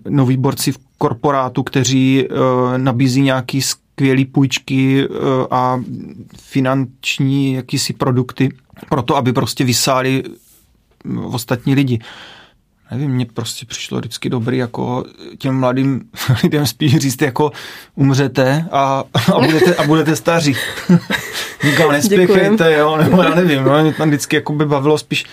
noví 0.10 0.38
borci 0.38 0.72
v 0.72 0.78
korporátu, 0.98 1.64
kteří 1.64 2.28
uh, 2.28 2.38
nabízí 2.78 3.22
nějaký 3.22 3.62
skvělé 3.94 4.26
půjčky 4.26 5.04
eh, 5.04 5.08
a 5.52 5.82
finanční 6.38 7.54
jakýsi 7.54 7.94
produkty 7.94 8.50
pro 8.90 9.02
to, 9.02 9.16
aby 9.16 9.34
prostě 9.34 9.64
vysáli 9.64 10.24
mm, 11.04 11.26
ostatní 11.26 11.76
lidi. 11.76 12.00
Nevím, 12.92 13.12
mně 13.12 13.26
prostě 13.26 13.66
přišlo 13.66 14.00
vždycky 14.00 14.30
dobrý 14.30 14.58
jako 14.58 15.06
těm 15.38 15.60
mladým 15.60 16.02
lidem 16.44 16.66
spíš 16.66 16.98
říct 16.98 17.22
jako 17.22 17.52
umřete 17.96 18.66
a, 18.72 19.04
a, 19.34 19.40
budete, 19.40 19.76
a 19.76 19.84
budete 19.84 20.16
staří. 20.16 20.56
Nikam 21.64 21.92
nespěchejte, 21.92 22.74
jo, 22.74 22.98
nebo 22.98 23.24
já 23.24 23.36
nevím, 23.36 23.64
no, 23.64 23.82
mě 23.82 23.94
tam 23.94 24.08
vždycky 24.08 24.36
jako 24.36 24.54
by 24.54 24.66
bavilo 24.66 24.98
spíš 24.98 25.26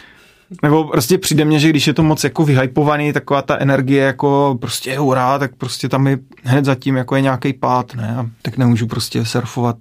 nebo 0.62 0.84
prostě 0.84 1.18
přijde 1.18 1.44
mně, 1.44 1.58
že 1.58 1.68
když 1.68 1.86
je 1.86 1.94
to 1.94 2.02
moc 2.02 2.24
jako 2.24 2.44
vyhypovaný, 2.44 3.12
taková 3.12 3.42
ta 3.42 3.58
energie 3.58 4.04
jako 4.04 4.58
prostě 4.60 4.98
hurá, 4.98 5.38
tak 5.38 5.56
prostě 5.56 5.88
tam 5.88 6.06
je 6.06 6.18
hned 6.42 6.64
zatím 6.64 6.96
jako 6.96 7.16
je 7.16 7.22
nějaký 7.22 7.52
pád, 7.52 7.94
ne? 7.94 8.16
A 8.16 8.26
tak 8.42 8.58
nemůžu 8.58 8.86
prostě 8.86 9.24
surfovat 9.24 9.76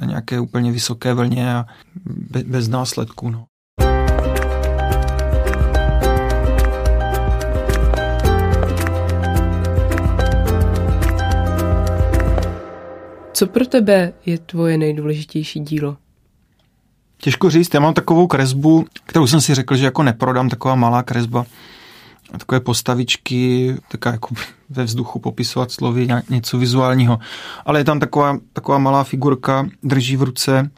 na 0.00 0.06
nějaké 0.06 0.40
úplně 0.40 0.72
vysoké 0.72 1.14
vlně 1.14 1.54
a 1.54 1.64
bez, 2.46 2.68
následků, 2.68 3.30
no. 3.30 3.44
Co 13.32 13.46
pro 13.46 13.66
tebe 13.66 14.12
je 14.26 14.38
tvoje 14.38 14.78
nejdůležitější 14.78 15.60
dílo? 15.60 15.96
Těžko 17.18 17.50
říct, 17.50 17.74
já 17.74 17.80
mám 17.80 17.94
takovou 17.94 18.26
kresbu, 18.26 18.86
kterou 19.06 19.26
jsem 19.26 19.40
si 19.40 19.54
řekl, 19.54 19.76
že 19.76 19.84
jako 19.84 20.02
neprodám, 20.02 20.48
taková 20.48 20.74
malá 20.74 21.02
kresba, 21.02 21.46
takové 22.30 22.60
postavičky, 22.60 23.76
taká 23.88 24.10
jako 24.12 24.34
ve 24.70 24.84
vzduchu 24.84 25.18
popisovat 25.18 25.70
slovy, 25.70 26.08
něco 26.30 26.58
vizuálního. 26.58 27.18
Ale 27.66 27.80
je 27.80 27.84
tam 27.84 28.00
taková, 28.00 28.38
taková 28.52 28.78
malá 28.78 29.04
figurka, 29.04 29.66
drží 29.82 30.16
v 30.16 30.22
ruce 30.22 30.70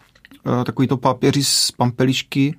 uh, 0.46 0.64
takový 0.64 0.88
to 0.88 0.96
papěří 0.96 1.44
z 1.44 1.72
pampelišky, 1.72 2.54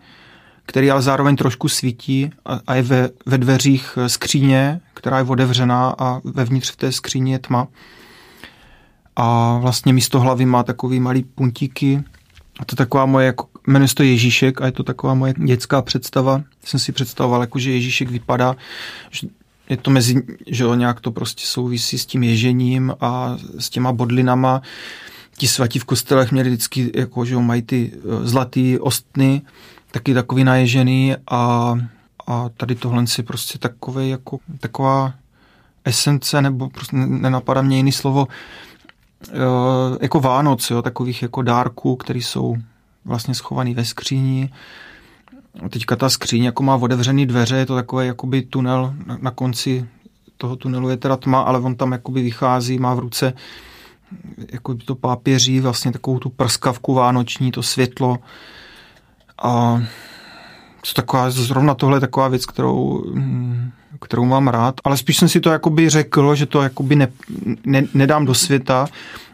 který 0.66 0.92
ale 0.92 1.02
zároveň 1.02 1.36
trošku 1.36 1.70
svítí 1.70 2.30
a, 2.46 2.60
a 2.68 2.76
je 2.76 2.82
ve, 2.82 3.10
ve 3.26 3.38
dveřích 3.38 3.98
skříně, 4.08 4.82
která 4.94 5.18
je 5.18 5.24
otevřená 5.24 5.96
a 5.98 6.22
vevnitř 6.24 6.72
v 6.72 6.76
té 6.76 6.92
skříni 6.92 7.32
je 7.32 7.40
tma. 7.40 7.68
A 9.16 9.58
vlastně 9.58 9.94
místo 9.94 10.20
hlavy 10.20 10.46
má 10.46 10.64
takový 10.64 11.00
malý 11.00 11.24
puntíky. 11.24 12.04
A 12.60 12.66
to 12.66 12.76
taková 12.76 13.06
moje 13.06 13.26
jako 13.26 13.48
Jmenuje 13.70 13.88
se 13.88 13.96
to 13.96 14.04
Ježíšek 14.04 14.62
a 14.62 14.66
je 14.66 14.72
to 14.72 14.84
taková 14.84 15.14
moje 15.14 15.34
dětská 15.38 15.82
představa. 15.82 16.44
Jsem 16.64 16.80
si 16.80 16.92
představoval, 16.92 17.42
jako, 17.42 17.60
že 17.60 17.72
Ježíšek 17.72 18.10
vypadá, 18.10 18.56
že 19.12 19.28
je 19.70 19.78
to 19.78 19.92
mezi, 19.92 20.24
že 20.48 20.64
jo, 20.64 20.76
nějak 20.76 21.00
to 21.00 21.12
prostě 21.12 21.44
souvisí 21.46 21.98
s 21.98 22.06
tím 22.06 22.24
ježením 22.24 22.94
a 23.02 23.38
s 23.60 23.70
těma 23.70 23.92
bodlinama. 23.92 24.62
Ti 25.38 25.48
svatí 25.48 25.80
v 25.80 25.86
kostelech 25.86 26.32
měli 26.32 26.50
vždycky, 26.50 26.92
jako, 26.96 27.26
že 27.26 27.34
jo, 27.34 27.42
mají 27.42 27.62
ty 27.62 27.92
eh, 27.94 28.28
zlatý 28.28 28.80
ostny, 28.80 29.42
taky 29.92 30.14
takový 30.14 30.44
naježený 30.44 31.16
a, 31.32 31.76
a 32.28 32.50
tady 32.50 32.76
tohle 32.76 33.08
si 33.08 33.24
prostě 33.24 33.60
takový, 33.60 34.10
jako, 34.10 34.40
taková 34.60 35.14
esence, 35.86 36.42
nebo 36.42 36.70
prostě 36.70 36.96
nenapadá 36.98 37.62
mě 37.62 37.78
jiný 37.78 37.92
slovo, 37.92 38.28
eh, 39.30 39.38
jako 40.02 40.20
Vánoc, 40.20 40.70
jo, 40.70 40.82
takových 40.82 41.22
jako 41.22 41.42
dárků, 41.42 41.96
které 41.96 42.20
jsou 42.20 42.58
vlastně 43.06 43.36
schovaný 43.36 43.74
ve 43.74 43.86
skříni. 43.86 44.50
Teďka 45.70 45.96
ta 45.96 46.10
skříň 46.10 46.44
jako 46.44 46.64
má 46.64 46.76
otevřený 46.76 47.26
dveře, 47.26 47.56
je 47.56 47.66
to 47.66 47.76
takový 47.76 48.08
jakoby 48.08 48.42
tunel, 48.42 48.94
na, 49.06 49.18
na 49.22 49.32
konci 49.32 49.88
toho 50.38 50.56
tunelu 50.56 50.90
je 50.90 50.98
teda 50.98 51.18
tma, 51.18 51.42
ale 51.42 51.60
on 51.60 51.76
tam 51.76 51.92
jakoby 51.92 52.22
vychází, 52.22 52.80
má 52.80 52.94
v 52.94 53.00
ruce 53.00 53.34
jako 54.52 54.76
to 54.76 54.96
pápěří, 54.96 55.60
vlastně 55.60 55.92
takovou 55.92 56.20
tu 56.20 56.30
prskavku 56.30 56.94
vánoční, 56.94 57.52
to 57.52 57.64
světlo. 57.64 58.18
A 59.44 59.82
to 60.82 60.94
taková, 60.96 61.30
zrovna 61.30 61.76
tohle 61.76 61.98
je 61.98 62.02
taková 62.02 62.28
věc, 62.28 62.46
kterou, 62.46 63.04
kterou 64.02 64.26
mám 64.26 64.48
rád, 64.48 64.76
ale 64.84 64.98
spíš 64.98 65.18
jsem 65.18 65.30
si 65.30 65.40
to 65.40 65.50
jakoby 65.50 65.90
řekl, 65.90 66.36
že 66.36 66.46
to 66.46 66.62
jakoby 66.62 66.96
ne, 66.96 67.08
ne, 67.66 67.84
nedám 67.94 68.26
do 68.26 68.34
světa, 68.34 68.88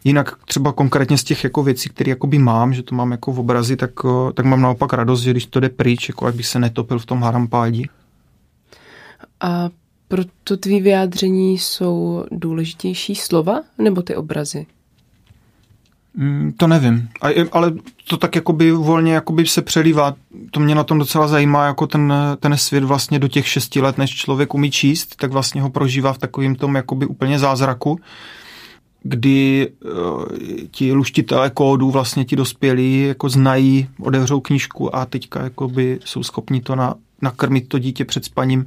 Jinak 0.08 0.38
třeba 0.46 0.72
konkrétně 0.72 1.18
z 1.18 1.24
těch 1.24 1.44
jako 1.44 1.64
věcí, 1.64 1.90
které 1.90 2.10
jakoby 2.10 2.38
mám, 2.38 2.74
že 2.74 2.84
to 2.84 2.96
mám 2.96 3.12
jako 3.12 3.32
v 3.32 3.40
obrazi, 3.40 3.76
tak, 3.76 3.92
eh, 4.06 4.34
tak 4.34 4.46
mám 4.46 4.62
naopak 4.62 4.94
radost, 4.94 5.22
že 5.22 5.32
když 5.32 5.46
to 5.46 5.60
jde 5.60 5.70
pryč, 5.70 6.10
jako 6.10 6.26
jak 6.26 6.36
bych 6.36 6.48
se 6.48 6.60
netopil 6.60 7.00
v 7.00 7.06
tom 7.06 7.22
harampádí. 7.22 7.90
A 9.42 9.70
pro 10.08 10.24
to 10.44 10.58
tvý 10.58 10.82
vyjádření 10.82 11.58
jsou 11.58 12.26
důležitější 12.32 13.16
slova 13.16 13.62
nebo 13.78 14.02
ty 14.02 14.16
obrazy? 14.16 14.66
Mm, 16.18 16.54
to 16.58 16.68
nevím, 16.68 17.10
A, 17.22 17.28
ale 17.52 17.74
to 18.08 18.18
tak 18.18 18.36
jakoby 18.36 18.72
volně 18.72 19.14
jakoby 19.14 19.48
se 19.48 19.62
přelívá. 19.62 20.16
To 20.52 20.60
mě 20.60 20.76
na 20.76 20.84
tom 20.84 20.98
docela 20.98 21.28
zajímá, 21.28 21.66
jako 21.66 21.88
ten, 21.88 22.14
ten 22.40 22.58
svět 22.58 22.84
vlastně 22.84 23.20
do 23.20 23.28
těch 23.28 23.48
šesti 23.48 23.82
let, 23.82 23.98
než 23.98 24.16
člověk 24.16 24.54
umí 24.54 24.72
číst, 24.72 25.16
tak 25.16 25.32
vlastně 25.32 25.62
ho 25.62 25.70
prožívá 25.70 26.14
v 26.14 26.18
takovém 26.18 26.56
tom 26.56 26.76
jakoby 26.76 27.06
úplně 27.06 27.40
zázraku 27.40 28.00
kdy 29.08 29.70
uh, 29.86 30.24
ti 30.72 30.94
luštitelé 30.94 31.50
kódů, 31.50 31.92
vlastně 31.92 32.26
ti 32.26 32.36
dospělí, 32.36 33.02
jako 33.02 33.30
znají, 33.30 33.90
odevřou 34.00 34.40
knížku 34.40 34.96
a 34.96 35.06
teďka 35.06 35.44
jakoby 35.44 36.00
jsou 36.06 36.24
schopni 36.24 36.62
to 36.62 36.76
na, 36.76 36.96
nakrmit 37.22 37.68
to 37.68 37.80
dítě 37.80 38.06
před 38.06 38.26
spaním 38.26 38.66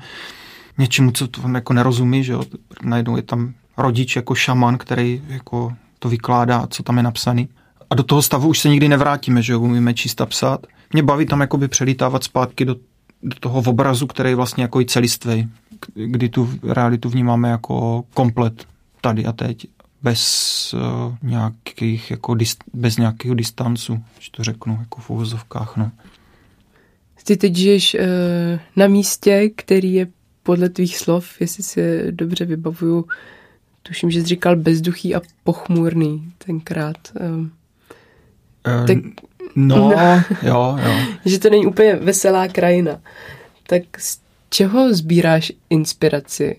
něčemu, 0.78 1.10
co 1.10 1.28
to 1.28 1.40
jako 1.54 1.72
nerozumí, 1.72 2.24
že 2.24 2.32
jo. 2.32 2.42
Najednou 2.82 3.16
je 3.16 3.22
tam 3.22 3.54
rodič 3.76 4.16
jako 4.16 4.34
šaman, 4.34 4.78
který 4.78 5.22
jako 5.28 5.72
to 5.98 6.08
vykládá, 6.08 6.66
co 6.70 6.82
tam 6.82 6.96
je 6.96 7.02
napsaný. 7.02 7.48
A 7.90 7.94
do 7.94 8.02
toho 8.02 8.22
stavu 8.22 8.48
už 8.48 8.58
se 8.58 8.68
nikdy 8.68 8.88
nevrátíme, 8.88 9.42
že 9.42 9.52
jo, 9.52 9.60
umíme 9.60 9.94
číst 9.94 10.20
a 10.20 10.26
psát. 10.26 10.66
Mě 10.92 11.02
baví 11.02 11.26
tam 11.26 11.40
jakoby 11.40 11.68
přelítávat 11.68 12.24
zpátky 12.24 12.64
do, 12.64 12.76
do 13.22 13.36
toho 13.40 13.62
obrazu, 13.66 14.06
který 14.06 14.30
je 14.30 14.36
vlastně 14.36 14.62
jako 14.62 14.80
i 14.80 14.86
celistvý, 14.86 15.48
kdy 15.94 16.28
tu 16.28 16.50
realitu 16.62 17.08
vnímáme 17.08 17.50
jako 17.50 18.04
komplet 18.14 18.66
tady 19.00 19.24
a 19.24 19.32
teď, 19.32 19.66
bez 20.02 20.74
uh, 20.74 21.14
nějakých, 21.22 22.10
jako 22.10 22.34
dist, 22.34 22.64
bez 22.74 22.96
nějakého 22.96 23.34
distancu, 23.34 24.04
že 24.18 24.30
to 24.30 24.44
řeknu, 24.44 24.76
jako 24.80 25.00
v 25.00 25.10
uvozovkách, 25.10 25.76
no. 25.76 25.90
Ty 27.24 27.36
teď 27.36 27.56
žiješ 27.56 27.94
uh, 27.94 28.00
na 28.76 28.86
místě, 28.86 29.50
který 29.56 29.92
je 29.94 30.06
podle 30.42 30.68
tvých 30.68 30.98
slov, 30.98 31.40
jestli 31.40 31.62
si 31.62 32.12
dobře 32.12 32.44
vybavuju, 32.44 33.06
tuším, 33.88 34.10
že 34.10 34.20
jsi 34.20 34.26
říkal 34.26 34.56
bezduchý 34.56 35.14
a 35.14 35.20
pochmurný 35.44 36.32
tenkrát. 36.46 36.96
Um, 37.20 37.52
tak, 38.62 38.96
no, 39.56 39.76
no, 39.76 39.92
jo, 40.42 40.78
jo. 40.84 40.92
že 41.24 41.38
to 41.38 41.50
není 41.50 41.66
úplně 41.66 41.96
veselá 41.96 42.48
krajina. 42.48 43.00
Tak 43.66 43.82
z 43.98 44.20
čeho 44.50 44.94
sbíráš 44.94 45.52
inspiraci? 45.70 46.56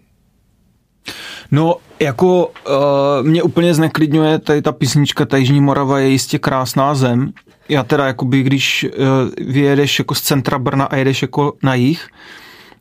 No, 1.52 1.76
jako 2.00 2.48
uh, 2.48 3.28
mě 3.28 3.44
úplně 3.44 3.74
zneklidňuje 3.74 4.40
tady 4.40 4.62
ta 4.62 4.72
písnička 4.72 5.26
Ta 5.26 5.38
Jižní 5.38 5.62
Morava 5.62 6.00
je 6.00 6.10
jistě 6.10 6.40
krásná 6.40 6.96
zem. 6.96 7.34
Já 7.70 7.84
teda, 7.84 8.08
jakoby, 8.08 8.44
když 8.44 8.84
uh, 8.84 9.52
vyjedeš 9.54 10.00
jako 10.00 10.16
z 10.16 10.22
centra 10.22 10.60
Brna 10.60 10.86
a 10.86 10.96
jedeš 10.96 11.22
jako 11.22 11.54
na 11.64 11.76
jich, 11.76 12.08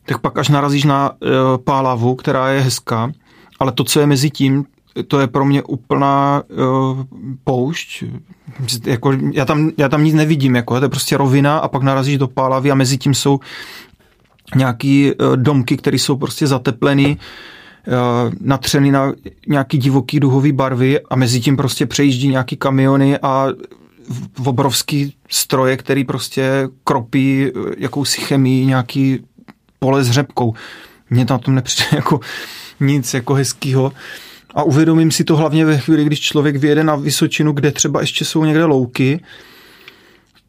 tak 0.07 0.21
pak 0.21 0.39
až 0.39 0.49
narazíš 0.49 0.85
na 0.85 1.11
uh, 1.11 1.19
Pálavu, 1.65 2.15
která 2.15 2.51
je 2.51 2.61
hezká, 2.61 3.13
ale 3.59 3.73
to, 3.73 3.85
co 3.85 4.01
je 4.01 4.07
mezi 4.07 4.31
tím, 4.31 4.65
to 5.09 5.21
je 5.21 5.27
pro 5.27 5.45
mě 5.45 5.63
úplná 5.63 6.43
uh, 6.51 7.05
poušť. 7.45 8.05
Jako, 8.87 9.13
já, 9.33 9.45
tam, 9.45 9.71
já 9.79 9.89
tam 9.89 10.05
nic 10.05 10.15
nevidím, 10.15 10.57
jako, 10.57 10.79
to 10.79 10.85
je 10.85 10.89
prostě 10.89 11.17
rovina 11.17 11.59
a 11.59 11.69
pak 11.69 11.83
narazíš 11.83 12.19
do 12.19 12.29
Pálavy 12.29 12.71
a 12.71 12.75
mezi 12.75 12.99
tím 12.99 13.15
jsou 13.15 13.41
nějaký 14.57 15.13
uh, 15.13 15.37
domky, 15.37 15.77
které 15.77 15.99
jsou 15.99 16.17
prostě 16.17 16.47
zateplený, 16.47 17.19
uh, 17.87 18.33
natřený 18.41 18.91
na 18.91 19.13
nějaký 19.49 19.79
divoký 19.79 20.21
duhový 20.21 20.53
barvy 20.53 21.01
a 21.01 21.17
mezi 21.17 21.41
tím 21.41 21.57
prostě 21.57 21.87
přejíždí 21.87 22.29
nějaký 22.29 22.57
kamiony 22.57 23.19
a 23.19 23.47
v 24.39 24.49
obrovský 24.49 25.15
stroje, 25.31 25.77
který 25.77 26.05
prostě 26.05 26.69
kropí 26.85 27.47
jakousi 27.79 28.21
chemii, 28.21 28.67
nějaký 28.67 29.25
pole 29.79 30.05
s 30.05 30.11
řepkou. 30.11 30.55
Mně 31.11 31.27
na 31.31 31.39
tom 31.39 31.55
nepřijde 31.55 31.89
jako 31.97 32.21
nic 32.81 33.15
jako 33.15 33.35
hezkýho. 33.35 33.93
A 34.55 34.63
uvědomím 34.63 35.11
si 35.11 35.25
to 35.25 35.37
hlavně 35.37 35.65
ve 35.65 35.79
chvíli, 35.79 36.05
když 36.05 36.21
člověk 36.21 36.57
vyjede 36.57 36.85
na 36.85 36.97
Vysočinu, 36.97 37.53
kde 37.53 37.73
třeba 37.73 38.01
ještě 38.01 38.25
jsou 38.25 38.45
někde 38.45 38.65
louky 38.65 39.21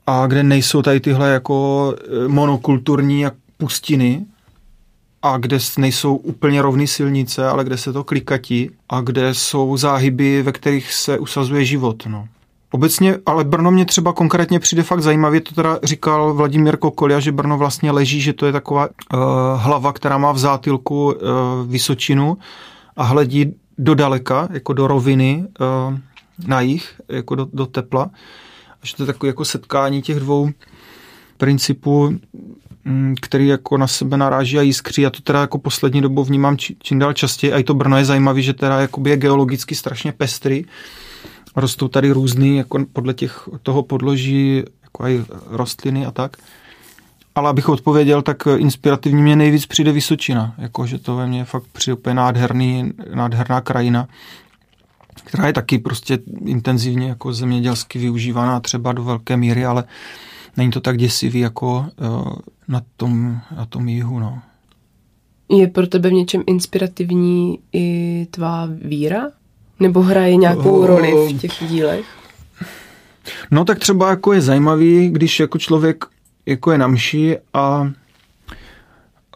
a 0.07 0.27
kde 0.27 0.43
nejsou 0.43 0.81
tady 0.81 0.99
tyhle 0.99 1.29
jako 1.29 1.95
e, 2.25 2.27
monokulturní 2.27 3.25
pustiny 3.57 4.25
a 5.21 5.37
kde 5.37 5.57
nejsou 5.77 6.15
úplně 6.15 6.61
rovné 6.61 6.87
silnice, 6.87 7.47
ale 7.47 7.63
kde 7.63 7.77
se 7.77 7.93
to 7.93 8.03
klikatí 8.03 8.69
a 8.89 9.01
kde 9.01 9.33
jsou 9.33 9.77
záhyby, 9.77 10.41
ve 10.41 10.51
kterých 10.51 10.93
se 10.93 11.19
usazuje 11.19 11.65
život. 11.65 12.05
No. 12.05 12.27
Obecně, 12.71 13.17
ale 13.25 13.43
Brno 13.43 13.71
mě 13.71 13.85
třeba 13.85 14.13
konkrétně 14.13 14.59
přijde 14.59 14.83
fakt 14.83 15.01
zajímavě, 15.01 15.41
to 15.41 15.55
teda 15.55 15.79
říkal 15.83 16.33
Vladimír 16.33 16.77
Kokolia, 16.77 17.19
že 17.19 17.31
Brno 17.31 17.57
vlastně 17.57 17.91
leží, 17.91 18.21
že 18.21 18.33
to 18.33 18.45
je 18.45 18.51
taková 18.51 18.87
uh, 18.87 19.19
hlava, 19.55 19.93
která 19.93 20.17
má 20.17 20.31
v 20.31 20.37
zátylku 20.37 21.05
uh, 21.05 21.11
Vysočinu 21.67 22.37
a 22.97 23.03
hledí 23.03 23.53
do 23.77 23.95
daleka, 23.95 24.49
jako 24.51 24.73
do 24.73 24.87
roviny 24.87 25.45
uh, 25.59 25.97
na 26.47 26.61
jich, 26.61 27.01
jako 27.09 27.35
do, 27.35 27.47
do 27.53 27.65
tepla. 27.65 28.09
A 28.81 28.85
že 28.85 28.95
to 28.95 29.03
je 29.03 29.07
takové 29.07 29.27
jako 29.27 29.45
setkání 29.45 30.01
těch 30.01 30.19
dvou 30.19 30.49
principů, 31.37 32.19
mm, 32.85 33.15
který 33.21 33.47
jako 33.47 33.77
na 33.77 33.87
sebe 33.87 34.17
naráží 34.17 34.59
a 34.59 34.61
jiskří. 34.61 35.05
A 35.05 35.09
to 35.09 35.21
teda 35.21 35.41
jako 35.41 35.57
poslední 35.57 36.01
dobou 36.01 36.23
vnímám 36.23 36.57
či, 36.57 36.75
čím 36.83 36.99
dál 36.99 37.13
častěji. 37.13 37.53
A 37.53 37.57
i 37.57 37.63
to 37.63 37.73
Brno 37.73 37.97
je 37.97 38.05
zajímavé, 38.05 38.41
že 38.41 38.53
teda 38.53 38.79
je 39.05 39.17
geologicky 39.17 39.75
strašně 39.75 40.11
pestrý. 40.11 40.65
Rostou 41.55 41.87
tady 41.87 42.11
různý, 42.11 42.57
jako 42.57 42.85
podle 42.93 43.13
těch, 43.13 43.49
toho 43.63 43.83
podloží, 43.83 44.63
jako 44.83 45.07
i 45.07 45.25
rostliny 45.47 46.05
a 46.05 46.11
tak 46.11 46.37
ale 47.39 47.49
abych 47.49 47.69
odpověděl, 47.69 48.21
tak 48.21 48.47
inspirativní 48.57 49.21
mě 49.21 49.35
nejvíc 49.35 49.65
přijde 49.65 49.91
Vysočina, 49.91 50.55
jako, 50.57 50.85
že 50.85 50.97
to 50.97 51.15
ve 51.15 51.27
mně 51.27 51.45
fakt 51.45 51.63
přijde 51.71 51.93
úplně 51.93 52.13
nádherný, 52.13 52.93
nádherná 53.13 53.61
krajina, 53.61 54.07
která 55.23 55.47
je 55.47 55.53
taky 55.53 55.77
prostě 55.77 56.19
intenzivně 56.45 57.09
jako 57.09 57.33
zemědělsky 57.33 57.99
využívaná 57.99 58.59
třeba 58.59 58.93
do 58.93 59.03
velké 59.03 59.37
míry, 59.37 59.65
ale 59.65 59.83
není 60.57 60.71
to 60.71 60.81
tak 60.81 60.97
děsivý 60.97 61.39
jako 61.39 61.85
uh, 62.01 62.33
na, 62.67 62.81
tom, 62.97 63.39
na 63.57 63.65
tom 63.65 63.89
jihu. 63.89 64.19
No. 64.19 64.41
Je 65.49 65.67
pro 65.67 65.87
tebe 65.87 66.09
v 66.09 66.13
něčem 66.13 66.43
inspirativní 66.47 67.59
i 67.73 68.27
tvá 68.31 68.67
víra? 68.81 69.27
Nebo 69.79 70.01
hraje 70.01 70.35
nějakou 70.35 70.85
roli 70.85 71.33
v 71.33 71.39
těch 71.39 71.51
dílech? 71.69 72.05
No 73.51 73.65
tak 73.65 73.79
třeba 73.79 74.09
jako 74.09 74.33
je 74.33 74.41
zajímavý, 74.41 75.09
když 75.09 75.39
jako 75.39 75.57
člověk 75.57 76.05
jako 76.45 76.71
je 76.71 76.77
na 76.77 76.87
mši 76.87 77.37
a 77.53 77.91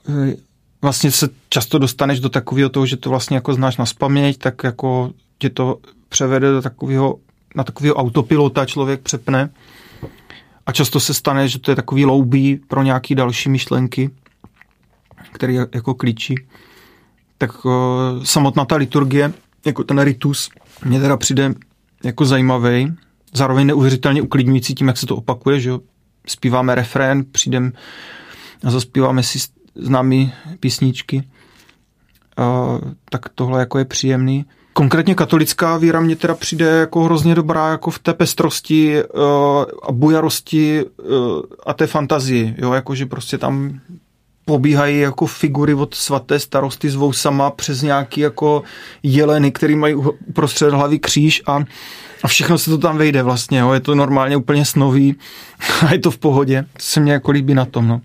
e, 0.09 0.35
vlastně 0.81 1.11
se 1.11 1.29
často 1.49 1.79
dostaneš 1.79 2.19
do 2.19 2.29
takového 2.29 2.69
toho, 2.69 2.85
že 2.85 2.97
to 2.97 3.09
vlastně 3.09 3.37
jako 3.37 3.53
znáš 3.53 3.77
na 3.77 3.85
spaměť, 3.85 4.37
tak 4.37 4.63
jako 4.63 5.11
tě 5.37 5.49
to 5.49 5.77
převede 6.09 6.51
do 6.51 6.61
takového, 6.61 7.15
na 7.55 7.63
takového 7.63 7.95
autopilota 7.95 8.65
člověk 8.65 9.01
přepne 9.01 9.49
a 10.65 10.71
často 10.71 10.99
se 10.99 11.13
stane, 11.13 11.47
že 11.47 11.59
to 11.59 11.71
je 11.71 11.75
takový 11.75 12.05
loubí 12.05 12.55
pro 12.67 12.83
nějaký 12.83 13.15
další 13.15 13.49
myšlenky, 13.49 14.09
který 15.31 15.55
jako 15.55 15.93
klíčí. 15.93 16.35
Tak 17.37 17.65
o, 17.65 17.99
e, 18.21 18.25
samotná 18.25 18.65
ta 18.65 18.75
liturgie, 18.75 19.33
jako 19.65 19.83
ten 19.83 19.99
ritus, 19.99 20.49
mě 20.85 20.99
teda 20.99 21.17
přijde 21.17 21.53
jako 22.03 22.25
zajímavý, 22.25 22.93
zároveň 23.33 23.67
neuvěřitelně 23.67 24.21
uklidňující 24.21 24.75
tím, 24.75 24.87
jak 24.87 24.97
se 24.97 25.05
to 25.05 25.15
opakuje, 25.15 25.59
že 25.59 25.69
jo, 25.69 25.79
zpíváme 26.27 26.75
refrén, 26.75 27.23
přijdeme 27.31 27.71
a 28.63 28.71
zaspíváme 28.71 29.23
si 29.23 29.39
známé 29.75 30.31
písničky. 30.59 31.23
A, 32.37 32.77
tak 33.09 33.29
tohle 33.29 33.59
jako 33.59 33.77
je 33.79 33.85
příjemný. 33.85 34.45
Konkrétně 34.73 35.15
katolická 35.15 35.77
víra 35.77 35.99
mě 35.99 36.15
teda 36.15 36.35
přijde 36.35 36.65
jako 36.65 37.03
hrozně 37.03 37.35
dobrá 37.35 37.69
jako 37.69 37.91
v 37.91 37.99
té 37.99 38.13
pestrosti 38.13 39.03
uh, 39.03 39.21
a 39.83 39.91
bujarosti 39.91 40.85
uh, 40.85 41.41
a 41.65 41.73
té 41.73 41.87
fantazii, 41.87 42.55
jo, 42.57 42.73
jakože 42.73 43.05
prostě 43.05 43.37
tam 43.37 43.79
pobíhají 44.45 44.99
jako 44.99 45.25
figury 45.25 45.73
od 45.73 45.93
svaté 45.93 46.39
starosty 46.39 46.89
s 46.89 46.95
vousama 46.95 47.51
přes 47.51 47.81
nějaký 47.81 48.21
jako 48.21 48.63
jeleny, 49.03 49.51
který 49.51 49.75
mají 49.75 49.95
uprostřed 49.95 50.73
hlavy 50.73 50.99
kříž 50.99 51.41
a 51.47 51.63
a 52.23 52.27
všechno 52.27 52.57
se 52.57 52.69
to 52.69 52.77
tam 52.77 52.97
vejde 52.97 53.23
vlastně, 53.23 53.59
jo. 53.59 53.73
je 53.73 53.79
to 53.79 53.95
normálně 53.95 54.37
úplně 54.37 54.65
snový 54.65 55.15
a 55.87 55.93
je 55.93 55.99
to 55.99 56.11
v 56.11 56.17
pohodě. 56.17 56.61
To 56.61 56.79
se 56.79 56.99
mě 56.99 57.13
jako 57.13 57.31
líbí 57.31 57.53
na 57.53 57.65
tom, 57.65 57.87
no. 57.87 58.01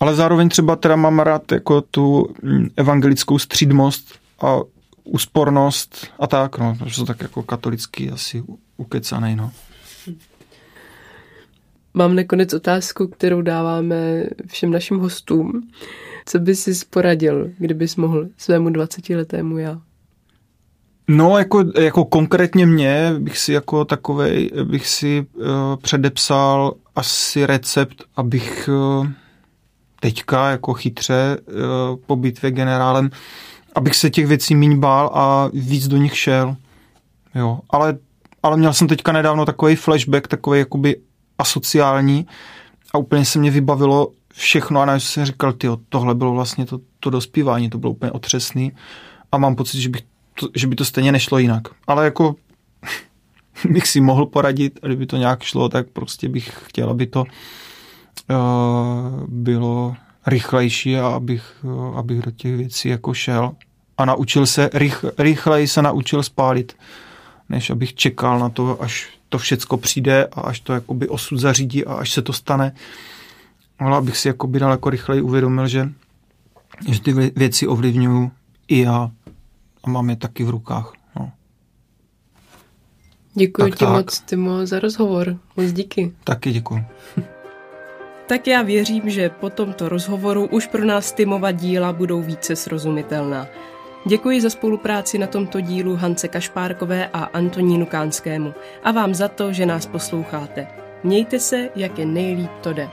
Ale 0.00 0.14
zároveň 0.14 0.48
třeba 0.48 0.76
teda 0.76 0.96
mám 0.96 1.18
rád 1.18 1.52
jako 1.52 1.80
tu 1.80 2.34
mm, 2.42 2.68
evangelickou 2.76 3.38
střídmost 3.38 4.14
a 4.40 4.56
úspornost 5.04 6.06
a 6.18 6.26
tak, 6.26 6.58
no, 6.58 6.76
že 6.84 6.94
jsou 6.94 7.04
tak 7.04 7.20
jako 7.20 7.42
katolický 7.42 8.10
asi 8.10 8.42
ukecanej, 8.76 9.36
no. 9.36 9.50
Mám 11.94 12.16
nakonec 12.16 12.54
otázku, 12.54 13.06
kterou 13.06 13.42
dáváme 13.42 14.24
všem 14.46 14.70
našim 14.70 14.98
hostům. 14.98 15.70
Co 16.26 16.38
by 16.38 16.54
si 16.54 16.72
poradil, 16.90 17.50
kdybys 17.58 17.96
mohl 17.96 18.28
svému 18.36 18.70
20-letému 18.70 19.58
já? 19.58 19.80
No, 21.08 21.38
jako, 21.38 21.64
jako 21.80 22.04
konkrétně 22.04 22.66
mě 22.66 23.14
bych 23.18 23.38
si 23.38 23.52
jako 23.52 23.84
takovej, 23.84 24.50
bych 24.64 24.88
si 24.88 25.26
uh, 25.34 25.44
předepsal 25.82 26.74
asi 26.96 27.46
recept, 27.46 28.04
abych 28.16 28.68
uh, 28.72 29.06
teďka 30.00 30.50
jako 30.50 30.74
chytře 30.74 31.38
uh, 31.46 31.54
po 32.06 32.16
bitvě 32.16 32.50
generálem, 32.50 33.10
abych 33.74 33.96
se 33.96 34.10
těch 34.10 34.26
věcí 34.26 34.54
míň 34.54 34.78
bál 34.78 35.10
a 35.14 35.50
víc 35.52 35.88
do 35.88 35.96
nich 35.96 36.18
šel. 36.18 36.56
Jo, 37.34 37.60
ale, 37.70 37.98
ale 38.42 38.56
měl 38.56 38.72
jsem 38.72 38.88
teďka 38.88 39.12
nedávno 39.12 39.44
takový 39.46 39.76
flashback, 39.76 40.28
takový 40.28 40.58
jakoby 40.58 40.96
asociální 41.42 42.26
a 42.94 42.98
úplně 42.98 43.24
se 43.24 43.38
mě 43.38 43.50
vybavilo 43.50 44.08
všechno 44.32 44.80
a 44.80 44.84
najednou 44.84 45.06
jsem 45.06 45.24
říkal, 45.24 45.52
ty 45.52 45.68
tohle 45.88 46.14
bylo 46.14 46.32
vlastně 46.32 46.66
to, 46.66 46.80
to 47.00 47.10
dospívání, 47.10 47.70
to 47.70 47.78
bylo 47.78 47.92
úplně 47.92 48.12
otřesný. 48.12 48.72
A 49.32 49.38
mám 49.38 49.54
pocit, 49.54 49.80
že 49.80 49.88
bych 49.88 50.02
to, 50.40 50.48
že 50.56 50.66
by 50.66 50.76
to 50.76 50.84
stejně 50.84 51.12
nešlo 51.12 51.38
jinak. 51.38 51.62
Ale 51.86 52.04
jako 52.04 52.34
bych 53.70 53.88
si 53.88 54.00
mohl 54.00 54.26
poradit, 54.26 54.78
kdyby 54.82 55.06
to 55.06 55.16
nějak 55.16 55.42
šlo, 55.42 55.68
tak 55.68 55.90
prostě 55.90 56.28
bych 56.28 56.52
chtěl, 56.64 56.90
aby 56.90 57.06
to 57.06 57.24
uh, 57.24 57.26
bylo 59.28 59.96
rychlejší 60.26 60.96
a 60.96 61.06
abych, 61.06 61.56
uh, 61.62 61.98
abych 61.98 62.22
do 62.22 62.30
těch 62.30 62.56
věcí 62.56 62.88
jako 62.88 63.14
šel. 63.14 63.52
A 63.98 64.04
naučil 64.04 64.46
se, 64.46 64.70
rych, 64.72 65.04
rychleji 65.18 65.68
se 65.68 65.82
naučil 65.82 66.22
spálit, 66.22 66.76
než 67.48 67.70
abych 67.70 67.94
čekal 67.94 68.38
na 68.38 68.48
to, 68.48 68.82
až 68.82 69.21
to 69.32 69.38
všecko 69.38 69.76
přijde 69.76 70.26
a 70.32 70.40
až 70.40 70.60
to 70.60 70.72
jakoby 70.72 71.08
osud 71.08 71.38
zařídí 71.38 71.84
a 71.84 71.94
až 71.94 72.10
se 72.12 72.22
to 72.22 72.32
stane. 72.32 72.74
Ale 73.78 73.96
abych 73.96 74.16
si 74.16 74.28
jakoby 74.28 74.58
daleko 74.58 74.90
rychleji 74.90 75.22
uvědomil, 75.22 75.68
že, 75.68 75.88
že 76.88 77.00
ty 77.00 77.12
věci 77.12 77.66
ovlivňuju 77.66 78.30
i 78.68 78.80
já 78.80 79.10
a 79.84 79.90
mám 79.90 80.10
je 80.10 80.16
taky 80.16 80.44
v 80.44 80.50
rukách. 80.50 80.92
No. 81.16 81.32
Děkuji 83.34 83.72
ti 83.72 83.78
tak. 83.78 83.88
moc, 83.88 84.20
Timo, 84.20 84.66
za 84.66 84.80
rozhovor. 84.80 85.36
Moc 85.56 85.72
díky. 85.72 86.12
Taky 86.24 86.52
děkuji. 86.52 86.84
tak 88.28 88.46
já 88.46 88.62
věřím, 88.62 89.10
že 89.10 89.28
po 89.28 89.50
tomto 89.50 89.88
rozhovoru 89.88 90.46
už 90.46 90.66
pro 90.66 90.84
nás 90.84 91.12
Timova 91.12 91.50
díla 91.50 91.92
budou 91.92 92.22
více 92.22 92.56
srozumitelná. 92.56 93.46
Děkuji 94.06 94.40
za 94.40 94.50
spolupráci 94.50 95.18
na 95.18 95.26
tomto 95.26 95.60
dílu 95.60 95.96
Hance 95.96 96.28
Kašpárkové 96.28 97.08
a 97.08 97.24
Antonínu 97.24 97.86
Kánskému 97.86 98.54
a 98.82 98.92
vám 98.92 99.14
za 99.14 99.28
to, 99.28 99.52
že 99.52 99.66
nás 99.66 99.86
posloucháte. 99.86 100.66
Mějte 101.02 101.40
se, 101.40 101.68
jak 101.76 101.98
je 101.98 102.06
nejlíp 102.06 102.50
to 102.60 102.72
jde. 102.72 102.90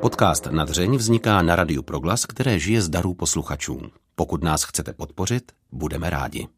Podcast 0.00 0.46
Nadřeň 0.46 0.96
vzniká 0.96 1.42
na 1.42 1.56
Radiu 1.56 1.82
Proglas, 1.82 2.26
které 2.26 2.58
žije 2.58 2.82
z 2.82 2.88
darů 2.88 3.14
posluchačů. 3.14 3.80
Pokud 4.14 4.44
nás 4.44 4.64
chcete 4.64 4.92
podpořit, 4.92 5.52
budeme 5.72 6.10
rádi. 6.10 6.48